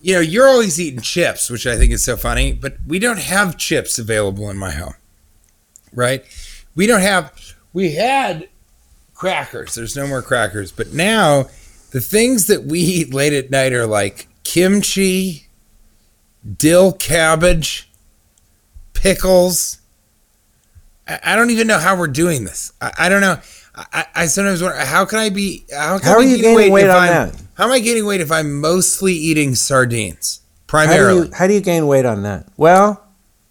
you 0.00 0.14
know 0.14 0.20
you're 0.20 0.46
always 0.46 0.80
eating 0.80 1.00
chips 1.00 1.50
which 1.50 1.66
I 1.66 1.76
think 1.76 1.92
is 1.92 2.04
so 2.04 2.16
funny 2.16 2.52
but 2.52 2.76
we 2.86 2.98
don't 2.98 3.18
have 3.18 3.56
chips 3.56 3.98
available 3.98 4.48
in 4.50 4.56
my 4.56 4.70
home 4.70 4.94
right? 5.96 6.24
We 6.76 6.86
don't 6.86 7.00
have 7.00 7.32
we 7.72 7.92
had 7.92 8.48
crackers. 9.14 9.74
There's 9.74 9.96
no 9.96 10.06
more 10.06 10.22
crackers. 10.22 10.70
But 10.70 10.92
now 10.92 11.48
the 11.90 12.00
things 12.00 12.46
that 12.46 12.64
we 12.64 12.78
eat 12.78 13.12
late 13.12 13.32
at 13.32 13.50
night 13.50 13.72
are 13.72 13.86
like 13.86 14.28
kimchi 14.46 15.48
dill 16.56 16.92
cabbage 16.92 17.90
pickles 18.94 19.78
i, 21.08 21.18
I 21.24 21.36
don't 21.36 21.50
even 21.50 21.66
know 21.66 21.78
how 21.80 21.98
we're 21.98 22.06
doing 22.06 22.44
this 22.44 22.72
i, 22.80 22.92
I 22.98 23.08
don't 23.08 23.20
know 23.20 23.38
I, 23.92 24.06
I 24.14 24.26
sometimes 24.26 24.62
wonder 24.62 24.78
how 24.78 25.04
can 25.04 25.18
I 25.18 25.28
be 25.28 25.66
how, 25.70 25.98
can 25.98 26.06
How 26.06 26.12
I 26.14 26.16
are 26.16 26.22
you 26.22 26.38
gaining 26.38 26.72
weight 26.72 26.86
if 26.86 26.94
on 26.94 27.06
that? 27.08 27.42
How 27.58 27.64
am 27.64 27.72
I 27.72 27.78
gaining 27.80 28.06
weight 28.06 28.22
if 28.22 28.32
I'm 28.32 28.58
mostly 28.58 29.12
eating 29.12 29.54
sardines 29.54 30.40
How 30.40 30.80
do 30.84 30.86
primarily? 30.86 31.26
you 31.26 31.34
how 31.34 31.46
do 31.46 31.52
you 31.52 31.60
gain 31.60 31.86
weight 31.86 32.06
on 32.06 32.22
that? 32.22 32.46
Well, 32.56 33.04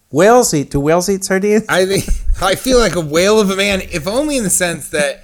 whales 0.09 0.51
eat. 0.55 0.71
Do 0.71 0.79
whales 0.79 1.07
eat 1.09 1.23
sardines? 1.23 1.65
I 1.69 1.85
think 1.85 2.05
I 2.41 2.55
feel 2.55 2.79
like 2.79 2.95
a 2.95 3.01
whale 3.01 3.39
of 3.39 3.51
a 3.51 3.55
man, 3.55 3.81
if 3.81 4.07
only 4.07 4.37
in 4.37 4.43
the 4.43 4.49
sense 4.49 4.89
that 4.89 5.23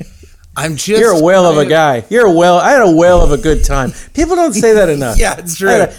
I'm 0.55 0.75
just 0.75 0.99
You're 1.01 1.11
a 1.17 1.21
whale 1.21 1.45
of 1.45 1.57
a 1.57 1.65
guy. 1.65 2.03
You're 2.09 2.27
a 2.27 2.31
whale. 2.31 2.55
I 2.55 2.71
had 2.71 2.81
a 2.81 2.91
whale 2.91 3.21
of 3.21 3.31
a 3.31 3.37
good 3.37 3.63
time. 3.63 3.93
People 4.13 4.35
don't 4.35 4.53
say 4.53 4.73
that 4.73 4.89
enough. 4.89 5.17
Yeah, 5.19 5.35
it's 5.37 5.57
true. 5.57 5.69
A- 5.69 5.93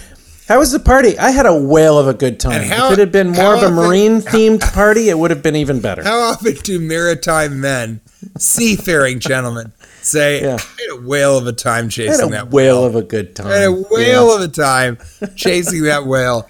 How 0.49 0.59
was 0.59 0.73
the 0.73 0.79
party? 0.81 1.19
I 1.19 1.31
had 1.31 1.47
a 1.47 1.55
whale 1.59 1.99
of 1.99 2.07
a 2.07 2.13
good 2.15 2.39
time. 2.39 2.63
How- 2.63 2.89
if 2.89 2.93
it 2.95 2.99
had 2.99 3.13
been 3.13 3.31
more 3.31 3.55
of 3.55 3.63
a 3.63 3.71
marine 3.71 4.21
themed 4.21 4.61
party, 4.73 5.09
it 5.09 5.19
would 5.19 5.31
have 5.31 5.43
been 5.43 5.57
even 5.57 5.81
better. 5.81 6.03
How 6.03 6.19
often 6.19 6.55
do 6.57 6.79
maritime 6.79 7.61
men, 7.61 8.01
seafaring 8.37 9.21
gentlemen, 9.21 9.73
say, 10.03 10.43
Yeah. 10.43 10.59
I 10.61 10.83
had 10.97 10.99
a 11.03 11.07
whale 11.07 11.39
of 11.39 11.47
a 11.47 11.53
time 11.53 11.87
I 11.87 11.89
chasing 11.89 12.21
had 12.21 12.29
a 12.29 12.31
that 12.33 12.51
whale 12.51 12.81
whale. 12.83 12.85
of 12.85 12.95
a 12.97 13.03
good 13.03 13.35
time. 13.35 13.47
I 13.47 13.55
had 13.57 13.69
a 13.69 13.73
whale 13.73 14.35
of 14.35 14.43
a 14.43 14.49
time 14.49 14.99
chasing 15.37 15.83
that 15.85 16.05
whale. 16.07 16.49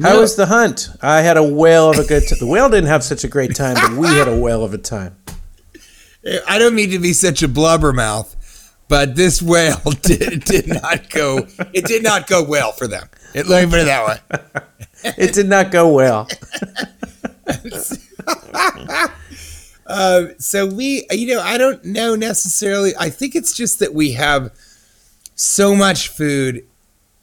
How 0.00 0.20
was 0.20 0.36
the 0.36 0.46
hunt? 0.46 0.90
I 1.02 1.22
had 1.22 1.36
a 1.36 1.42
whale 1.42 1.90
of 1.90 1.98
a 1.98 2.04
good 2.04 2.22
time. 2.28 2.38
The 2.38 2.46
whale 2.46 2.68
didn't 2.68 2.88
have 2.88 3.02
such 3.02 3.24
a 3.24 3.28
great 3.28 3.56
time, 3.56 3.74
but 3.74 3.92
we 3.98 4.06
had 4.06 4.28
a 4.28 4.38
whale 4.38 4.62
of 4.62 4.72
a 4.72 4.78
time. 4.78 5.16
I 6.46 6.58
don't 6.58 6.74
mean 6.74 6.90
to 6.90 6.98
be 6.98 7.12
such 7.12 7.42
a 7.42 7.48
blubbermouth, 7.48 8.34
but 8.88 9.14
this 9.16 9.40
whale 9.40 9.80
did 10.02 10.44
did 10.44 10.66
not 10.68 11.10
go. 11.10 11.46
It 11.72 11.84
did 11.84 12.02
not 12.02 12.26
go 12.26 12.42
well 12.42 12.72
for 12.72 12.86
them. 12.86 13.08
It, 13.34 13.46
let 13.46 13.64
me 13.64 13.70
put 13.70 13.80
it 13.80 13.86
that 13.86 14.06
way. 14.06 14.62
It 15.16 15.32
did 15.32 15.48
not 15.48 15.70
go 15.70 15.88
well. 15.92 16.28
Uh, 19.86 20.26
so 20.38 20.66
we, 20.66 21.06
you 21.12 21.32
know, 21.36 21.40
I 21.40 21.56
don't 21.56 21.84
know 21.84 22.16
necessarily. 22.16 22.94
I 22.98 23.08
think 23.08 23.36
it's 23.36 23.56
just 23.56 23.78
that 23.78 23.94
we 23.94 24.14
have 24.14 24.52
so 25.36 25.76
much 25.76 26.08
food 26.08 26.66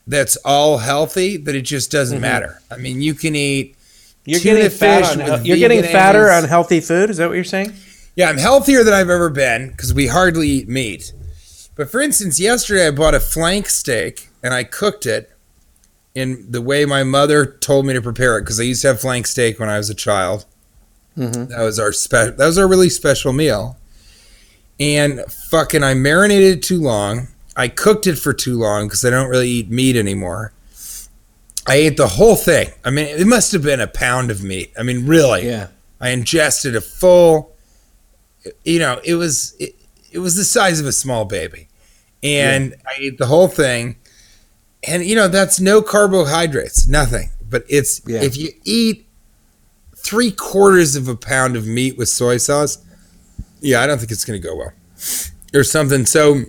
that's 0.08 0.38
all 0.46 0.78
healthy 0.78 1.36
that 1.36 1.54
it 1.54 1.64
just 1.64 1.92
doesn't 1.92 2.22
matter. 2.22 2.62
I 2.72 2.78
mean, 2.78 3.02
you 3.02 3.14
can 3.14 3.36
eat. 3.36 3.76
You're 4.24 4.40
getting 4.40 4.70
fat 4.70 5.20
on, 5.20 5.44
You're 5.44 5.58
getting 5.58 5.84
fatter 5.84 6.32
on 6.32 6.46
healthy 6.46 6.80
food. 6.80 7.10
Is 7.10 7.18
that 7.18 7.28
what 7.28 7.36
you're 7.36 7.44
saying? 7.44 7.74
Yeah, 8.16 8.30
I'm 8.30 8.38
healthier 8.38 8.84
than 8.84 8.94
I've 8.94 9.10
ever 9.10 9.30
been 9.30 9.72
because 9.72 9.94
we 9.94 10.08
hardly 10.08 10.48
eat 10.48 10.70
meat. 10.70 11.14
But 11.76 11.90
for 11.92 12.00
instance, 12.00 12.40
yesterday 12.40 12.88
I 12.88 12.92
bought 12.92 13.14
a 13.16 13.20
flank 13.20 13.68
steak 13.68 14.30
and 14.42 14.54
I 14.54 14.64
cooked 14.64 15.06
it 15.06 15.32
in 16.14 16.50
the 16.50 16.62
way 16.62 16.86
my 16.86 17.04
mother 17.04 17.46
told 17.46 17.86
me 17.86 17.94
to 17.94 18.02
prepare 18.02 18.38
it 18.38 18.42
because 18.44 18.60
I 18.60 18.64
used 18.64 18.82
to 18.84 18.88
have 18.90 19.02
flank 19.02 19.28
steak 19.28 19.60
when 19.60 19.68
I 19.70 19.78
was 19.78 19.90
a 19.90 19.94
child. 19.96 20.46
Mhm. 21.18 21.50
That 21.50 21.60
was 21.62 21.78
our 21.78 21.92
spe- 21.92 22.38
that 22.38 22.46
was 22.46 22.58
our 22.58 22.68
really 22.68 22.90
special 22.90 23.34
meal. 23.34 23.78
And 24.80 25.22
fucking 25.50 25.84
I 25.84 25.94
marinated 25.94 26.58
it 26.58 26.64
too 26.64 26.82
long. 26.82 27.28
I 27.58 27.68
cooked 27.68 28.08
it 28.08 28.18
for 28.18 28.34
too 28.34 28.58
long 28.58 28.88
because 28.88 29.04
I 29.04 29.10
don't 29.10 29.30
really 29.30 29.50
eat 29.50 29.70
meat 29.70 29.96
anymore. 29.98 30.54
I 31.68 31.76
ate 31.76 31.98
the 31.98 32.08
whole 32.08 32.36
thing. 32.36 32.70
I 32.84 32.92
mean, 32.92 33.08
it 33.08 33.26
must 33.28 33.52
have 33.54 33.64
been 33.64 33.80
a 33.82 33.88
pound 33.88 34.30
of 34.32 34.44
meat. 34.44 34.72
I 34.78 34.84
mean, 34.84 35.06
really. 35.08 35.48
Yeah. 35.48 35.68
I 36.00 36.10
ingested 36.10 36.76
a 36.76 36.82
full, 36.82 37.55
you 38.64 38.80
know, 38.80 39.00
it 39.04 39.16
was 39.16 39.56
it, 39.60 39.76
it 40.12 40.20
was 40.20 40.36
the 40.36 40.44
size 40.44 40.80
of 40.80 40.86
a 40.86 40.92
small 40.92 41.26
baby, 41.26 41.68
and 42.24 42.76
I 42.86 42.92
ate 43.00 43.18
the 43.18 43.26
whole 43.28 43.48
thing, 43.48 43.98
and 44.88 45.04
you 45.06 45.16
know 45.16 45.28
that's 45.28 45.60
no 45.60 45.82
carbohydrates, 45.82 46.88
nothing. 46.88 47.30
But 47.48 47.64
it's 47.70 48.02
Yeah. 48.06 48.22
if 48.22 48.38
you 48.38 48.50
eat 48.64 49.08
three 49.96 50.32
quarters 50.32 50.96
of 50.96 51.08
a 51.08 51.16
pound 51.16 51.56
of 51.56 51.66
meat 51.66 51.98
with 51.98 52.10
soy 52.10 52.38
sauce, 52.38 52.78
yeah, 53.62 53.82
I 53.82 53.88
don't 53.88 53.98
think 53.98 54.12
it's 54.12 54.26
going 54.26 54.40
to 54.42 54.48
go 54.48 54.56
well, 54.56 54.74
or 55.54 55.64
something. 55.64 56.06
So 56.06 56.44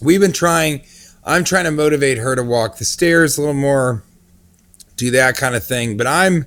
we've 0.00 0.20
been 0.20 0.32
trying. 0.32 0.82
I'm 1.24 1.42
trying 1.42 1.64
to 1.64 1.72
motivate 1.72 2.18
her 2.18 2.36
to 2.36 2.42
walk 2.44 2.78
the 2.78 2.84
stairs 2.84 3.36
a 3.36 3.40
little 3.40 3.52
more, 3.54 4.04
do 4.96 5.10
that 5.10 5.36
kind 5.36 5.56
of 5.56 5.64
thing. 5.64 5.96
But 5.96 6.06
I'm 6.06 6.46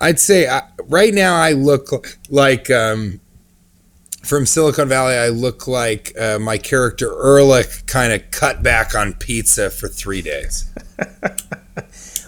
I'd 0.00 0.18
say 0.18 0.48
I, 0.48 0.62
right 0.84 1.12
now 1.12 1.34
I 1.36 1.52
look 1.52 2.18
like 2.30 2.70
um, 2.70 3.20
from 4.28 4.44
Silicon 4.46 4.88
Valley. 4.88 5.14
I 5.16 5.28
look 5.28 5.66
like 5.66 6.12
uh, 6.20 6.38
my 6.38 6.58
character 6.58 7.08
Erlich 7.08 7.86
kind 7.86 8.12
of 8.12 8.30
cut 8.30 8.62
back 8.62 8.94
on 8.94 9.14
pizza 9.14 9.70
for 9.70 9.88
three 9.88 10.22
days. 10.22 10.70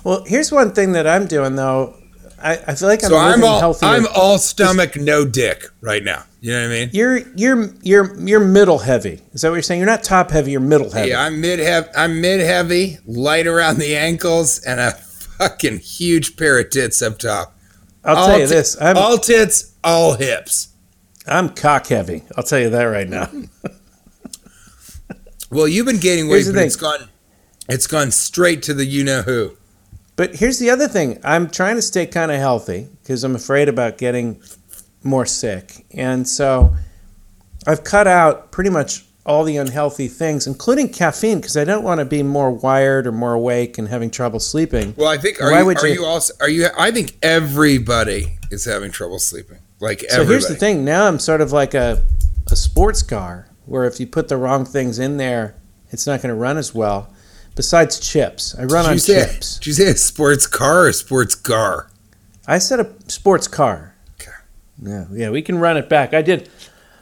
Well, 0.05 0.25
here's 0.27 0.51
one 0.51 0.73
thing 0.73 0.93
that 0.93 1.07
I'm 1.07 1.27
doing 1.27 1.57
though. 1.57 1.95
I, 2.43 2.53
I 2.67 2.75
feel 2.75 2.89
like 2.89 3.05
I'm 3.05 3.11
So 3.11 3.19
I'm 3.19 3.45
all 3.45 3.61
healthier. 3.61 3.89
I'm 3.91 4.07
all 4.15 4.39
stomach, 4.39 4.97
no 4.97 5.27
dick 5.27 5.65
right 5.83 6.03
now. 6.03 6.25
You 6.41 6.53
know 6.55 6.63
what 6.63 6.67
I 6.69 6.81
mean? 6.81 6.91
you're 6.95 7.19
you're 7.37 7.69
you're 7.83 8.19
you're 8.19 8.41
middle 8.41 8.79
heavy. 8.79 9.21
Is 9.33 9.43
that 9.43 9.51
what 9.51 9.57
you're 9.57 9.63
saying? 9.63 9.79
You're 9.79 9.91
not 9.91 10.03
top 10.03 10.31
heavy. 10.31 10.53
You're 10.53 10.61
middle 10.63 10.91
heavy. 10.91 11.11
Yeah, 11.11 11.21
I'm 11.21 11.43
mid 11.43 11.59
heavy. 11.59 11.89
I'm 11.95 12.23
mid 12.23 12.41
heavy, 12.41 12.97
light 13.05 13.47
around 13.47 13.79
the 13.79 13.95
ankles, 13.95 14.59
and 14.61 14.81
a 14.81 14.93
fucking 14.93 15.81
huge 15.81 16.39
pair 16.39 16.59
of 16.59 16.71
tits 16.71 17.03
up 17.03 17.19
top. 17.19 17.55
I'll 18.03 18.17
All 18.17 18.27
tell 18.29 18.39
you 18.41 18.47
ti- 18.47 18.55
this. 18.55 18.81
I'm 18.81 18.97
all 18.97 19.19
tits, 19.19 19.75
all 19.85 20.15
hips. 20.15 20.69
I'm 21.31 21.51
cock 21.51 21.87
heavy. 21.87 22.23
I'll 22.37 22.45
tell 22.45 22.59
you 22.59 22.71
that 22.71 22.85
right 22.85 23.09
now. 23.09 23.29
Well, 25.53 25.67
you've 25.67 25.87
been 25.87 25.99
gaining 25.99 26.29
weight, 26.29 26.47
but 26.47 26.55
thing. 26.55 26.67
it's 26.67 26.77
gone. 26.77 27.09
It's 27.69 27.89
gone 27.89 28.13
straight 28.13 28.63
to 28.65 28.73
the 28.75 28.85
you 28.85 29.03
know 29.03 29.23
who. 29.23 29.57
But 30.15 30.37
here's 30.37 30.61
the 30.61 30.71
other 30.71 30.87
thing. 30.87 31.19
I'm 31.25 31.51
trying 31.51 31.75
to 31.75 31.83
stay 31.83 32.07
kind 32.07 32.31
of 32.31 32.39
healthy 32.39 32.89
because 33.03 33.25
I'm 33.25 33.35
afraid 33.35 33.69
about 33.69 33.99
getting 33.99 34.41
more 35.03 35.27
sick. 35.27 35.87
And 35.93 36.29
so 36.29 36.77
I've 37.67 37.83
cut 37.83 38.07
out 38.07 38.53
pretty 38.53 38.71
much 38.71 39.05
all 39.27 39.43
the 39.43 39.57
unhealthy 39.57 40.07
things, 40.07 40.47
including 40.47 40.89
caffeine, 40.91 41.39
because 41.39 41.57
I 41.57 41.65
don't 41.65 41.83
want 41.83 41.99
to 41.99 42.05
be 42.05 42.23
more 42.23 42.53
wired 42.53 43.09
or 43.09 43.13
more 43.13 43.33
awake 43.33 43.77
and 43.77 43.89
having 43.89 44.11
trouble 44.11 44.39
sleeping. 44.39 44.95
Well, 44.97 45.09
I 45.09 45.19
think 45.19 45.43
are, 45.43 45.51
Why 45.51 45.61
you, 45.61 45.67
would 45.67 45.79
are 45.83 45.89
you- 45.89 45.95
you 45.95 46.05
also 46.05 46.33
are 46.41 46.49
you? 46.49 46.69
I 46.79 46.93
think 46.93 47.17
everybody 47.23 48.39
is 48.51 48.65
having 48.65 48.91
trouble 48.91 49.19
sleeping. 49.19 49.59
Like 49.81 50.05
So 50.11 50.25
here's 50.25 50.47
the 50.49 50.55
thing. 50.55 50.85
Now 50.85 51.07
I'm 51.07 51.19
sort 51.19 51.41
of 51.41 51.53
like 51.53 51.75
a, 51.75 52.03
a 52.51 52.57
sports 52.57 53.03
car 53.03 53.49
where 53.67 53.85
if 53.85 54.01
you 54.01 54.07
put 54.07 54.29
the 54.29 54.37
wrong 54.37 54.65
things 54.65 54.99
in 54.99 55.17
there, 55.17 55.55
it's 55.91 56.07
not 56.07 56.21
going 56.23 56.35
to 56.35 56.39
run 56.41 56.57
as 56.59 56.75
well. 56.75 57.13
Besides 57.57 57.99
chips, 58.01 58.55
I 58.59 58.65
run 58.65 58.85
Did 58.85 58.91
on 58.93 58.99
say? 58.99 59.25
chips. 59.27 59.59
Did 59.59 59.67
you 59.67 59.73
say 59.75 59.87
a 59.91 59.95
sports 59.97 60.47
car 60.47 60.85
or 60.85 60.89
a 60.89 60.93
sports 60.93 61.35
car? 61.35 61.91
I 62.47 62.59
said 62.59 62.81
a 62.81 62.93
sports 63.09 63.49
car. 63.49 63.95
Okay. 64.21 64.31
Yeah, 64.83 65.05
yeah, 65.13 65.31
we 65.31 65.43
can 65.43 65.59
run 65.59 65.77
it 65.77 65.89
back. 65.89 66.15
I 66.15 66.23
did. 66.23 66.49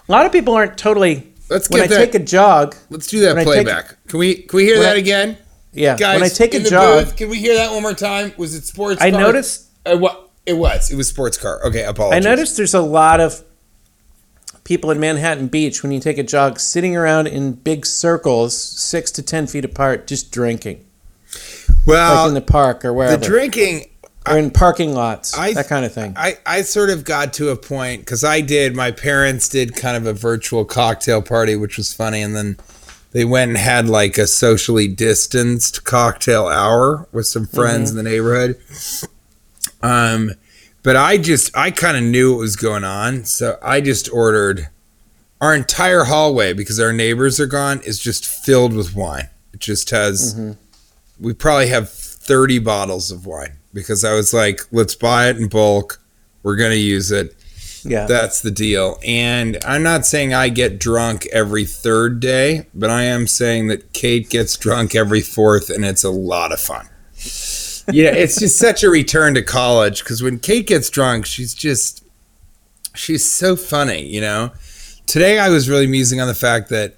A 0.09 0.13
lot 0.13 0.27
of 0.27 0.33
people 0.33 0.55
aren't 0.55 0.77
totally. 0.79 1.33
Let's 1.51 1.71
When 1.71 1.83
I 1.83 1.87
that. 1.87 1.97
take 1.97 2.15
a 2.15 2.19
jog, 2.19 2.77
let's 2.91 3.07
do 3.07 3.21
that 3.21 3.37
I 3.39 3.45
take- 3.45 3.47
playback. 3.47 3.97
can 4.09 4.19
we? 4.19 4.37
Can 4.43 4.57
we 4.57 4.65
hear 4.65 4.81
that 4.81 4.97
I- 4.97 4.99
again, 4.99 5.39
yeah, 5.73 5.97
guys? 5.97 6.15
when 6.21 6.25
I 6.25 6.29
take 6.33 6.55
in 6.55 6.63
a 6.63 6.65
the 6.65 6.71
jog, 6.71 7.05
booth, 7.07 7.17
can 7.17 7.29
we 7.31 7.39
hear 7.39 7.55
that 7.57 7.71
one 7.73 7.83
more 7.83 7.95
time? 7.95 8.33
Was 8.37 8.55
it 8.55 8.65
sports? 8.65 9.01
I 9.01 9.11
car? 9.11 9.21
noticed. 9.21 9.67
Uh, 9.87 9.97
what? 9.97 10.28
It 10.49 10.57
was. 10.57 10.91
It 10.91 10.97
was 10.97 11.07
sports 11.09 11.37
car. 11.37 11.61
Okay, 11.67 11.85
apologize. 11.85 12.25
I 12.25 12.29
noticed 12.31 12.57
there's 12.57 12.73
a 12.73 12.81
lot 12.81 13.21
of 13.21 13.45
people 14.65 14.91
in 14.91 14.99
Manhattan 14.99 15.49
Beach 15.49 15.83
when 15.83 15.93
you 15.93 16.01
take 16.01 16.17
a 16.17 16.23
jog, 16.23 16.59
sitting 16.59 16.97
around 16.97 17.27
in 17.27 17.53
big 17.53 17.85
circles, 17.85 18.57
six 18.57 19.11
to 19.13 19.23
ten 19.23 19.47
feet 19.47 19.67
apart, 19.67 20.07
just 20.07 20.33
drinking, 20.33 20.87
Well, 21.87 22.23
like 22.23 22.29
in 22.29 22.35
the 22.35 22.41
park 22.41 22.83
or 22.85 22.95
wherever. 22.95 23.19
the 23.19 23.27
drinking. 23.27 23.91
or 24.27 24.39
in 24.39 24.51
parking 24.51 24.95
lots, 24.95 25.37
I- 25.37 25.53
that 25.53 25.69
kind 25.69 25.85
of 25.85 25.93
thing. 25.93 26.15
I, 26.17 26.39
I 26.47 26.63
sort 26.63 26.89
of 26.89 27.05
got 27.05 27.35
to 27.35 27.51
a 27.51 27.57
point 27.57 28.03
because 28.03 28.25
I 28.25 28.41
did. 28.41 28.75
My 28.75 28.91
parents 28.91 29.51
did 29.51 29.77
kind 29.77 29.99
of 29.99 30.07
a 30.07 30.15
virtual 30.15 30.65
cocktail 30.65 31.21
party, 31.21 31.57
which 31.57 31.77
was 31.77 31.93
funny, 31.93 32.23
and 32.23 32.35
then 32.35 32.57
they 33.13 33.27
went 33.27 33.51
and 33.51 33.59
had 33.59 33.87
like 33.87 34.17
a 34.17 34.27
socially 34.27 34.89
distanced 34.89 35.85
cocktail 35.85 36.47
hour 36.47 37.07
with 37.13 37.27
some 37.27 37.47
friends 37.47 37.91
mm-hmm. 37.91 37.99
in 37.99 38.05
the 38.05 38.11
neighborhood. 38.11 38.59
Um, 39.83 40.33
but 40.83 40.97
I 40.97 41.19
just 41.19 41.57
I 41.57 41.71
kind 41.71 41.97
of 41.97 42.03
knew 42.03 42.33
what 42.33 42.41
was 42.41 42.57
going 42.57 42.85
on, 42.85 43.25
so 43.25 43.59
I 43.63 43.81
just 43.81 44.11
ordered. 44.13 44.69
Our 45.41 45.55
entire 45.55 46.05
hallway, 46.05 46.53
because 46.53 46.81
our 46.81 46.93
neighbors 46.93 47.39
are 47.39 47.47
gone, 47.47 47.81
is 47.85 48.01
just 48.01 48.27
filled 48.27 48.73
with 48.75 48.97
wine. 48.97 49.29
It 49.55 49.61
just 49.61 49.91
has. 49.91 50.35
We 51.21 51.33
probably 51.33 51.69
have 51.69 51.89
thirty 51.91 52.59
bottles 52.59 53.11
of 53.13 53.25
wine 53.27 53.53
because 53.73 54.05
I 54.05 54.15
was 54.15 54.35
like, 54.35 54.61
let's 54.73 54.95
buy 54.97 55.29
it 55.29 55.37
in 55.37 55.49
bulk. 55.49 56.01
We're 56.43 56.57
gonna 56.57 56.75
use 56.75 57.13
it. 57.13 57.37
yeah, 57.85 58.07
That's 58.07 58.41
the 58.41 58.51
deal. 58.51 58.99
And 59.07 59.59
I'm 59.65 59.83
not 59.85 60.07
saying 60.07 60.35
I 60.35 60.49
get 60.49 60.81
drunk 60.81 61.27
every 61.33 61.65
third 61.65 62.19
day, 62.19 62.67
but 62.75 62.91
I 62.91 63.03
am 63.05 63.27
saying 63.29 63.69
that 63.69 63.93
Kate 63.93 64.29
gets 64.29 64.57
drunk 64.57 64.95
every 64.97 65.21
fourth, 65.21 65.71
and 65.71 65.85
it's 65.85 66.03
a 66.05 66.11
lot 66.11 66.51
of 66.53 66.59
fun. 66.61 66.89
Yeah, 67.93 68.15
it's 68.15 68.39
just 68.39 68.59
such 68.59 68.83
a 68.83 68.91
return 68.91 69.35
to 69.35 69.43
college 69.43 70.03
because 70.03 70.23
when 70.23 70.39
Kate 70.39 70.67
gets 70.67 70.91
drunk, 70.91 71.27
she's 71.27 71.55
just 71.55 72.05
she's 72.95 73.25
so 73.25 73.57
funny, 73.57 74.03
you 74.07 74.21
know. 74.21 74.53
Today 75.07 75.39
I 75.39 75.49
was 75.49 75.69
really 75.69 75.87
musing 75.87 76.21
on 76.21 76.29
the 76.29 76.35
fact 76.35 76.69
that 76.71 76.97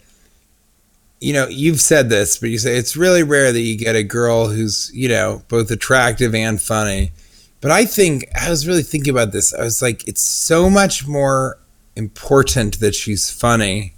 you 1.20 1.34
know, 1.34 1.46
you've 1.48 1.80
said 1.80 2.08
this, 2.08 2.38
but 2.38 2.48
you 2.48 2.58
say 2.58 2.76
it's 2.76 2.96
really 2.96 3.22
rare 3.22 3.52
that 3.52 3.60
you 3.60 3.76
get 3.76 3.94
a 3.94 4.02
girl 4.02 4.48
who's, 4.48 4.90
you 4.94 5.08
know, 5.08 5.42
both 5.48 5.70
attractive 5.70 6.34
and 6.34 6.60
funny. 6.60 7.12
But 7.60 7.70
I 7.70 7.84
think 7.84 8.24
I 8.34 8.48
was 8.48 8.66
really 8.66 8.82
thinking 8.82 9.10
about 9.10 9.32
this. 9.32 9.52
I 9.52 9.62
was 9.62 9.82
like, 9.82 10.08
it's 10.08 10.22
so 10.22 10.70
much 10.70 11.06
more 11.06 11.58
important 11.94 12.80
that 12.80 12.94
she's 12.94 13.30
funny 13.30 13.92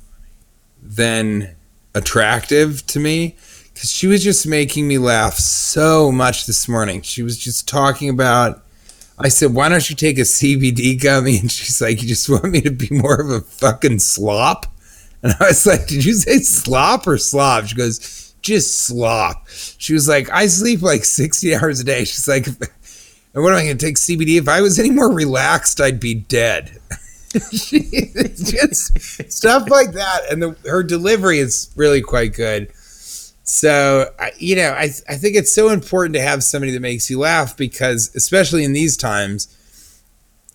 than 0.82 1.54
attractive 1.94 2.84
to 2.88 2.98
me 2.98 3.36
because 3.82 3.90
she 3.90 4.06
was 4.06 4.22
just 4.22 4.46
making 4.46 4.86
me 4.86 4.96
laugh 4.96 5.34
so 5.34 6.12
much 6.12 6.46
this 6.46 6.68
morning. 6.68 7.02
She 7.02 7.24
was 7.24 7.36
just 7.36 7.66
talking 7.66 8.08
about. 8.08 8.62
I 9.18 9.26
said, 9.26 9.54
"Why 9.54 9.68
don't 9.68 9.90
you 9.90 9.96
take 9.96 10.18
a 10.18 10.22
CBD 10.22 11.02
gummy?" 11.02 11.38
And 11.40 11.50
she's 11.50 11.80
like, 11.80 12.00
"You 12.00 12.06
just 12.06 12.28
want 12.28 12.44
me 12.44 12.60
to 12.60 12.70
be 12.70 12.86
more 12.92 13.20
of 13.20 13.28
a 13.28 13.40
fucking 13.40 13.98
slop." 13.98 14.66
And 15.24 15.34
I 15.40 15.48
was 15.48 15.66
like, 15.66 15.88
"Did 15.88 16.04
you 16.04 16.14
say 16.14 16.38
slop 16.38 17.08
or 17.08 17.18
slob?" 17.18 17.66
She 17.66 17.74
goes, 17.74 18.34
just 18.40 18.86
slop. 18.86 19.48
She 19.78 19.94
was 19.94 20.08
like, 20.08 20.28
I 20.30 20.46
sleep 20.46 20.82
like 20.82 21.04
60 21.04 21.54
hours 21.54 21.78
a 21.78 21.84
day. 21.84 22.04
She's 22.04 22.26
like, 22.26 22.46
and 22.48 22.56
what 23.34 23.52
am 23.52 23.58
I 23.58 23.64
going 23.64 23.78
to 23.78 23.86
take 23.86 23.94
CBD? 23.94 24.36
If 24.36 24.48
I 24.48 24.60
was 24.60 24.80
any 24.80 24.90
more 24.90 25.12
relaxed, 25.12 25.80
I'd 25.80 26.00
be 26.00 26.14
dead. 26.14 26.76
just 27.32 29.30
stuff 29.30 29.70
like 29.70 29.92
that. 29.92 30.22
And 30.28 30.42
the, 30.42 30.56
her 30.68 30.82
delivery 30.82 31.38
is 31.38 31.70
really 31.76 32.00
quite 32.00 32.34
good. 32.34 32.72
So, 33.44 34.12
you 34.38 34.56
know, 34.56 34.70
I, 34.70 34.90
I 35.08 35.16
think 35.16 35.36
it's 35.36 35.52
so 35.52 35.70
important 35.70 36.14
to 36.14 36.22
have 36.22 36.44
somebody 36.44 36.72
that 36.72 36.80
makes 36.80 37.10
you 37.10 37.18
laugh 37.18 37.56
because, 37.56 38.14
especially 38.14 38.64
in 38.64 38.72
these 38.72 38.96
times, 38.96 39.48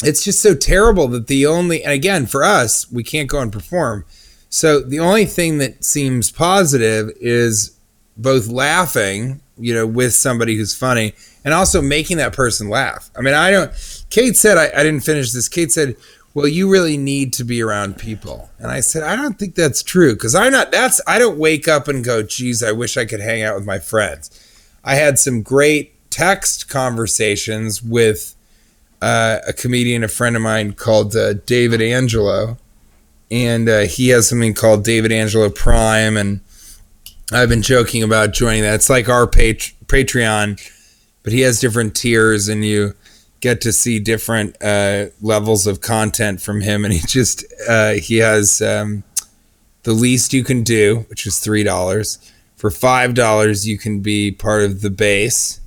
it's 0.04 0.24
just 0.24 0.42
so 0.42 0.56
terrible 0.56 1.08
that 1.10 1.28
the 1.28 1.46
only, 1.46 1.84
and 1.84 1.92
again, 1.92 2.28
for 2.28 2.44
us, 2.44 2.90
we 2.92 3.04
can't 3.04 3.30
go 3.30 3.40
and 3.40 3.52
perform. 3.52 4.06
So 4.50 4.80
the 4.80 5.00
only 5.00 5.26
thing 5.26 5.58
that 5.58 5.84
seems 5.84 6.32
positive 6.32 7.12
is 7.20 7.78
both 8.16 8.48
laughing, 8.48 9.42
you 9.58 9.74
know, 9.74 9.86
with 9.86 10.14
somebody 10.14 10.56
who's 10.56 10.76
funny 10.76 11.14
and 11.44 11.54
also 11.54 11.82
making 11.82 12.18
that 12.18 12.34
person 12.34 12.70
laugh. 12.70 13.10
I 13.18 13.22
mean, 13.22 13.34
I 13.34 13.52
don't, 13.52 14.06
Kate 14.10 14.38
said, 14.38 14.58
I, 14.58 14.66
I 14.80 14.84
didn't 14.84 15.02
finish 15.02 15.34
this. 15.34 15.50
Kate 15.50 15.72
said, 15.72 15.98
well, 16.38 16.48
you 16.48 16.70
really 16.70 16.98
need 16.98 17.34
to 17.34 17.44
be 17.44 17.64
around 17.64 17.98
people. 17.98 18.52
And 18.60 18.70
I 18.70 18.80
said, 18.80 19.02
I 19.02 19.16
don't 19.16 19.40
think 19.40 19.56
that's 19.56 19.82
true 19.82 20.14
because 20.14 20.36
I'm 20.36 20.52
not, 20.52 20.72
that's, 20.72 21.02
I 21.08 21.18
don't 21.18 21.40
wake 21.40 21.68
up 21.68 21.88
and 21.88 22.04
go, 22.04 22.22
geez, 22.22 22.62
I 22.62 22.74
wish 22.74 22.96
I 22.96 23.06
could 23.06 23.22
hang 23.22 23.42
out 23.42 23.56
with 23.56 23.66
my 23.66 23.80
friends. 23.80 24.30
I 24.84 24.94
had 24.94 25.18
some 25.18 25.42
great 25.42 25.96
text 26.12 26.70
conversations 26.70 27.82
with 27.82 28.36
uh, 29.02 29.40
a 29.48 29.52
comedian, 29.52 30.04
a 30.04 30.08
friend 30.08 30.36
of 30.36 30.44
mine 30.44 30.74
called 30.74 31.16
uh, 31.16 31.34
David 31.34 31.82
Angelo. 31.82 32.60
And 33.32 33.68
uh, 33.68 33.80
he 33.88 34.10
has 34.10 34.30
something 34.30 34.54
called 34.54 34.84
David 34.84 35.12
Angelo 35.12 35.50
Prime. 35.50 36.18
And 36.18 36.42
I've 37.34 37.50
been 37.50 37.64
joking 37.64 38.04
about 38.04 38.32
joining 38.32 38.62
that. 38.62 38.76
It's 38.76 38.92
like 38.92 39.10
our 39.10 39.26
pat- 39.26 39.74
Patreon, 39.88 40.62
but 41.24 41.34
he 41.34 41.42
has 41.42 41.60
different 41.60 41.96
tiers 41.96 42.48
and 42.48 42.64
you 42.64 42.94
get 43.40 43.62
to 43.62 43.72
see 43.72 44.00
different 44.00 44.56
uh, 44.62 45.08
levels 45.22 45.68
of 45.68 45.82
content 45.82 46.42
from 46.42 46.62
him. 46.62 46.84
And 46.86 46.94
he 46.94 47.00
just, 47.08 47.46
uh, 47.68 47.94
he 47.94 48.18
has 48.18 48.62
um, 48.62 49.04
the 49.84 49.94
least 49.94 50.34
you 50.34 50.44
can 50.44 50.64
do, 50.64 51.06
which 51.10 51.26
is 51.26 51.36
$3. 51.36 52.32
For 52.56 52.70
$5, 52.70 53.66
you 53.66 53.78
can 53.78 54.02
be 54.02 54.32
part 54.32 54.64
of 54.64 54.82
the 54.82 54.90
base. 54.90 55.60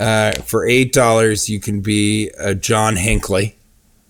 Uh, 0.00 0.32
for 0.44 0.66
$8, 0.66 1.48
you 1.48 1.60
can 1.60 1.80
be 1.80 2.30
a 2.38 2.54
John 2.54 2.96
Hinckley, 2.96 3.56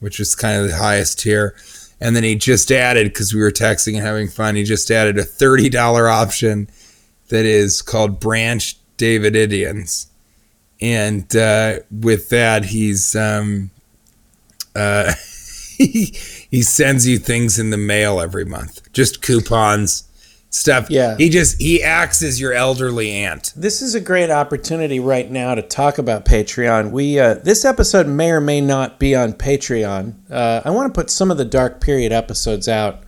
which 0.01 0.21
is 0.21 0.35
kind 0.35 0.61
of 0.61 0.69
the 0.69 0.77
highest 0.77 1.21
tier. 1.21 1.57
And 2.01 2.15
then 2.15 2.25
he 2.25 2.35
just 2.35 2.71
added, 2.71 3.09
because 3.09 3.33
we 3.33 3.41
were 3.41 3.51
texting 3.51 3.95
and 3.95 4.07
having 4.07 4.29
fun, 4.29 4.55
he 4.55 4.65
just 4.65 4.91
added 4.91 5.19
a 5.19 5.25
$30 5.25 6.11
option 6.11 6.69
that 7.29 7.45
is 7.45 7.83
called 7.83 8.21
Branch 8.21 8.77
Davidians. 8.99 10.07
And 10.81 11.35
uh, 11.35 11.81
with 11.91 12.29
that, 12.31 12.67
he's 12.67 13.17
um, 13.17 13.71
uh, 14.75 15.15
he, 15.77 16.15
he 16.51 16.63
sends 16.63 17.07
you 17.07 17.19
things 17.19 17.59
in 17.59 17.71
the 17.71 17.77
mail 17.77 18.21
every 18.21 18.45
month, 18.45 18.93
just 18.93 19.23
coupons, 19.23 20.05
stuff. 20.51 20.91
Yeah. 20.91 21.17
He 21.17 21.29
just 21.29 21.61
he 21.61 21.83
acts 21.83 22.23
as 22.23 22.41
your 22.41 22.53
elderly 22.53 23.11
aunt. 23.11 23.53
This 23.57 23.83
is 23.83 23.95
a 23.95 24.01
great 24.01 24.31
opportunity 24.31 25.01
right 25.01 25.31
now 25.31 25.55
to 25.55 25.63
talk 25.63 25.99
about 25.99 26.25
Patreon. 26.25 26.91
We 26.91 27.19
uh, 27.19 27.35
this 27.35 27.65
episode 27.65 28.07
may 28.07 28.31
or 28.31 28.41
may 28.41 28.61
not 28.61 28.99
be 28.99 29.15
on 29.15 29.33
Patreon. 29.33 30.15
Uh, 30.31 30.63
I 30.65 30.71
want 30.71 30.93
to 30.93 30.99
put 30.99 31.11
some 31.11 31.31
of 31.31 31.39
the 31.39 31.45
dark 31.45 31.81
period 31.81 32.13
episodes 32.13 32.69
out 32.69 33.03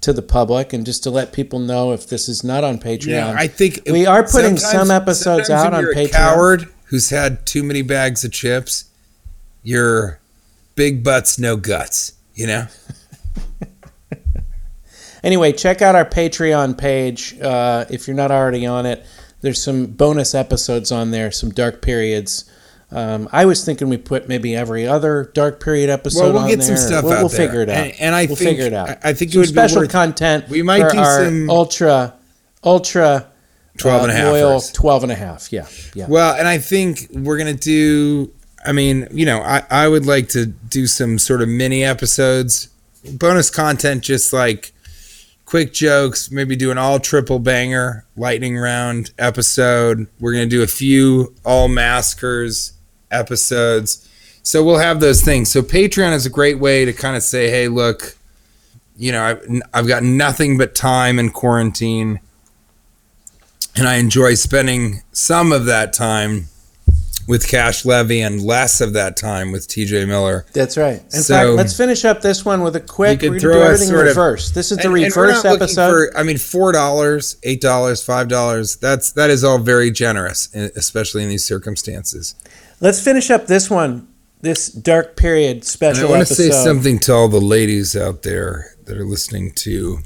to 0.00 0.12
the 0.12 0.22
public 0.22 0.72
and 0.72 0.86
just 0.86 1.02
to 1.02 1.10
let 1.10 1.32
people 1.32 1.58
know 1.58 1.92
if 1.92 2.08
this 2.08 2.28
is 2.28 2.42
not 2.42 2.64
on 2.64 2.78
Patreon. 2.78 3.08
Yeah, 3.08 3.34
I 3.36 3.46
think 3.46 3.82
we 3.86 4.06
are 4.06 4.26
putting 4.26 4.56
some 4.56 4.90
episodes 4.90 5.50
out 5.50 5.74
on 5.74 5.84
Patreon. 5.84 6.12
Coward 6.12 6.72
who's 6.90 7.10
had 7.10 7.46
too 7.46 7.62
many 7.62 7.82
bags 7.82 8.24
of 8.24 8.32
chips. 8.32 8.84
You're 9.62 10.20
big 10.76 11.02
butts, 11.02 11.38
no 11.38 11.56
guts. 11.56 12.12
You 12.34 12.46
know. 12.46 12.66
Anyway, 15.22 15.52
check 15.52 15.82
out 15.82 15.94
our 15.94 16.06
Patreon 16.06 16.78
page 16.78 17.38
uh, 17.42 17.84
if 17.90 18.06
you're 18.08 18.16
not 18.16 18.30
already 18.30 18.64
on 18.64 18.86
it. 18.86 19.04
There's 19.42 19.62
some 19.62 19.84
bonus 19.84 20.34
episodes 20.34 20.90
on 20.90 21.10
there, 21.10 21.30
some 21.30 21.50
dark 21.50 21.82
periods. 21.82 22.50
Um, 22.90 23.28
I 23.30 23.44
was 23.44 23.62
thinking 23.62 23.90
we 23.90 23.98
put 23.98 24.28
maybe 24.28 24.56
every 24.56 24.86
other 24.86 25.30
dark 25.34 25.62
period 25.62 25.90
episode 25.90 26.32
Well, 26.34 26.44
we'll 26.46 26.56
get 26.56 26.62
some 26.64 26.78
stuff 26.78 27.04
we'll, 27.04 27.12
out 27.12 27.18
we'll 27.18 27.28
there. 27.28 27.46
figure 27.48 27.60
it 27.60 27.68
out. 27.68 27.76
And- 27.84 28.00
and 28.00 28.14
I 28.14 28.24
we'll 28.24 28.36
think- 28.36 28.48
figure 28.50 28.64
it 28.64 28.72
out. 28.72 28.88
I- 28.88 28.98
I 29.10 29.12
think 29.12 29.30
it 29.30 29.32
some 29.34 29.40
would 29.40 29.48
be 29.48 29.52
special 29.52 29.80
worth- 29.82 29.90
content. 29.92 30.48
we 30.48 30.62
might 30.62 30.84
for 30.84 30.90
do 30.92 30.98
our 30.98 31.24
some- 31.26 31.50
ultra, 31.50 32.14
ultra 32.64 33.26
12 33.80 34.02
and 34.02 34.12
a 34.12 34.14
uh, 34.14 34.18
half 34.18 34.32
loyal 34.32 34.60
12 34.60 35.02
and 35.04 35.12
a 35.12 35.14
half. 35.14 35.52
Yeah, 35.52 35.66
yeah. 35.94 36.06
Well, 36.08 36.34
and 36.34 36.46
I 36.46 36.58
think 36.58 37.08
we're 37.12 37.38
gonna 37.38 37.54
do. 37.54 38.32
I 38.64 38.72
mean, 38.72 39.08
you 39.10 39.26
know, 39.26 39.40
I 39.40 39.62
I 39.70 39.88
would 39.88 40.06
like 40.06 40.28
to 40.30 40.46
do 40.46 40.86
some 40.86 41.18
sort 41.18 41.42
of 41.42 41.48
mini 41.48 41.84
episodes, 41.84 42.68
bonus 43.14 43.50
content, 43.50 44.02
just 44.02 44.32
like 44.32 44.72
quick 45.44 45.72
jokes. 45.72 46.30
Maybe 46.30 46.56
do 46.56 46.70
an 46.70 46.78
all 46.78 47.00
triple 47.00 47.38
banger 47.38 48.04
lightning 48.16 48.56
round 48.56 49.12
episode. 49.18 50.06
We're 50.20 50.32
gonna 50.32 50.46
do 50.46 50.62
a 50.62 50.68
few 50.68 51.34
all 51.44 51.68
maskers 51.68 52.74
episodes. 53.10 54.06
So 54.42 54.64
we'll 54.64 54.78
have 54.78 55.00
those 55.00 55.22
things. 55.22 55.50
So 55.50 55.62
Patreon 55.62 56.12
is 56.12 56.26
a 56.26 56.30
great 56.30 56.58
way 56.58 56.84
to 56.84 56.92
kind 56.92 57.16
of 57.16 57.22
say, 57.22 57.50
hey, 57.50 57.68
look, 57.68 58.16
you 58.96 59.12
know, 59.12 59.22
I've, 59.22 59.62
I've 59.72 59.86
got 59.86 60.02
nothing 60.02 60.58
but 60.58 60.74
time 60.74 61.18
in 61.18 61.30
quarantine 61.30 62.20
and 63.76 63.86
I 63.88 63.96
enjoy 63.96 64.34
spending 64.34 65.02
some 65.12 65.52
of 65.52 65.66
that 65.66 65.92
time 65.92 66.46
with 67.28 67.46
Cash 67.46 67.84
Levy 67.84 68.20
and 68.22 68.42
less 68.42 68.80
of 68.80 68.92
that 68.94 69.16
time 69.16 69.52
with 69.52 69.68
TJ 69.68 70.04
Miller. 70.08 70.44
That's 70.52 70.76
right. 70.76 71.00
In 71.14 71.22
So- 71.22 71.34
fact, 71.34 71.50
let's 71.50 71.76
finish 71.76 72.04
up 72.04 72.22
this 72.22 72.44
one 72.44 72.62
with 72.62 72.74
a 72.74 72.80
quick. 72.80 73.22
You 73.22 73.30
could 73.32 73.40
throw 73.40 73.62
everything 73.62 73.88
in 73.88 73.94
sort 73.94 74.06
of- 74.08 74.16
reverse. 74.16 74.50
This 74.50 74.72
is 74.72 74.78
the 74.78 74.86
And- 74.88 74.96
and 74.96 75.04
reverse 75.04 75.36
looking 75.44 75.62
episode. 75.62 75.90
For, 75.90 76.18
I 76.18 76.24
mean, 76.24 76.38
four 76.38 76.72
dollars, 76.72 77.36
eight 77.44 77.60
dollars, 77.60 78.02
five 78.02 78.26
dollars. 78.26 78.76
That's 78.76 79.12
that 79.12 79.30
is 79.30 79.44
all 79.44 79.58
very 79.58 79.92
generous, 79.92 80.48
especially 80.74 81.22
in 81.22 81.28
these 81.28 81.44
circumstances. 81.44 82.34
Let's 82.80 83.00
finish 83.00 83.30
up 83.30 83.46
this 83.46 83.70
one, 83.70 84.08
this 84.42 84.66
dark 84.68 85.14
period 85.14 85.64
special. 85.64 86.06
And 86.06 86.14
I 86.14 86.16
want 86.18 86.26
to 86.28 86.32
episode. 86.34 86.50
say 86.52 86.64
something 86.64 86.98
to 87.00 87.12
all 87.14 87.28
the 87.28 87.40
ladies 87.40 87.94
out 87.94 88.22
there 88.22 88.74
that 88.86 88.96
are 88.96 89.04
listening 89.04 89.52
to 89.56 90.00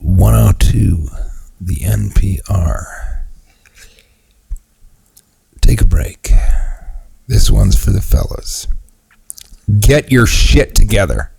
102, 0.00 1.08
the 1.60 1.76
NPR. 1.76 3.22
Take 5.60 5.80
a 5.80 5.84
break. 5.84 6.30
This 7.26 7.50
one's 7.50 7.82
for 7.82 7.90
the 7.90 8.00
fellas. 8.00 8.66
Get 9.80 10.10
your 10.10 10.26
shit 10.26 10.74
together. 10.74 11.30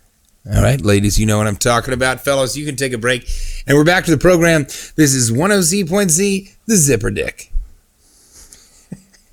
All 0.46 0.62
right, 0.62 0.80
ladies, 0.82 1.20
you 1.20 1.26
know 1.26 1.38
what 1.38 1.48
I'm 1.48 1.56
talking 1.56 1.94
about. 1.94 2.22
Fellas, 2.22 2.56
you 2.56 2.66
can 2.66 2.76
take 2.76 2.94
a 2.94 2.98
break. 2.98 3.28
And 3.68 3.78
we're 3.78 3.84
back 3.84 4.06
to 4.06 4.12
the 4.12 4.18
program. 4.18 4.64
This 4.96 5.14
is 5.14 5.32
10Z.Z, 5.32 6.52
the 6.66 6.76
Zipper 6.76 7.12
Dick. 7.12 7.52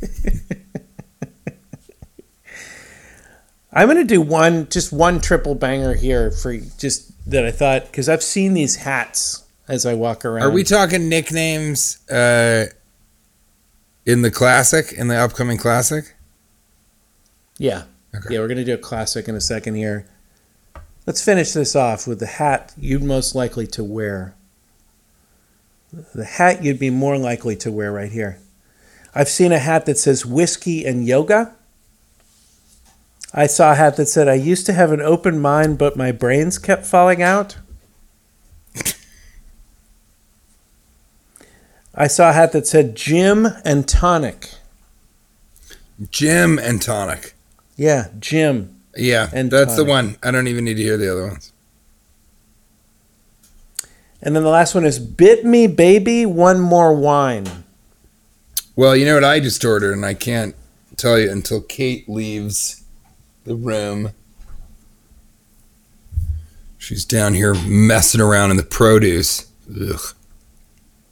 I'm 3.72 3.88
going 3.88 3.98
to 3.98 4.04
do 4.04 4.20
one, 4.20 4.68
just 4.68 4.92
one 4.92 5.20
triple 5.20 5.54
banger 5.54 5.94
here 5.94 6.30
for 6.30 6.56
just 6.56 7.12
that 7.30 7.44
I 7.44 7.50
thought 7.50 7.86
because 7.86 8.08
I've 8.08 8.22
seen 8.22 8.54
these 8.54 8.76
hats 8.76 9.45
as 9.68 9.84
I 9.86 9.94
walk 9.94 10.24
around. 10.24 10.42
Are 10.42 10.50
we 10.50 10.64
talking 10.64 11.08
nicknames 11.08 12.08
uh, 12.10 12.66
in 14.04 14.22
the 14.22 14.30
classic, 14.30 14.92
in 14.92 15.08
the 15.08 15.16
upcoming 15.16 15.58
classic? 15.58 16.14
Yeah, 17.58 17.84
Okay. 18.14 18.34
yeah. 18.34 18.40
We're 18.40 18.48
going 18.48 18.58
to 18.58 18.64
do 18.64 18.74
a 18.74 18.78
classic 18.78 19.28
in 19.28 19.34
a 19.34 19.40
second 19.40 19.74
here. 19.74 20.06
Let's 21.06 21.22
finish 21.24 21.52
this 21.52 21.76
off 21.76 22.06
with 22.06 22.18
the 22.18 22.26
hat 22.26 22.72
you'd 22.76 23.02
most 23.02 23.34
likely 23.34 23.66
to 23.68 23.84
wear. 23.84 24.34
The 26.14 26.24
hat 26.24 26.62
you'd 26.64 26.78
be 26.78 26.90
more 26.90 27.16
likely 27.16 27.56
to 27.56 27.70
wear 27.70 27.92
right 27.92 28.10
here. 28.10 28.38
I've 29.14 29.28
seen 29.28 29.52
a 29.52 29.58
hat 29.58 29.86
that 29.86 29.98
says 29.98 30.26
whiskey 30.26 30.84
and 30.84 31.06
yoga. 31.06 31.54
I 33.32 33.46
saw 33.46 33.72
a 33.72 33.74
hat 33.76 33.96
that 33.96 34.06
said 34.06 34.28
I 34.28 34.34
used 34.34 34.66
to 34.66 34.72
have 34.72 34.92
an 34.92 35.00
open 35.00 35.40
mind, 35.40 35.78
but 35.78 35.96
my 35.96 36.12
brains 36.12 36.58
kept 36.58 36.84
falling 36.84 37.22
out. 37.22 37.56
I 41.96 42.06
saw 42.08 42.30
a 42.30 42.32
hat 42.32 42.52
that 42.52 42.66
said 42.66 42.94
gym 42.94 43.48
and 43.64 43.88
tonic. 43.88 44.50
Gym 46.10 46.58
and 46.58 46.80
tonic. 46.82 47.34
Yeah, 47.76 48.08
gym. 48.18 48.80
Yeah, 48.96 49.28
And 49.32 49.50
that's 49.50 49.76
the 49.76 49.84
one. 49.84 50.16
I 50.22 50.30
don't 50.30 50.46
even 50.48 50.64
need 50.64 50.76
to 50.76 50.82
hear 50.82 50.96
the 50.96 51.10
other 51.10 51.26
ones. 51.26 51.52
And 54.22 54.34
then 54.34 54.42
the 54.42 54.48
last 54.48 54.74
one 54.74 54.84
is 54.84 54.98
bit 54.98 55.44
me 55.44 55.66
baby 55.66 56.24
one 56.24 56.60
more 56.60 56.94
wine. 56.94 57.64
Well, 58.74 58.96
you 58.96 59.04
know 59.04 59.14
what 59.14 59.24
I 59.24 59.40
just 59.40 59.64
ordered, 59.64 59.92
and 59.92 60.04
I 60.04 60.14
can't 60.14 60.54
tell 60.96 61.18
you 61.18 61.30
until 61.30 61.60
Kate 61.60 62.08
leaves 62.08 62.84
the 63.44 63.54
room. 63.54 64.12
She's 66.78 67.04
down 67.04 67.34
here 67.34 67.54
messing 67.54 68.20
around 68.20 68.50
in 68.50 68.56
the 68.56 68.62
produce. 68.62 69.46
Ugh. 69.70 70.00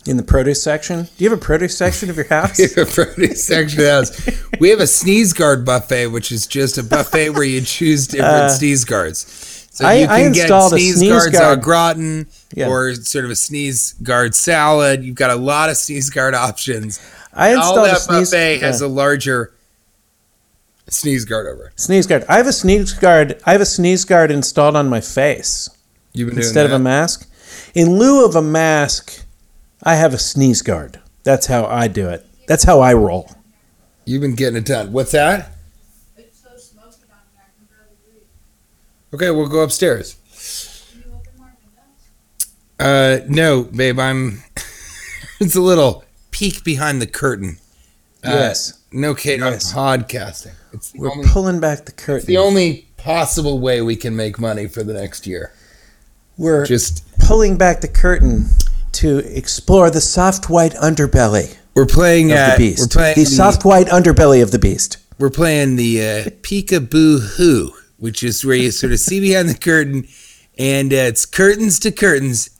In 0.07 0.19
the 0.19 0.23
produce 0.23 0.63
section? 0.63 1.05
Do 1.17 1.25
you 1.25 1.31
have 1.31 1.39
a 1.39 1.43
produce 1.43 1.79
section 1.79 2.11
of 2.11 2.17
your 2.17 2.27
house? 2.29 2.59
We 2.59 2.65
have 2.65 2.79
a 2.89 2.91
produce 2.91 3.45
section 3.45 3.81
of 3.81 3.85
the 3.87 3.91
house. 3.91 4.61
We 4.61 4.69
have 4.69 4.81
a 4.81 4.87
sneeze 4.87 5.33
guard 5.33 5.65
buffet, 5.65 6.09
which 6.09 6.31
is 6.31 6.47
just 6.47 6.77
a 6.77 6.83
buffet 6.83 7.31
where 7.31 7.45
you 7.45 7.63
choose 7.63 8.07
different 8.07 8.51
sneeze 8.53 8.85
guards. 8.85 9.27
So 9.73 9.85
Uh, 9.87 9.89
I- 9.89 9.95
you 9.95 10.07
can 10.07 10.33
get 10.33 10.69
sneeze, 10.69 10.97
sneeze 10.99 11.09
guards 11.11 11.37
au 11.37 11.41
guard- 11.41 11.63
gratin 11.63 12.27
Yeah. 12.55 12.69
or 12.69 12.95
sort 12.97 13.25
of 13.25 13.31
a 13.31 13.37
sneeze 13.37 13.95
guard 14.03 14.35
salad. 14.35 15.03
You've 15.03 15.17
got 15.17 15.31
a 15.31 15.37
lot 15.37 15.71
of 15.71 15.77
sneeze 15.79 16.11
guard 16.11 16.35
options. 16.35 17.01
I 17.33 17.55
All 17.55 17.57
installed 17.57 17.79
a 17.89 17.91
that 17.93 18.01
sneeze, 18.03 18.31
buffet 18.31 18.59
has 18.59 18.81
yeah. 18.83 18.87
a 18.87 18.89
larger 18.89 19.53
sneeze 20.89 21.25
guard 21.25 21.47
over 21.47 21.69
it. 21.69 21.73
sneeze 21.81 22.07
guard. 22.07 22.25
I 22.29 22.37
have 22.37 22.47
a 22.47 22.53
sneeze 22.53 22.93
guard. 22.93 23.41
I 23.47 23.53
have 23.53 23.61
a 23.63 23.67
sneeze 23.67 24.05
guard 24.05 24.31
installed 24.31 24.77
on 24.77 24.89
my 24.89 25.01
face 25.01 25.71
You've 26.13 26.27
been 26.29 26.35
doing 26.37 26.45
instead 26.47 26.67
of 26.67 26.73
a 26.73 26.79
mask. 26.79 27.27
In 27.75 27.99
lieu 27.99 28.25
of 28.25 28.37
a 28.37 28.43
mask, 28.43 29.24
I 29.85 29.97
have 29.97 30.15
a 30.15 30.19
sneeze 30.19 30.63
guard. 30.63 31.01
That's 31.25 31.47
how 31.47 31.67
I 31.67 31.89
do 31.89 32.09
it. 32.09 32.27
That's 32.47 32.65
how 32.65 32.81
I 32.81 32.95
roll. 32.95 33.31
You've 34.05 34.21
been 34.23 34.35
getting 34.35 34.57
it 34.57 34.67
done. 34.67 34.93
What's 34.93 35.13
that? 35.13 35.53
It's 36.17 36.39
so 36.43 36.51
smoky 36.57 36.97
down 37.09 37.19
here, 37.33 37.43
I 37.43 37.57
can 37.57 37.67
barely 37.71 37.97
breathe. 38.07 38.25
Okay, 39.15 39.31
we'll 39.31 39.49
go 39.49 39.61
upstairs. 39.63 40.17
Can 40.93 41.01
you 41.11 41.17
open 41.17 41.33
more 41.39 41.53
windows? 42.79 43.25
Uh, 43.25 43.27
no, 43.29 43.65
babe, 43.65 43.99
I'm. 43.99 44.43
it's 45.41 45.57
a 45.57 45.61
little 45.63 46.05
peek 46.31 46.65
behind 46.65 47.01
the 47.01 47.07
curtain. 47.07 47.59
Uh, 48.23 48.31
yes, 48.31 48.79
No, 48.91 49.15
Kate, 49.15 49.39
Yes. 49.41 49.75
I'm 49.77 50.01
podcasting. 50.03 50.55
It's 50.73 50.95
we're 50.95 51.11
only, 51.11 51.29
pulling 51.29 51.61
back 51.61 51.85
the 51.85 51.93
curtain. 51.93 52.27
the 52.27 52.39
only 52.39 52.89
possible 52.97 53.59
way 53.59 53.83
we 53.83 53.97
can 53.97 54.17
make 54.17 54.39
money 54.39 54.67
for 54.67 54.83
the 54.83 54.95
next 54.95 55.27
year. 55.27 55.53
we're 56.39 56.65
Just 56.65 57.05
pulling 57.19 57.59
back 57.59 57.83
the 57.83 57.89
curtain 57.89 58.47
to 58.95 59.19
explore 59.37 59.91
the 59.91 60.01
soft 60.01 60.49
white 60.51 60.73
underbelly 60.75 61.57
we're 61.75 61.87
playing. 61.87 62.31
of 62.33 62.39
Uh, 62.39 62.51
the 62.53 62.59
beast. 62.59 62.81
We're 62.81 62.89
playing 63.01 63.15
the 63.17 63.25
the, 63.25 63.31
soft 63.31 63.65
white 63.65 63.87
underbelly 63.89 64.43
of 64.43 64.51
the 64.53 64.59
beast. 64.59 64.99
We're 65.19 65.31
playing 65.31 65.77
the 65.77 66.01
uh, 66.01 66.31
peekaboo 66.43 67.37
hoo, 67.37 67.73
which 67.99 68.23
is 68.23 68.45
where 68.45 68.57
you 68.57 68.71
sort 68.71 68.93
of 68.93 69.01
see 69.01 69.21
behind 69.21 69.49
the 69.49 69.55
curtain, 69.59 70.07
and 70.59 70.93
uh, 70.93 70.97
it's 71.11 71.27
curtains 71.27 71.79
to 71.81 71.91
curtains, 71.91 72.51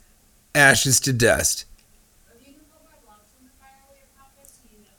ashes 0.55 0.99
to 1.01 1.13
dust. 1.13 1.65
If 2.41 2.47
you 2.47 2.53
can 2.55 2.63
put 2.63 2.83
more 2.83 2.99
logs 3.09 3.31
in 3.41 3.47
the 3.47 3.53
fire 3.61 3.71
while 3.87 3.97
you're 3.97 4.09
podcasting, 4.19 4.73
you 4.73 4.79
know. 4.85 4.97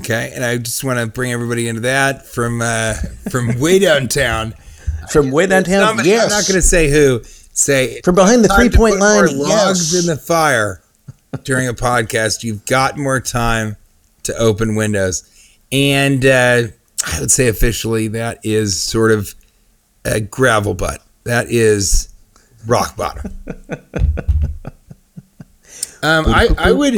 Okay, 0.00 0.32
and 0.34 0.44
I 0.44 0.56
just 0.58 0.82
want 0.84 0.98
to 0.98 1.06
bring 1.06 1.32
everybody 1.32 1.68
into 1.68 1.82
that 1.82 2.26
from 2.26 2.60
uh, 2.62 2.94
from 3.30 3.58
way 3.58 3.78
downtown. 3.78 4.54
From 5.10 5.30
way 5.30 5.46
downtown, 5.46 5.86
Somebody- 5.88 6.10
yes. 6.10 6.24
I'm 6.24 6.30
not 6.38 6.46
going 6.48 6.60
to 6.60 6.66
say 6.66 6.90
who. 6.90 7.22
Say 7.52 8.00
From 8.02 8.14
behind 8.14 8.44
the 8.44 8.48
three-point 8.48 8.98
line, 8.98 9.36
More 9.36 9.46
logs 9.46 9.92
yes. 9.92 10.00
in 10.02 10.06
the 10.06 10.16
fire 10.16 10.82
during 11.44 11.68
a 11.68 11.74
podcast. 11.74 12.42
You've 12.42 12.64
got 12.66 12.98
more 12.98 13.20
time 13.20 13.76
to 14.22 14.34
open 14.36 14.74
windows, 14.74 15.28
and 15.70 16.24
uh, 16.24 16.62
I 17.06 17.20
would 17.20 17.30
say 17.30 17.48
officially 17.48 18.08
that 18.08 18.38
is 18.42 18.80
sort 18.80 19.12
of 19.12 19.34
a 20.04 20.20
gravel 20.20 20.74
butt. 20.74 21.02
That 21.24 21.50
is 21.50 22.08
rock 22.66 22.96
bottom. 22.96 23.32
Um, 26.04 26.24
I, 26.26 26.48
I 26.58 26.72
would 26.72 26.96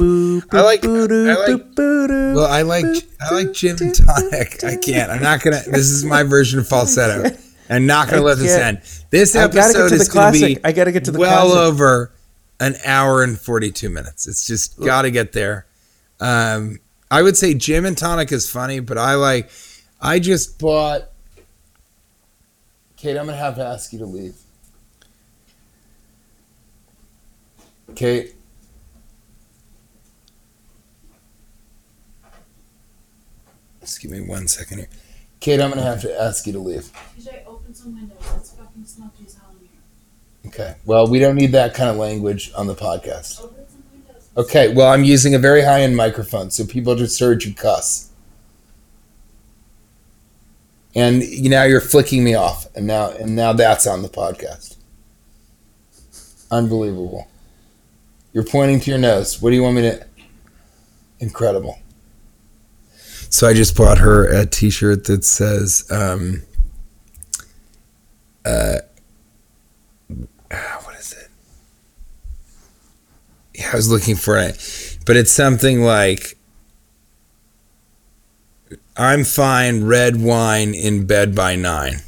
I 0.51 0.63
like 0.63 0.83
I 0.83 1.47
like 1.47 1.63
well 1.77 2.47
I 2.47 2.63
like 2.63 2.87
I 3.21 3.35
like 3.35 3.53
gin 3.53 3.77
and 3.83 3.95
tonic. 3.95 4.65
I 4.65 4.77
can't. 4.77 5.11
I'm 5.11 5.23
not 5.23 5.43
gonna. 5.43 5.61
This 5.67 5.91
is 5.91 6.07
my 6.07 6.23
version 6.23 6.59
of 6.59 6.67
falsetto. 6.67 7.37
I'm 7.75 7.87
not 7.87 8.09
gonna 8.09 8.23
let 8.23 8.39
this 8.39 8.57
end. 8.57 8.81
This 9.11 9.35
I 9.35 9.49
gotta 9.49 9.59
episode 9.59 9.93
is 9.93 10.09
gonna 10.09 10.33
be. 10.33 10.59
I 10.63 10.73
gotta 10.73 10.93
get 10.93 11.05
to 11.07 11.11
the 11.11 11.19
well 11.19 11.49
classic. 11.49 11.59
over 11.59 12.13
an 12.61 12.77
hour 12.85 13.23
and 13.23 13.39
42 13.39 13.91
minutes. 13.91 14.27
It's 14.27 14.47
just 14.47 14.79
got 14.81 15.03
to 15.03 15.11
get 15.11 15.33
there. 15.33 15.67
Um, 16.21 16.79
I 17.11 17.23
would 17.23 17.37
say 17.37 17.55
Jim 17.55 17.85
and 17.85 17.99
tonic 17.99 18.33
is 18.33 18.49
funny, 18.49 18.81
but 18.81 18.99
I 18.99 19.15
like. 19.15 19.51
I 20.01 20.19
just 20.19 20.59
bought. 20.59 21.11
Kate, 22.97 23.17
I'm 23.17 23.27
gonna 23.27 23.37
have 23.37 23.57
to 23.57 23.65
ask 23.65 23.93
you 23.93 23.99
to 23.99 24.07
leave. 24.07 24.37
Kate. 27.95 28.35
Just 33.81 34.01
give 34.01 34.11
me 34.11 34.21
one 34.21 34.49
second 34.49 34.79
here. 34.79 34.89
Kate, 35.41 35.61
I'm 35.61 35.69
gonna 35.69 35.83
have 35.83 36.01
to 36.03 36.21
ask 36.21 36.47
you 36.47 36.55
to 36.55 36.59
leave. 36.59 36.91
TJ, 37.75 37.81
open 37.81 37.85
some 37.85 37.95
windows. 37.95 38.37
It's 38.37 38.51
fucking 38.53 38.85
smoky 38.85 39.25
as 39.27 39.35
hell 39.35 39.51
in 39.61 39.69
here. 39.69 39.81
Okay. 40.47 40.77
Well, 40.85 41.07
we 41.07 41.19
don't 41.19 41.37
need 41.37 41.53
that 41.53 41.75
kind 41.75 41.91
of 41.91 41.97
language 41.97 42.53
on 42.57 42.67
the 42.67 42.75
podcast. 42.75 43.43
Open 43.43 43.67
some 43.69 43.83
windows. 43.93 44.29
Okay. 44.37 44.73
Well, 44.73 44.93
I'm 44.93 45.05
using 45.05 45.35
a 45.35 45.39
very 45.39 45.63
high 45.63 45.83
end 45.83 45.97
microphone, 45.97 46.51
so 46.51 46.65
people 46.65 46.95
just 46.95 47.19
heard 47.19 47.45
you 47.45 47.55
cuss. 47.55 48.11
And 50.97 51.23
you 51.25 51.51
now 51.51 51.65
you're 51.65 51.81
flicking 51.81 52.23
me 52.23 52.35
off, 52.35 52.67
and 52.77 52.87
now 52.87 53.11
and 53.11 53.35
now 53.35 53.53
that's 53.53 53.87
on 53.87 54.03
the 54.03 54.09
podcast. 54.09 54.77
Unbelievable. 56.53 57.27
You're 58.33 58.45
pointing 58.45 58.79
to 58.81 58.91
your 58.91 58.99
nose. 58.99 59.43
What 59.43 59.51
do 59.51 59.57
you 59.57 59.63
want 59.63 59.77
me 59.77 59.83
to? 59.83 60.07
Incredible. 61.19 61.79
So 63.29 63.49
I 63.49 63.55
just 63.55 63.77
bought 63.77 63.99
her 63.99 64.25
a 64.27 64.47
T-shirt 64.47 65.05
that 65.07 65.25
says, 65.25 65.85
um, 65.91 66.43
uh, 68.45 68.79
"What 70.83 70.97
is 70.99 71.13
it?" 71.13 71.29
Yeah, 73.55 73.71
I 73.73 73.77
was 73.77 73.91
looking 73.91 74.17
for 74.17 74.37
it, 74.39 74.99
but 75.07 75.17
it's 75.17 75.33
something 75.33 75.83
like, 75.83 76.37
"I'm 78.97 79.25
fine, 79.25 79.85
red 79.85 80.21
wine 80.21 80.75
in 80.75 81.07
bed 81.07 81.35
by 81.35 81.57
nine. 81.57 82.03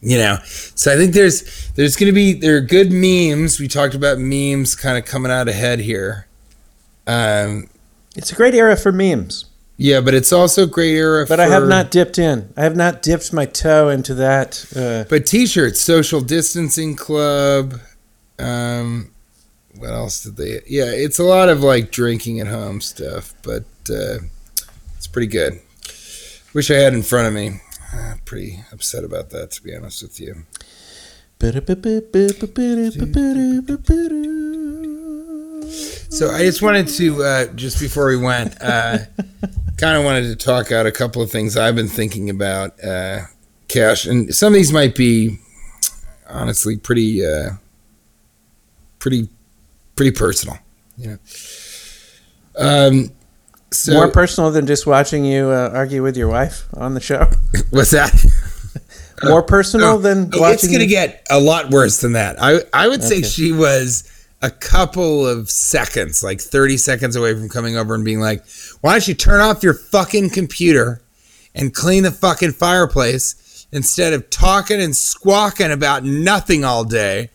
You 0.00 0.18
know, 0.18 0.38
so 0.44 0.92
I 0.92 0.96
think 0.96 1.14
there's 1.14 1.70
there's 1.76 1.96
to 1.96 2.12
be 2.12 2.34
there 2.34 2.58
are 2.58 2.60
good 2.60 2.92
memes. 2.92 3.58
We 3.58 3.68
talked 3.68 3.94
about 3.94 4.18
memes 4.18 4.74
kind 4.74 4.98
of 4.98 5.06
coming 5.06 5.32
out 5.32 5.48
ahead 5.48 5.80
here. 5.80 6.26
Um, 7.06 7.68
It's 8.14 8.30
a 8.30 8.34
great 8.34 8.54
era 8.54 8.76
for 8.76 8.92
memes, 8.92 9.46
yeah, 9.76 10.00
but 10.00 10.14
it's 10.14 10.32
also 10.32 10.64
a 10.64 10.66
great 10.66 10.94
era. 10.94 11.26
but 11.28 11.40
I 11.40 11.46
have 11.46 11.66
not 11.66 11.90
dipped 11.90 12.18
in. 12.18 12.52
I 12.56 12.62
have 12.62 12.76
not 12.76 13.02
dipped 13.02 13.32
my 13.32 13.46
toe 13.46 13.88
into 13.88 14.14
that. 14.14 14.64
Uh, 14.74 15.04
But 15.08 15.26
t-shirts, 15.26 15.80
social 15.80 16.20
distancing 16.20 16.96
club. 16.96 17.80
Um, 18.38 19.10
what 19.76 19.90
else 19.90 20.22
did 20.22 20.36
they? 20.36 20.60
Yeah, 20.66 20.90
it's 20.90 21.18
a 21.18 21.24
lot 21.24 21.48
of 21.48 21.62
like 21.62 21.90
drinking 21.90 22.40
at 22.40 22.46
home 22.46 22.80
stuff, 22.80 23.34
but 23.42 23.64
uh, 23.90 24.18
it's 24.96 25.06
pretty 25.06 25.26
good. 25.28 25.60
Wish 26.54 26.70
I 26.70 26.74
had 26.74 26.94
in 26.94 27.02
front 27.02 27.26
of 27.28 27.34
me. 27.34 27.60
Uh, 27.92 28.14
pretty 28.24 28.60
upset 28.72 29.04
about 29.04 29.30
that, 29.30 29.50
to 29.52 29.62
be 29.62 29.74
honest 29.74 30.02
with 30.02 30.20
you. 30.20 30.44
So 36.10 36.30
I 36.30 36.42
just 36.44 36.62
wanted 36.62 36.88
to, 36.88 37.22
uh, 37.24 37.46
just 37.54 37.80
before 37.80 38.06
we 38.06 38.16
went, 38.16 38.56
uh, 38.62 38.98
kind 39.78 39.96
of 39.96 40.04
wanted 40.04 40.22
to 40.28 40.36
talk 40.36 40.70
out 40.72 40.86
a 40.86 40.92
couple 40.92 41.20
of 41.22 41.30
things 41.30 41.56
I've 41.56 41.74
been 41.76 41.88
thinking 41.88 42.30
about, 42.30 42.82
uh, 42.84 43.22
Cash, 43.68 44.06
and 44.06 44.34
some 44.34 44.48
of 44.48 44.54
these 44.54 44.72
might 44.72 44.94
be 44.94 45.38
honestly 46.28 46.76
pretty, 46.76 47.24
uh, 47.24 47.50
pretty, 48.98 49.28
pretty 49.96 50.10
personal. 50.12 50.58
You 50.96 51.10
know. 51.10 51.18
Um. 52.88 53.10
So 53.72 53.92
More 53.94 54.08
personal 54.08 54.52
than 54.52 54.68
just 54.68 54.86
watching 54.86 55.24
you 55.24 55.48
uh, 55.48 55.70
argue 55.74 56.00
with 56.04 56.16
your 56.16 56.28
wife 56.28 56.66
on 56.74 56.94
the 56.94 57.00
show. 57.00 57.26
what's 57.70 57.90
that? 57.90 58.12
More 59.24 59.42
personal 59.42 59.98
than 59.98 60.30
Oh, 60.32 60.40
watching. 60.42 60.54
it's 60.54 60.66
going 60.68 60.78
to 60.78 60.86
get 60.86 61.26
a 61.28 61.40
lot 61.40 61.70
worse 61.70 62.00
than 62.00 62.12
that. 62.12 62.36
I 62.40 62.60
I 62.72 62.86
would 62.86 63.02
say 63.02 63.16
Okay. 63.18 63.26
she 63.26 63.50
was 63.50 64.08
a 64.44 64.50
couple 64.50 65.26
of 65.26 65.50
seconds, 65.50 66.22
like 66.22 66.40
30 66.40 66.76
seconds 66.76 67.16
away 67.16 67.34
from 67.34 67.48
coming 67.48 67.76
over 67.76 67.94
and 67.94 68.04
being 68.04 68.20
like, 68.20 68.44
"Why 68.80 68.92
don't 68.92 69.08
you 69.08 69.14
turn 69.14 69.40
off 69.40 69.62
your 69.62 69.74
fucking 69.74 70.30
computer 70.30 71.00
and 71.54 71.74
clean 71.74 72.02
the 72.02 72.10
fucking 72.10 72.52
fireplace 72.52 73.66
instead 73.72 74.12
of 74.12 74.28
talking 74.30 74.80
and 74.80 74.94
squawking 74.94 75.72
about 75.72 76.04
nothing 76.04 76.64
all 76.64 76.84
day?" 76.84 77.30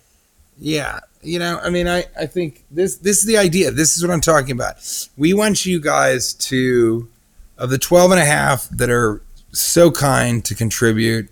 Yeah, 0.59 0.99
you 1.23 1.39
know, 1.39 1.59
I 1.63 1.69
mean, 1.69 1.87
I 1.87 2.05
I 2.17 2.27
think 2.27 2.65
this 2.69 2.97
this 2.97 3.17
is 3.17 3.25
the 3.25 3.37
idea. 3.37 3.71
This 3.71 3.97
is 3.97 4.03
what 4.03 4.13
I'm 4.13 4.21
talking 4.21 4.51
about. 4.51 4.75
We 5.17 5.33
want 5.33 5.65
you 5.65 5.81
guys 5.81 6.33
to 6.33 7.07
of 7.57 7.71
the 7.71 7.79
12 7.79 8.11
and 8.11 8.19
a 8.21 8.25
half 8.25 8.69
that 8.69 8.89
are 8.89 9.21
so 9.51 9.91
kind 9.91 10.45
to 10.45 10.55
contribute 10.55 11.27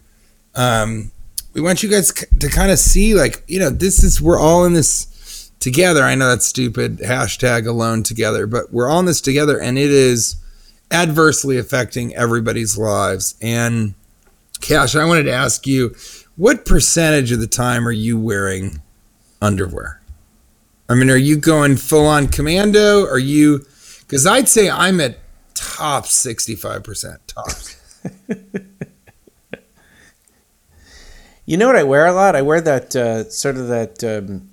um, 0.57 1.11
we 1.53 1.61
want 1.61 1.81
you 1.83 1.89
guys 1.89 2.11
to 2.11 2.49
kind 2.49 2.71
of 2.71 2.79
see 2.79 3.13
like 3.13 3.43
you 3.47 3.59
know 3.59 3.69
this 3.69 4.03
is 4.03 4.21
we're 4.21 4.39
all 4.39 4.65
in 4.65 4.73
this 4.73 5.07
together 5.59 6.03
i 6.03 6.15
know 6.15 6.27
that's 6.27 6.47
stupid 6.47 6.99
hashtag 6.99 7.67
alone 7.67 8.03
together 8.03 8.47
but 8.47 8.71
we're 8.71 8.91
in 8.99 9.05
this 9.05 9.21
together 9.21 9.59
and 9.59 9.77
it 9.77 9.91
is 9.91 10.35
adversely 10.91 11.57
affecting 11.57 12.15
everybody's 12.15 12.77
lives 12.77 13.35
and 13.41 13.93
cash 14.61 14.95
i 14.95 15.05
wanted 15.05 15.23
to 15.23 15.31
ask 15.31 15.67
you 15.67 15.95
what 16.35 16.65
percentage 16.65 17.31
of 17.31 17.39
the 17.39 17.47
time 17.47 17.87
are 17.87 17.91
you 17.91 18.19
wearing 18.19 18.81
underwear 19.41 19.99
I 20.89 20.95
mean, 20.95 21.09
are 21.09 21.17
you 21.17 21.37
going 21.37 21.75
full 21.75 22.05
on 22.05 22.27
commando? 22.27 23.05
Are 23.05 23.19
you? 23.19 23.65
Because 23.99 24.25
I'd 24.25 24.47
say 24.47 24.69
I'm 24.69 25.01
at 25.01 25.19
top 25.53 26.05
sixty 26.05 26.55
five 26.55 26.83
percent 26.83 27.27
tops. 27.27 27.75
You 31.49 31.55
know 31.55 31.67
what 31.67 31.77
I 31.77 31.83
wear 31.83 32.05
a 32.05 32.11
lot? 32.11 32.35
I 32.35 32.41
wear 32.41 32.59
that 32.59 32.93
uh, 32.93 33.29
sort 33.29 33.55
of 33.55 33.69
that 33.69 34.03
um, 34.03 34.49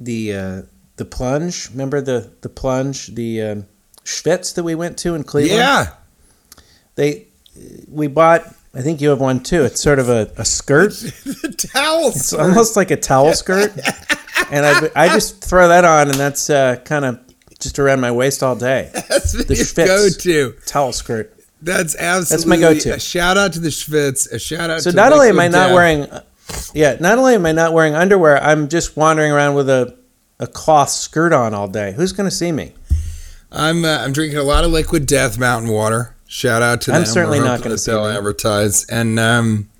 the 0.00 0.34
uh, 0.34 0.62
the 0.96 1.04
plunge. 1.04 1.70
Remember 1.70 2.00
the 2.00 2.30
the 2.42 2.48
plunge, 2.48 3.08
the 3.14 3.42
um, 3.42 3.66
Schvitz 4.04 4.54
that 4.54 4.64
we 4.64 4.74
went 4.74 4.98
to 4.98 5.14
in 5.14 5.24
Cleveland. 5.24 5.58
Yeah, 5.58 5.94
They 6.94 7.28
we 7.88 8.06
bought. 8.06 8.42
I 8.74 8.82
think 8.82 9.00
you 9.00 9.08
have 9.08 9.20
one 9.20 9.42
too. 9.42 9.62
It's 9.64 9.80
sort 9.80 9.98
of 9.98 10.08
a, 10.08 10.30
a 10.36 10.44
skirt. 10.44 10.90
the 10.92 11.68
towels. 11.72 12.16
It's 12.16 12.32
almost 12.32 12.76
like 12.76 12.90
a 12.90 12.96
towel 12.96 13.32
skirt, 13.42 13.72
and 14.50 14.64
I 14.66 14.90
I 14.94 15.08
just 15.08 15.42
throw 15.42 15.68
that 15.68 15.84
on, 15.84 16.08
and 16.08 16.16
that's 16.16 16.50
uh, 16.50 16.76
kind 16.84 17.04
of 17.04 17.20
just 17.58 17.78
around 17.78 18.00
my 18.00 18.12
waist 18.12 18.42
all 18.42 18.54
day. 18.54 18.88
That's 19.08 19.32
the 19.32 19.42
Schvitz. 19.54 19.86
go-to. 19.86 20.54
Towel 20.64 20.92
skirt. 20.92 21.34
That's 21.60 21.96
absolutely 21.96 22.36
that's 22.36 22.46
my 22.46 22.56
go-to. 22.56 22.94
A 22.94 23.00
shout 23.00 23.36
out 23.36 23.52
to 23.54 23.58
the 23.58 23.70
Schvitz. 23.70 24.30
A 24.30 24.38
shout 24.38 24.70
out. 24.70 24.82
So 24.82 24.90
to 24.92 24.96
not 24.96 25.12
only 25.12 25.28
am 25.28 25.40
I 25.40 25.48
not 25.48 25.72
wearing, 25.72 26.06
yeah, 26.74 26.96
not 27.00 27.18
only 27.18 27.34
am 27.34 27.46
I 27.46 27.52
not 27.52 27.72
wearing 27.72 27.94
underwear, 27.94 28.42
I'm 28.42 28.68
just 28.68 28.96
wandering 28.96 29.32
around 29.32 29.54
with 29.54 29.68
a, 29.68 29.96
a 30.38 30.46
cloth 30.46 30.90
skirt 30.90 31.32
on 31.32 31.54
all 31.54 31.68
day. 31.68 31.92
Who's 31.92 32.12
going 32.12 32.28
to 32.28 32.34
see 32.34 32.52
me? 32.52 32.74
I'm 33.50 33.84
uh, 33.84 33.98
I'm 33.98 34.12
drinking 34.12 34.38
a 34.38 34.42
lot 34.42 34.64
of 34.64 34.70
Liquid 34.70 35.06
Death 35.06 35.38
mountain 35.38 35.70
water. 35.70 36.14
Shout 36.26 36.60
out 36.60 36.82
to 36.82 36.92
I'm 36.92 37.02
them. 37.02 37.06
certainly 37.06 37.38
We're 37.38 37.46
not 37.46 37.62
gonna 37.62 37.78
sell 37.78 38.04
see 38.04 38.16
advertise. 38.16 38.84
And 38.84 39.18
um, 39.18 39.70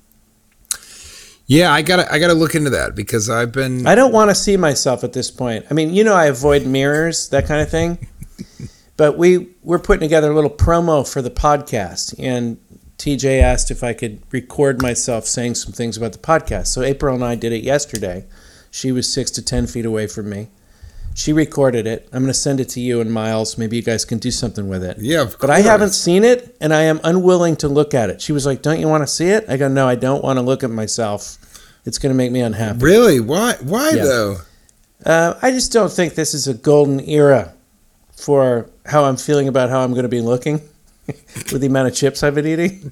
yeah, 1.45 1.71
I 1.71 1.83
gotta 1.83 2.11
I 2.11 2.17
gotta 2.17 2.33
look 2.33 2.55
into 2.55 2.71
that 2.71 2.95
because 2.95 3.29
I've 3.29 3.51
been 3.51 3.85
I 3.85 3.93
don't 3.93 4.11
want 4.11 4.31
to 4.31 4.35
see 4.35 4.57
myself 4.57 5.03
at 5.03 5.13
this 5.13 5.29
point. 5.29 5.65
I 5.69 5.75
mean, 5.75 5.93
you 5.93 6.03
know, 6.03 6.15
I 6.15 6.25
avoid 6.25 6.65
mirrors, 6.65 7.29
that 7.29 7.45
kind 7.45 7.61
of 7.61 7.69
thing. 7.69 8.07
but 8.97 9.17
we 9.17 9.49
we're 9.61 9.79
putting 9.79 10.01
together 10.01 10.31
a 10.31 10.35
little 10.35 10.49
promo 10.49 11.07
for 11.07 11.21
the 11.21 11.29
podcast, 11.29 12.15
and 12.17 12.57
TJ 12.99 13.41
asked 13.41 13.71
if 13.71 13.81
I 13.81 13.93
could 13.93 14.21
record 14.31 14.81
myself 14.81 15.25
saying 15.25 15.55
some 15.55 15.71
things 15.71 15.95
about 15.95 16.11
the 16.11 16.19
podcast. 16.19 16.67
So 16.67 16.81
April 16.81 17.15
and 17.15 17.23
I 17.23 17.35
did 17.35 17.53
it 17.53 17.63
yesterday. 17.63 18.25
She 18.71 18.91
was 18.91 19.11
six 19.11 19.31
to 19.31 19.41
ten 19.41 19.67
feet 19.67 19.85
away 19.85 20.05
from 20.05 20.29
me. 20.29 20.49
She 21.15 21.31
recorded 21.33 21.87
it. 21.87 22.07
I'm 22.13 22.21
going 22.21 22.27
to 22.27 22.33
send 22.37 22.59
it 22.59 22.69
to 22.69 22.81
you 22.81 23.01
and 23.01 23.11
Miles. 23.11 23.57
Maybe 23.57 23.77
you 23.77 23.81
guys 23.81 24.03
can 24.05 24.19
do 24.19 24.31
something 24.31 24.67
with 24.69 24.83
it. 24.83 24.97
yeah, 24.99 25.21
of 25.21 25.37
But 25.39 25.49
I 25.49 25.61
haven't 25.61 25.91
seen 25.91 26.23
it, 26.23 26.55
and 26.61 26.73
I 26.73 26.83
am 26.83 26.99
unwilling 27.03 27.55
to 27.57 27.67
look 27.67 27.93
at 27.93 28.09
it. 28.09 28.21
She 28.21 28.31
was 28.31 28.45
like, 28.45 28.61
"Don't 28.61 28.79
you 28.79 28.87
want 28.87 29.03
to 29.03 29.07
see 29.07 29.27
it?" 29.27 29.45
I 29.49 29.55
go, 29.57 29.67
"No, 29.69 29.87
I 29.87 29.95
don't 29.95 30.23
want 30.23 30.37
to 30.37 30.43
look 30.43 30.63
at 30.63 30.69
myself. 30.69 31.37
It's 31.85 31.97
going 31.97 32.11
to 32.11 32.17
make 32.17 32.31
me 32.31 32.41
unhappy." 32.41 32.79
Really? 32.79 33.19
Why? 33.21 33.55
Why 33.61 33.91
Yeah. 33.91 34.03
though? 34.03 34.37
Uh, 35.05 35.33
I 35.41 35.51
just 35.51 35.71
don't 35.71 35.91
think 35.91 36.15
this 36.15 36.33
is 36.33 36.47
a 36.47 36.53
golden 36.53 36.99
era 36.99 37.53
for 38.15 38.69
how 38.85 39.05
I'm 39.05 39.15
feeling 39.17 39.47
about 39.47 39.69
how 39.69 39.79
I'm 39.79 39.91
going 39.91 40.03
to 40.03 40.09
be 40.09 40.21
looking 40.21 40.61
with 41.51 41.61
the 41.61 41.67
amount 41.67 41.87
of 41.89 41.95
chips 41.95 42.23
I've 42.23 42.35
been 42.35 42.47
eating. 42.47 42.91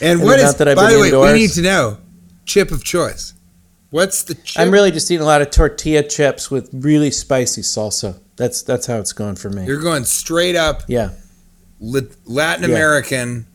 And 0.00 0.20
And 0.20 0.22
what 0.22 0.38
is? 0.38 0.54
that 0.56 0.68
I've 0.68 0.76
by 0.76 0.92
the 0.92 1.00
way, 1.00 1.06
indoors. 1.08 1.32
we 1.32 1.38
need 1.40 1.50
to 1.52 1.62
know 1.62 1.98
chip 2.44 2.70
of 2.70 2.84
choice. 2.84 3.34
What's 3.90 4.22
the 4.24 4.34
chip? 4.34 4.60
I'm 4.60 4.70
really 4.70 4.90
just 4.90 5.10
eating 5.10 5.22
a 5.22 5.26
lot 5.26 5.40
of 5.42 5.50
tortilla 5.50 6.02
chips 6.02 6.50
with 6.50 6.68
really 6.72 7.10
spicy 7.10 7.62
salsa. 7.62 8.20
That's 8.36 8.62
that's 8.62 8.86
how 8.86 8.98
it's 8.98 9.12
going 9.12 9.36
for 9.36 9.50
me. 9.50 9.64
You're 9.66 9.80
going 9.80 10.04
straight 10.04 10.54
up 10.56 10.82
yeah, 10.88 11.10
Lat- 11.80 12.14
Latin 12.26 12.68
Yeah. 12.68 12.76
American. 12.76 13.46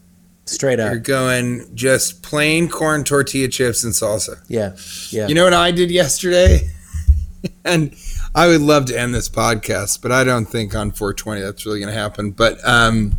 straight 0.46 0.80
up. 0.80 0.92
You're 0.92 1.00
going 1.00 1.74
just 1.76 2.22
plain 2.24 2.68
corn 2.68 3.04
tortilla 3.06 3.48
chips 3.48 3.84
and 3.86 3.94
salsa. 3.94 4.44
Yeah, 4.50 4.76
yeah. 5.12 5.28
You 5.28 5.36
know 5.36 5.44
what 5.46 5.54
I 5.54 5.72
did 5.72 5.90
yesterday? 5.92 6.70
and 7.66 7.96
I 8.36 8.48
would 8.48 8.62
love 8.62 8.86
to 8.88 9.00
end 9.00 9.14
this 9.16 9.30
podcast, 9.30 10.02
but 10.02 10.12
I 10.12 10.24
don't 10.26 10.46
think 10.46 10.76
on 10.76 10.92
420 10.92 11.42
that's 11.42 11.66
really 11.66 11.80
going 11.80 11.94
to 11.94 11.98
happen. 12.00 12.32
But 12.32 12.58
um, 12.68 13.16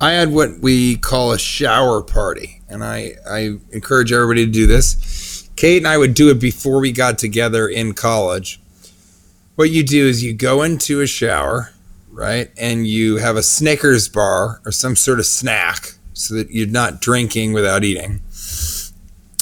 I 0.00 0.12
had 0.12 0.32
what 0.32 0.60
we 0.60 0.96
call 0.96 1.32
a 1.32 1.38
shower 1.38 2.02
party, 2.02 2.62
and 2.68 2.84
I, 2.84 3.16
I 3.28 3.58
encourage 3.72 4.12
everybody 4.12 4.46
to 4.46 4.50
do 4.50 4.66
this. 4.66 5.48
Kate 5.56 5.78
and 5.78 5.88
I 5.88 5.98
would 5.98 6.14
do 6.14 6.30
it 6.30 6.40
before 6.40 6.80
we 6.80 6.92
got 6.92 7.18
together 7.18 7.68
in 7.68 7.94
college. 7.94 8.60
What 9.56 9.70
you 9.70 9.82
do 9.82 10.06
is 10.06 10.22
you 10.22 10.32
go 10.32 10.62
into 10.62 11.00
a 11.00 11.06
shower, 11.06 11.72
right, 12.10 12.50
and 12.56 12.86
you 12.86 13.16
have 13.16 13.36
a 13.36 13.42
Snickers 13.42 14.08
bar 14.08 14.60
or 14.64 14.70
some 14.70 14.94
sort 14.94 15.18
of 15.18 15.26
snack 15.26 15.94
so 16.12 16.34
that 16.34 16.50
you're 16.52 16.68
not 16.68 17.00
drinking 17.00 17.52
without 17.52 17.82
eating 17.82 18.20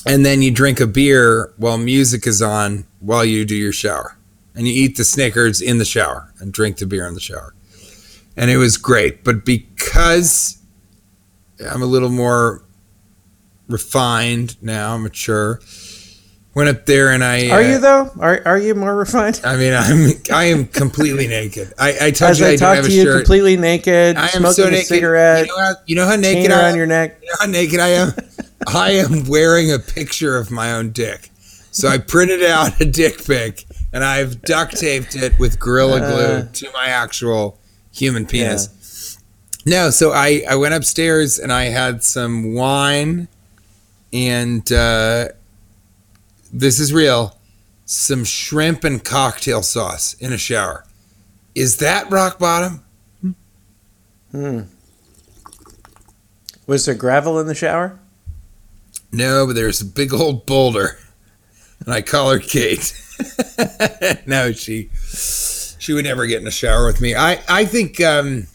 and 0.07 0.25
then 0.25 0.41
you 0.41 0.51
drink 0.53 0.79
a 0.81 0.87
beer 0.87 1.53
while 1.57 1.77
music 1.77 2.27
is 2.27 2.41
on 2.41 2.87
while 3.01 3.25
you 3.25 3.45
do 3.45 3.57
your 3.57 3.73
shower 3.73 4.17
and 4.55 4.67
you 4.67 4.73
eat 4.73 4.97
the 4.97 5.05
snickers 5.05 5.61
in 5.61 5.79
the 5.79 5.85
shower 5.85 6.33
and 6.39 6.53
drink 6.53 6.79
the 6.79 6.87
beer 6.87 7.07
in 7.07 7.15
the 7.15 7.21
shower 7.21 7.55
and 8.37 8.51
it 8.51 8.57
was 8.57 8.77
great 8.77 9.25
but 9.25 9.45
because 9.45 10.59
i'm 11.71 11.83
a 11.83 11.87
little 11.87 12.11
more 12.11 12.63
refined 13.69 14.61
now 14.63 14.97
mature 14.97 15.61
went 16.55 16.69
up 16.69 16.87
there 16.87 17.11
and 17.11 17.23
i 17.25 17.49
Are 17.51 17.59
uh, 17.61 17.69
you 17.73 17.79
though? 17.79 18.11
Are 18.21 18.41
are 18.47 18.59
you 18.59 18.75
more 18.75 18.97
refined? 18.97 19.41
i 19.45 19.57
mean 19.57 19.75
i'm 19.75 20.11
i 20.33 20.45
am 20.45 20.67
completely 20.67 21.27
naked 21.39 21.73
i 21.79 22.07
i 22.07 22.11
told 22.11 22.31
As 22.33 22.41
you 22.41 22.47
i, 22.47 22.49
I 22.51 22.57
don't 22.57 22.59
talk 22.61 22.77
have 22.77 22.87
to 22.87 22.91
a 22.91 22.95
you 22.95 23.03
shirt 23.03 23.17
completely 23.19 23.57
naked, 23.57 24.17
i 24.17 24.25
am 24.27 24.29
smoking 24.31 24.53
so 24.53 24.67
a 24.67 24.71
naked 24.71 24.87
cigarette, 24.87 25.47
you 25.47 25.53
know 25.57 25.59
how, 25.63 25.73
you 25.87 25.97
know 25.97 26.07
how 26.07 26.17
naked 26.17 26.51
i 26.51 26.59
around 26.61 26.71
am 26.73 26.77
your 26.77 26.87
neck. 26.87 27.19
You 27.23 27.29
know 27.29 27.37
how 27.41 27.47
naked 27.47 27.81
I 27.81 27.89
am? 27.89 28.13
I 28.69 28.91
am 28.93 29.25
wearing 29.27 29.71
a 29.73 29.79
picture 29.79 30.37
of 30.39 30.51
my 30.51 30.73
own 30.73 30.91
dick. 30.91 31.31
So 31.71 31.89
I 31.89 31.99
printed 31.99 32.43
out 32.43 32.81
a 32.81 32.85
dick 32.87 33.25
pic 33.25 33.65
and 33.93 34.03
I've 34.03 34.41
duct 34.43 34.77
taped 34.79 35.15
it 35.15 35.39
with 35.39 35.61
Gorilla 35.61 36.01
Glue 36.01 36.49
Uh. 36.49 36.49
to 36.55 36.71
my 36.73 36.87
actual 36.87 37.61
human 37.97 38.27
penis. 38.27 39.19
No, 39.65 39.91
so 39.91 40.13
I, 40.13 40.43
I 40.49 40.57
went 40.57 40.75
upstairs 40.75 41.39
and 41.39 41.53
I 41.53 41.65
had 41.65 42.05
some 42.05 42.55
wine 42.55 43.29
and 44.13 44.71
uh, 44.71 45.29
this 46.53 46.79
is 46.79 46.93
real 46.93 47.37
some 47.87 48.25
shrimp 48.25 48.83
and 48.83 49.03
cocktail 49.03 49.63
sauce 49.63 50.15
in 50.15 50.33
a 50.33 50.39
shower. 50.39 50.85
Is 51.55 51.79
that 51.79 52.11
rock 52.11 52.39
bottom? 52.39 52.83
Hmm. 54.33 54.63
Was 56.67 56.85
there 56.85 56.95
gravel 56.95 57.39
in 57.39 57.47
the 57.47 57.55
shower? 57.55 57.99
No, 59.13 59.47
but 59.47 59.55
there's 59.55 59.81
a 59.81 59.85
big 59.85 60.13
old 60.13 60.47
boulder, 60.47 60.99
and 61.85 61.95
I 61.95 62.03
call 62.03 62.33
her 62.33 62.41
Kate. 62.41 62.93
now 64.27 64.51
she 64.51 64.91
she 65.87 65.93
would 65.93 66.05
never 66.05 66.27
get 66.27 66.41
in 66.41 66.49
a 66.49 66.51
shower 66.51 66.85
with 66.85 67.01
me. 67.01 67.15
I 67.15 67.41
I 67.49 67.65
think 67.65 68.01
um, 68.01 68.49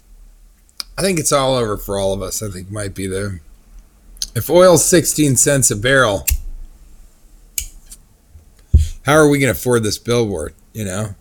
I 0.98 1.02
think 1.02 1.18
it's 1.18 1.32
all 1.32 1.56
over 1.56 1.78
for 1.78 1.98
all 1.98 2.12
of 2.12 2.22
us. 2.22 2.44
I 2.44 2.50
think 2.50 2.70
might 2.70 2.94
be 2.94 3.08
the 3.08 3.40
if 4.36 4.50
oil's 4.50 4.84
sixteen 4.84 5.38
cents 5.38 5.72
a 5.72 5.78
barrel, 5.78 6.26
how 9.06 9.14
are 9.14 9.30
we 9.30 9.40
going 9.40 9.48
to 9.54 9.58
afford 9.58 9.84
this 9.84 9.98
billboard? 9.98 10.54
You 10.74 10.84
know, 10.84 11.16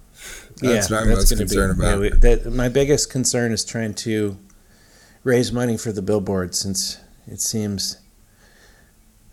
that's 0.60 0.90
what 0.90 1.02
I'm 1.02 1.10
most 1.10 1.30
gonna 1.30 1.42
concerned 1.42 1.78
yeah, 1.80 1.88
about. 1.90 2.00
we- 2.00 2.08
that, 2.10 2.52
my 2.52 2.68
biggest 2.68 3.08
concern 3.08 3.52
is 3.52 3.64
trying 3.64 3.94
to 3.94 4.36
raise 5.22 5.52
money 5.52 5.76
for 5.76 5.92
the 5.92 6.02
billboard 6.02 6.56
since 6.56 6.98
it 7.28 7.40
seems 7.40 7.98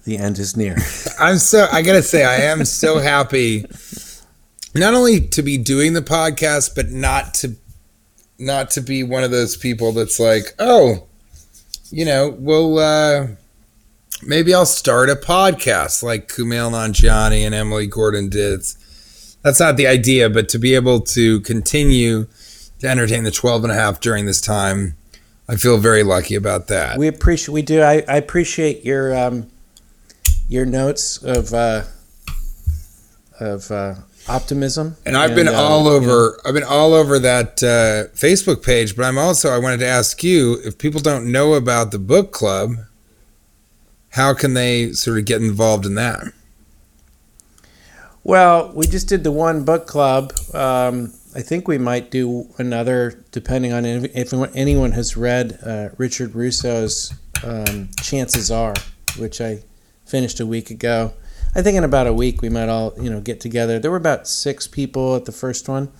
the 0.04 0.20
end 0.20 0.38
is 0.38 0.56
near. 0.56 0.78
I'm 1.20 1.40
so 1.40 1.68
I 1.72 1.82
gotta 1.82 2.04
say 2.04 2.24
I 2.24 2.36
am 2.52 2.66
so 2.66 3.00
happy 3.00 3.66
not 4.76 4.94
only 4.94 5.22
to 5.22 5.42
be 5.42 5.58
doing 5.58 5.94
the 5.94 6.02
podcast, 6.02 6.76
but 6.76 6.90
not 6.90 7.34
to 7.36 7.56
not 8.40 8.70
to 8.72 8.82
be 8.82 9.04
one 9.04 9.24
of 9.24 9.32
those 9.32 9.58
people 9.58 9.92
that's 9.92 10.20
like, 10.20 10.54
oh, 10.60 11.08
you 11.90 12.06
know, 12.06 12.36
well 12.38 12.78
uh 12.80 13.28
maybe 14.24 14.54
I'll 14.54 14.66
start 14.66 15.10
a 15.10 15.16
podcast 15.16 16.04
like 16.04 16.28
Kumail 16.28 16.72
Nanjiani 16.72 17.42
and 17.46 17.56
Emily 17.56 17.88
Gordon 17.88 18.30
did. 18.30 18.62
That's 19.44 19.60
not 19.60 19.78
the 19.78 19.88
idea, 19.88 20.30
but 20.30 20.50
to 20.50 20.60
be 20.60 20.76
able 20.76 21.02
to 21.02 21.40
continue 21.42 22.28
to 22.80 22.88
entertain 22.88 23.24
the 23.24 23.32
12 23.32 23.64
and 23.64 23.72
a 23.72 23.76
half 23.76 24.00
during 24.00 24.26
this 24.26 24.42
time, 24.42 24.96
I 25.48 25.56
feel 25.56 25.78
very 25.78 26.04
lucky 26.04 26.36
about 26.36 26.68
that. 26.68 26.98
we 26.98 27.08
appreciate 27.08 27.54
we 27.54 27.62
do. 27.62 27.82
I, 27.82 28.04
I 28.08 28.18
appreciate 28.18 28.84
your 28.84 29.18
um, 29.18 29.48
your 30.50 30.66
notes 30.66 31.18
of 31.24 31.54
uh, 31.54 31.84
of 33.40 33.72
uh, 33.72 33.96
optimism. 34.30 34.98
And 35.06 35.18
I've 35.18 35.36
been 35.36 35.48
uh, 35.48 35.54
all 35.54 35.86
you 35.86 35.90
know, 35.90 35.96
over. 35.96 36.42
I've 36.46 36.54
been 36.54 36.64
all 36.64 36.94
over 36.94 37.20
that 37.20 37.64
uh, 37.64 38.14
Facebook 38.16 38.64
page. 38.64 38.96
But 38.96 39.06
I'm 39.06 39.18
also. 39.18 39.50
I 39.50 39.58
wanted 39.58 39.80
to 39.80 39.88
ask 39.88 40.24
you 40.24 40.60
if 40.64 40.78
people 40.78 41.02
don't 41.02 41.32
know 41.32 41.54
about 41.54 41.92
the 41.92 42.00
book 42.00 42.32
club, 42.32 42.76
how 44.12 44.34
can 44.34 44.54
they 44.54 44.92
sort 44.94 45.18
of 45.20 45.26
get 45.26 45.42
involved 45.42 45.86
in 45.86 45.96
that? 45.96 46.34
Well, 48.24 48.74
we 48.74 48.88
just 48.88 49.08
did 49.08 49.24
the 49.24 49.32
one 49.32 49.64
book 49.64 49.88
club. 49.88 50.34
Um, 50.54 51.14
I 51.34 51.42
think 51.42 51.68
we 51.68 51.78
might 51.78 52.12
do 52.12 52.48
another, 52.58 53.24
depending 53.32 53.72
on 53.72 53.86
if, 53.86 54.16
if 54.16 54.34
anyone 54.56 54.92
has 54.94 55.16
read 55.16 55.60
uh, 55.64 55.90
Richard 55.98 56.36
Russo's 56.36 57.14
um, 57.44 57.90
Chances 58.02 58.52
Are, 58.52 58.74
which 59.18 59.40
I 59.40 59.60
finished 60.06 60.40
a 60.40 60.46
week 60.46 60.72
ago. 60.72 61.14
I 61.56 61.62
think 61.62 61.78
in 61.78 61.84
about 61.84 62.08
a 62.08 62.14
week 62.14 62.42
we 62.42 62.50
might 62.50 62.70
all 62.70 62.94
you 63.02 63.10
know 63.10 63.20
get 63.20 63.40
together. 63.40 63.80
There 63.80 63.92
were 63.92 63.98
about 63.98 64.28
six 64.28 64.68
people 64.68 65.16
at 65.16 65.26
the 65.26 65.32
first 65.32 65.68
one. 65.68 65.92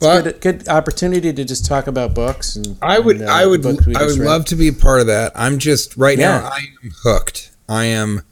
Well, 0.00 0.22
good, 0.22 0.40
good 0.40 0.68
opportunity 0.68 1.32
to 1.32 1.44
just 1.44 1.64
talk 1.64 1.86
about 1.86 2.14
books. 2.14 2.56
And 2.56 2.76
I 2.82 2.98
would, 2.98 3.20
and, 3.20 3.28
uh, 3.28 3.32
I 3.32 3.46
would, 3.46 3.62
the 3.62 3.72
books 3.74 3.86
we 3.86 3.94
I 3.94 4.02
would 4.04 4.18
read. 4.18 4.26
love 4.26 4.44
to 4.46 4.56
be 4.56 4.68
a 4.68 4.72
part 4.72 5.00
of 5.00 5.06
that. 5.06 5.32
I'm 5.34 5.58
just 5.58 5.96
right 5.96 6.18
Yeah. 6.18 6.40
now. 6.40 6.46
I 6.52 6.58
am 6.82 6.90
hooked. 7.04 7.52
I 7.68 7.84
am 7.84 8.22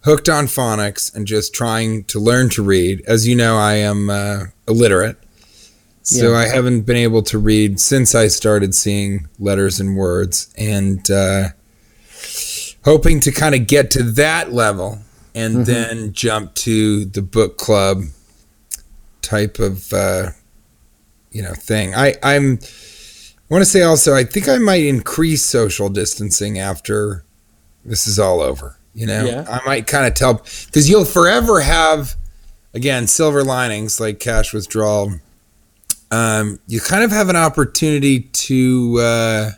hooked 0.00 0.28
on 0.28 0.46
phonics 0.46 1.14
and 1.14 1.26
just 1.26 1.54
trying 1.54 2.04
to 2.04 2.18
learn 2.18 2.48
to 2.50 2.62
read. 2.62 3.02
As 3.06 3.26
you 3.26 3.36
know, 3.36 3.56
I 3.56 3.74
am 3.74 4.10
uh, 4.10 4.46
illiterate, 4.68 5.16
so 6.02 6.32
Yeah. 6.32 6.38
I 6.38 6.48
haven't 6.48 6.82
been 6.82 6.96
able 6.96 7.22
to 7.22 7.38
read 7.38 7.78
since 7.80 8.14
I 8.14 8.26
started 8.26 8.74
seeing 8.74 9.28
letters 9.38 9.78
and 9.80 9.96
words, 9.96 10.48
and 10.58 11.08
uh, 11.10 11.50
hoping 12.84 13.20
to 13.20 13.30
kind 13.30 13.54
of 13.54 13.66
get 13.68 13.90
to 13.92 14.02
that 14.02 14.52
level 14.52 14.98
and 15.34 15.54
Mm-hmm. 15.56 15.62
then 15.64 16.12
jump 16.12 16.54
to 16.56 17.04
the 17.06 17.22
book 17.22 17.56
club 17.58 18.02
type 19.22 19.58
of 19.58 19.92
uh, 19.92 20.30
you 21.30 21.42
know 21.42 21.54
thing. 21.54 21.94
I 21.94 22.14
I'm 22.22 22.58
I 22.60 23.54
want 23.54 23.62
to 23.62 23.70
say 23.70 23.82
also 23.82 24.14
I 24.14 24.24
think 24.24 24.48
I 24.48 24.58
might 24.58 24.84
increase 24.84 25.44
social 25.44 25.88
distancing 25.88 26.58
after 26.58 27.24
this 27.84 28.06
is 28.06 28.18
all 28.18 28.40
over. 28.40 28.76
You 28.94 29.06
know, 29.06 29.24
Yeah. 29.24 29.46
I 29.48 29.64
might 29.66 29.86
kind 29.86 30.06
of 30.06 30.14
tell 30.14 30.34
because 30.34 30.88
you'll 30.88 31.04
forever 31.06 31.60
have 31.60 32.14
again 32.74 33.06
silver 33.06 33.42
linings 33.42 34.00
like 34.00 34.20
cash 34.20 34.52
withdrawal. 34.52 35.14
Um, 36.10 36.58
you 36.66 36.78
kind 36.80 37.02
of 37.04 37.10
have 37.10 37.30
an 37.30 37.36
opportunity 37.36 38.20
to 38.20 38.98
uh, 39.00 39.50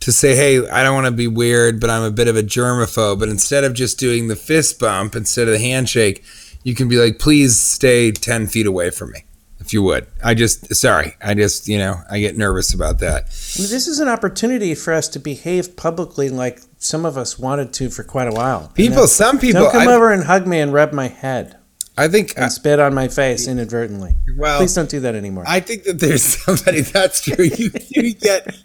to 0.00 0.12
say, 0.12 0.34
"Hey, 0.34 0.68
I 0.68 0.82
don't 0.82 0.94
want 0.94 1.06
to 1.06 1.12
be 1.12 1.26
weird, 1.26 1.80
but 1.80 1.90
I'm 1.90 2.02
a 2.02 2.10
bit 2.10 2.28
of 2.28 2.36
a 2.36 2.42
germaphobe." 2.42 3.18
But 3.18 3.28
instead 3.28 3.64
of 3.64 3.74
just 3.74 3.98
doing 3.98 4.28
the 4.28 4.36
fist 4.36 4.78
bump 4.78 5.14
instead 5.14 5.48
of 5.48 5.52
the 5.52 5.58
handshake, 5.58 6.22
you 6.62 6.74
can 6.74 6.88
be 6.88 6.96
like, 6.96 7.18
"Please 7.18 7.56
stay 7.60 8.10
ten 8.10 8.46
feet 8.46 8.66
away 8.66 8.90
from 8.90 9.12
me." 9.12 9.24
If 9.60 9.74
you 9.74 9.82
would, 9.82 10.06
I 10.24 10.34
just 10.34 10.74
sorry, 10.74 11.16
I 11.22 11.34
just 11.34 11.68
you 11.68 11.78
know 11.78 11.96
I 12.10 12.18
get 12.18 12.36
nervous 12.36 12.72
about 12.72 12.98
that. 13.00 13.26
This 13.26 13.86
is 13.86 14.00
an 14.00 14.08
opportunity 14.08 14.74
for 14.74 14.92
us 14.92 15.06
to 15.08 15.18
behave 15.18 15.76
publicly 15.76 16.30
like 16.30 16.60
some 16.78 17.04
of 17.04 17.18
us 17.18 17.38
wanted 17.38 17.72
to 17.74 17.90
for 17.90 18.02
quite 18.02 18.26
a 18.26 18.32
while. 18.32 18.72
People, 18.74 19.06
some 19.06 19.38
people, 19.38 19.62
don't 19.62 19.72
come 19.72 19.88
I, 19.88 19.92
over 19.92 20.10
and 20.10 20.24
hug 20.24 20.46
me 20.46 20.60
and 20.60 20.72
rub 20.72 20.92
my 20.92 21.08
head 21.08 21.56
I 22.00 22.08
think, 22.08 22.38
uh, 22.38 22.44
and 22.44 22.52
spit 22.52 22.80
on 22.80 22.94
my 22.94 23.08
face 23.08 23.46
inadvertently. 23.46 24.16
well, 24.38 24.58
Please 24.58 24.74
don't 24.74 24.88
do 24.88 25.00
that 25.00 25.14
anymore. 25.14 25.44
I 25.46 25.60
think 25.60 25.84
that 25.84 26.00
there's 26.00 26.22
somebody 26.44 26.80
that's 26.80 27.20
true. 27.20 27.44
You, 27.44 27.70
you 27.88 28.14
get. 28.14 28.56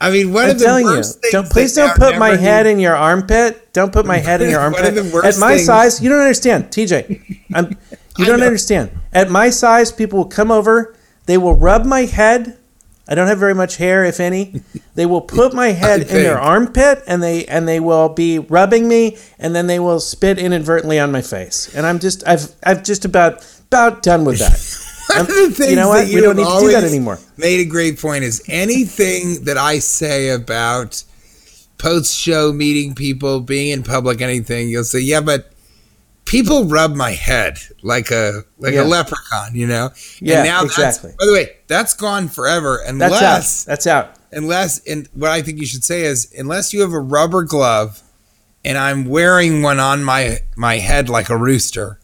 I 0.00 0.10
mean, 0.10 0.32
one 0.32 0.44
I'm 0.44 0.50
of 0.52 0.58
the 0.58 0.64
telling 0.64 0.86
you, 0.86 0.94
things. 0.94 1.16
don't, 1.30 1.48
please 1.50 1.74
don't 1.74 1.94
put 1.96 2.16
my 2.18 2.36
head 2.36 2.66
in 2.66 2.78
your 2.78 2.96
armpit. 2.96 3.72
Don't 3.74 3.92
put 3.92 4.06
my 4.06 4.16
head 4.28 4.40
in 4.40 4.48
your 4.50 4.60
armpit. 4.60 4.94
worst 5.12 5.36
At 5.36 5.40
my 5.40 5.54
things- 5.56 5.66
size, 5.66 6.00
you 6.02 6.08
don't 6.08 6.20
understand, 6.20 6.64
TJ. 6.70 7.40
I'm, 7.54 7.76
you 8.18 8.24
don't 8.24 8.42
understand. 8.42 8.90
At 9.12 9.30
my 9.30 9.50
size, 9.50 9.92
people 9.92 10.18
will 10.20 10.24
come 10.28 10.50
over. 10.50 10.94
They 11.26 11.36
will 11.38 11.54
rub 11.54 11.84
my 11.84 12.02
head. 12.06 12.56
I 13.08 13.14
don't 13.14 13.26
have 13.26 13.38
very 13.38 13.54
much 13.54 13.76
hair, 13.76 14.04
if 14.04 14.20
any. 14.20 14.62
They 14.96 15.06
will 15.06 15.20
put 15.22 15.54
my 15.54 15.68
head 15.68 16.00
in 16.02 16.08
their 16.08 16.38
armpit, 16.38 17.02
and 17.06 17.22
they 17.22 17.46
and 17.46 17.66
they 17.66 17.80
will 17.80 18.10
be 18.10 18.38
rubbing 18.38 18.86
me, 18.88 19.16
and 19.38 19.54
then 19.54 19.66
they 19.66 19.78
will 19.78 19.98
spit 20.00 20.36
inadvertently 20.38 20.98
on 20.98 21.10
my 21.10 21.22
face. 21.22 21.72
And 21.74 21.86
I'm 21.86 22.00
just, 22.00 22.26
I've, 22.26 22.52
I've 22.64 22.82
just 22.82 23.04
about 23.06 23.46
about 23.68 24.02
done 24.02 24.24
with 24.26 24.40
that. 24.40 24.58
One 25.16 25.20
of 25.20 25.26
the 25.28 25.50
things 25.50 25.70
you 25.70 25.76
know 25.76 25.88
what? 25.88 26.06
that 26.06 26.14
We 26.14 26.20
don't 26.20 26.36
need 26.36 26.44
to 26.44 26.60
do 26.60 26.72
that 26.72 26.84
anymore. 26.84 27.18
Made 27.36 27.60
a 27.60 27.64
great 27.64 27.98
point 28.00 28.24
is 28.24 28.42
anything 28.48 29.44
that 29.44 29.56
I 29.58 29.78
say 29.78 30.30
about 30.30 31.02
post 31.78 32.16
show 32.16 32.52
meeting 32.52 32.94
people, 32.94 33.40
being 33.40 33.70
in 33.70 33.82
public, 33.82 34.20
anything, 34.20 34.68
you'll 34.68 34.84
say, 34.84 35.00
yeah, 35.00 35.20
but 35.20 35.52
people 36.26 36.64
rub 36.66 36.94
my 36.94 37.10
head 37.12 37.58
like 37.82 38.10
a 38.10 38.42
like 38.58 38.74
Yeah. 38.74 38.82
a 38.82 38.84
leprechaun, 38.84 39.54
you 39.54 39.66
know? 39.66 39.90
Yeah, 40.20 40.38
and 40.40 40.48
now 40.48 40.62
exactly. 40.64 41.10
That's, 41.10 41.16
by 41.18 41.26
the 41.26 41.32
way, 41.32 41.56
that's 41.66 41.94
gone 41.94 42.28
forever 42.28 42.80
That's 42.86 43.14
out. 43.14 43.66
That's 43.66 43.86
out. 43.86 44.14
unless 44.32 44.80
and 44.86 45.08
what 45.14 45.30
I 45.30 45.42
think 45.42 45.58
you 45.58 45.66
should 45.66 45.84
say 45.84 46.02
is 46.02 46.32
unless 46.36 46.72
you 46.72 46.82
have 46.82 46.92
a 46.92 47.00
rubber 47.00 47.42
glove 47.42 48.02
and 48.64 48.76
I'm 48.76 49.06
wearing 49.06 49.62
one 49.62 49.80
on 49.80 50.04
my 50.04 50.38
my 50.56 50.76
head 50.78 51.08
like 51.08 51.30
a 51.30 51.36
rooster, 51.36 51.98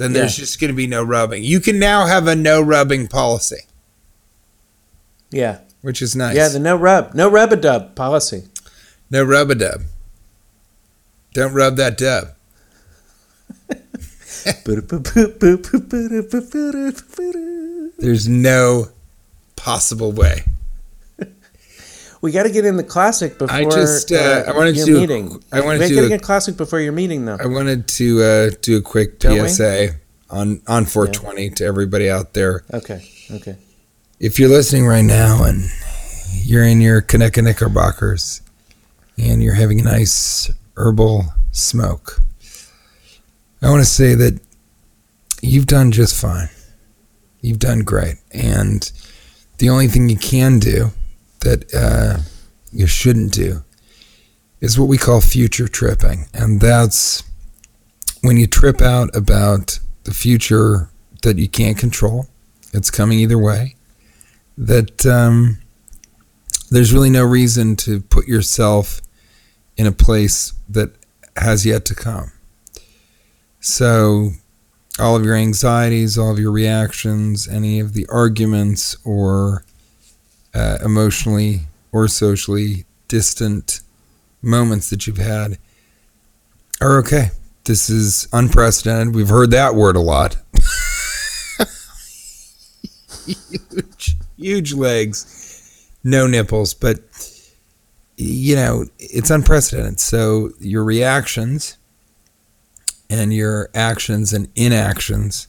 then 0.00 0.12
there's 0.14 0.38
Yeah. 0.38 0.42
just 0.44 0.58
going 0.60 0.70
to 0.70 0.74
be 0.76 0.86
no 0.86 1.02
rubbing. 1.02 1.44
You 1.44 1.60
can 1.60 1.78
now 1.78 2.06
have 2.06 2.26
a 2.26 2.34
no 2.34 2.60
rubbing 2.62 3.06
policy, 3.06 3.64
Yeah. 5.30 5.58
which 5.82 6.00
is 6.00 6.16
nice. 6.16 6.34
Yeah. 6.36 6.48
The 6.48 6.58
no 6.58 6.74
rub, 6.76 7.14
no 7.14 7.28
rub 7.28 7.52
a 7.52 7.56
dub 7.56 7.94
policy. 7.94 8.44
no 9.10 9.22
rub 9.22 9.50
a 9.50 9.54
dub. 9.54 9.82
Don't 11.34 11.52
rub 11.52 11.76
that 11.76 11.98
dub. 11.98 12.28
There's 17.98 18.28
no 18.28 18.88
possible 19.56 20.12
way. 20.12 20.44
We 22.20 22.32
got 22.32 22.42
to 22.42 22.50
get 22.50 22.66
in 22.66 22.76
the 22.76 22.84
classic 22.84 23.38
before 23.38 23.56
I 23.56 23.64
just, 23.64 24.12
uh, 24.12 24.44
I 24.46 24.52
wanted 24.52 24.76
your 24.76 24.86
to 24.86 24.92
do 24.92 25.00
meeting. 25.00 25.42
I 25.52 25.60
wanted 25.62 25.80
we 25.80 25.88
to 25.88 26.08
do 26.08 26.14
a- 26.14 26.18
classic 26.18 26.56
before 26.56 26.80
your 26.80 26.92
meeting, 26.92 27.24
though. 27.24 27.38
I 27.40 27.46
wanted 27.46 27.88
to 27.88 28.22
uh, 28.22 28.50
do 28.60 28.76
a 28.76 28.82
quick 28.82 29.18
Don't 29.20 29.40
we? 29.40 29.48
PSA 29.48 29.94
on 30.28 30.60
on 30.66 30.84
420 30.84 31.50
to 31.50 31.64
everybody 31.64 32.10
out 32.10 32.34
there. 32.34 32.62
Okay, 32.72 33.08
okay. 33.32 33.56
if 34.18 34.38
you're 34.38 34.50
listening 34.50 34.86
right 34.86 35.04
now 35.04 35.44
and 35.44 35.64
you're 36.34 36.64
in 36.64 36.80
your 36.80 37.00
Kaneka 37.02 37.42
Knickerbockers 37.42 38.42
and 39.18 39.42
you're 39.42 39.54
having 39.54 39.80
a 39.80 39.84
nice 39.84 40.50
herbal 40.76 41.24
smoke, 41.52 42.20
I 43.62 43.70
want 43.70 43.82
to 43.82 43.90
say 43.90 44.14
that 44.14 44.40
you've 45.42 45.66
done 45.66 45.90
just 45.90 46.20
fine. 46.20 46.48
You've 47.40 47.58
done 47.58 47.80
great. 47.80 48.16
And 48.32 48.90
the 49.58 49.70
only 49.70 49.88
thing 49.88 50.08
you 50.08 50.16
can 50.16 50.58
do 50.58 50.90
that 51.40 51.74
uh, 51.74 52.22
you 52.72 52.86
shouldn't 52.86 53.32
do 53.32 53.62
is 54.60 54.78
what 54.78 54.88
we 54.88 54.98
call 54.98 55.20
future 55.20 55.68
tripping. 55.68 56.26
And 56.34 56.60
that's 56.60 57.22
when 58.22 58.36
you 58.36 58.46
trip 58.46 58.80
out 58.80 59.14
about 59.16 59.78
the 60.04 60.12
future 60.12 60.90
that 61.22 61.38
you 61.38 61.48
can't 61.48 61.78
control. 61.78 62.26
It's 62.72 62.90
coming 62.90 63.18
either 63.18 63.38
way 63.38 63.74
that 64.56 65.06
um, 65.06 65.58
there's 66.70 66.92
really 66.92 67.10
no 67.10 67.24
reason 67.24 67.76
to 67.76 68.00
put 68.00 68.28
yourself 68.28 69.00
in 69.76 69.86
a 69.86 69.92
place 69.92 70.52
that 70.68 70.90
has 71.36 71.64
yet 71.64 71.84
to 71.86 71.94
come. 71.94 72.32
So, 73.60 74.32
all 74.98 75.16
of 75.16 75.24
your 75.24 75.34
anxieties, 75.34 76.18
all 76.18 76.30
of 76.32 76.38
your 76.38 76.52
reactions, 76.52 77.48
any 77.48 77.80
of 77.80 77.94
the 77.94 78.06
arguments 78.08 78.96
or 79.04 79.64
uh, 80.54 80.78
emotionally 80.84 81.60
or 81.92 82.08
socially 82.08 82.84
distant 83.08 83.80
moments 84.42 84.90
that 84.90 85.06
you've 85.06 85.18
had 85.18 85.58
are 86.80 86.98
okay. 86.98 87.30
This 87.64 87.90
is 87.90 88.26
unprecedented. 88.32 89.14
We've 89.14 89.28
heard 89.28 89.50
that 89.50 89.74
word 89.74 89.96
a 89.96 90.00
lot. 90.00 90.36
huge, 93.26 94.16
huge 94.36 94.72
legs, 94.72 95.86
no 96.02 96.26
nipples, 96.26 96.74
but 96.74 97.00
you 98.16 98.54
know, 98.54 98.86
it's 98.98 99.30
unprecedented. 99.30 100.00
So 100.00 100.50
your 100.58 100.84
reactions 100.84 101.76
and 103.08 103.32
your 103.32 103.70
actions 103.74 104.32
and 104.32 104.48
inactions 104.54 105.48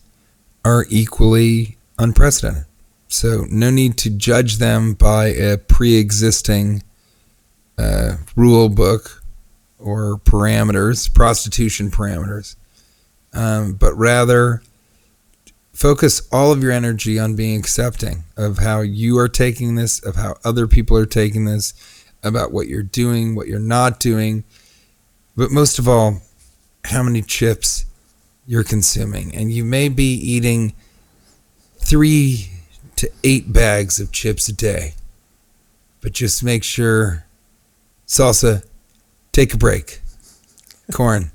are 0.64 0.86
equally 0.90 1.78
unprecedented. 2.00 2.66
So 3.12 3.46
no 3.50 3.70
need 3.70 3.98
to 4.00 4.10
judge 4.10 4.58
them 4.58 4.94
by 4.94 5.28
a 5.28 5.58
pre-existing 5.58 6.82
uh, 7.78 8.16
rule 8.38 8.70
book 8.70 9.22
or 9.78 10.18
parameters, 10.24 11.14
prostitution 11.14 11.92
parameters, 11.92 12.56
um, 13.34 13.74
but 13.74 13.94
rather 13.96 14.62
focus 15.74 16.22
all 16.32 16.54
of 16.54 16.64
your 16.64 16.72
energy 16.72 17.20
on 17.20 17.36
being 17.36 17.60
accepting 17.60 18.24
of 18.38 18.60
how 18.60 18.80
you 18.80 19.18
are 19.18 19.28
taking 19.28 19.76
this, 19.76 20.00
of 20.06 20.16
how 20.16 20.36
other 20.46 20.66
people 20.66 20.96
are 20.96 21.06
taking 21.06 21.44
this, 21.44 21.74
about 22.24 22.54
what 22.54 22.68
you're 22.68 22.82
doing, 22.82 23.36
what 23.36 23.48
you're 23.48 23.60
not 23.60 24.00
doing, 24.00 24.46
but 25.36 25.52
most 25.52 25.80
of 25.80 25.88
all, 25.88 26.22
how 26.86 27.04
many 27.04 27.22
chips 27.22 27.86
you're 28.48 28.64
consuming. 28.64 29.36
And 29.36 29.52
you 29.52 29.66
may 29.66 29.90
be 29.90 30.14
eating 30.14 30.74
three 31.78 32.51
to 33.02 33.12
eight 33.24 33.52
bags 33.52 34.00
of 34.00 34.12
chips 34.12 34.48
a 34.48 34.54
day, 34.54 34.94
but 36.02 36.14
just 36.14 36.44
make 36.44 36.64
sure 36.64 37.26
salsa, 38.06 38.64
take 39.32 39.56
a 39.56 39.58
break. 39.58 40.02
Corn, 40.92 41.32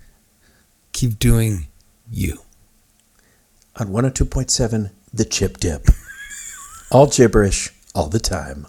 keep 0.93 1.19
doing 1.19 1.67
you. 2.09 2.39
On 3.81 3.89
102.7, 3.89 4.93
The 5.13 5.25
Chip 5.25 5.57
Dip. 5.57 5.89
All 6.93 7.09
gibberish, 7.09 7.71
all 7.97 8.07
the 8.07 8.21
time. 8.21 8.69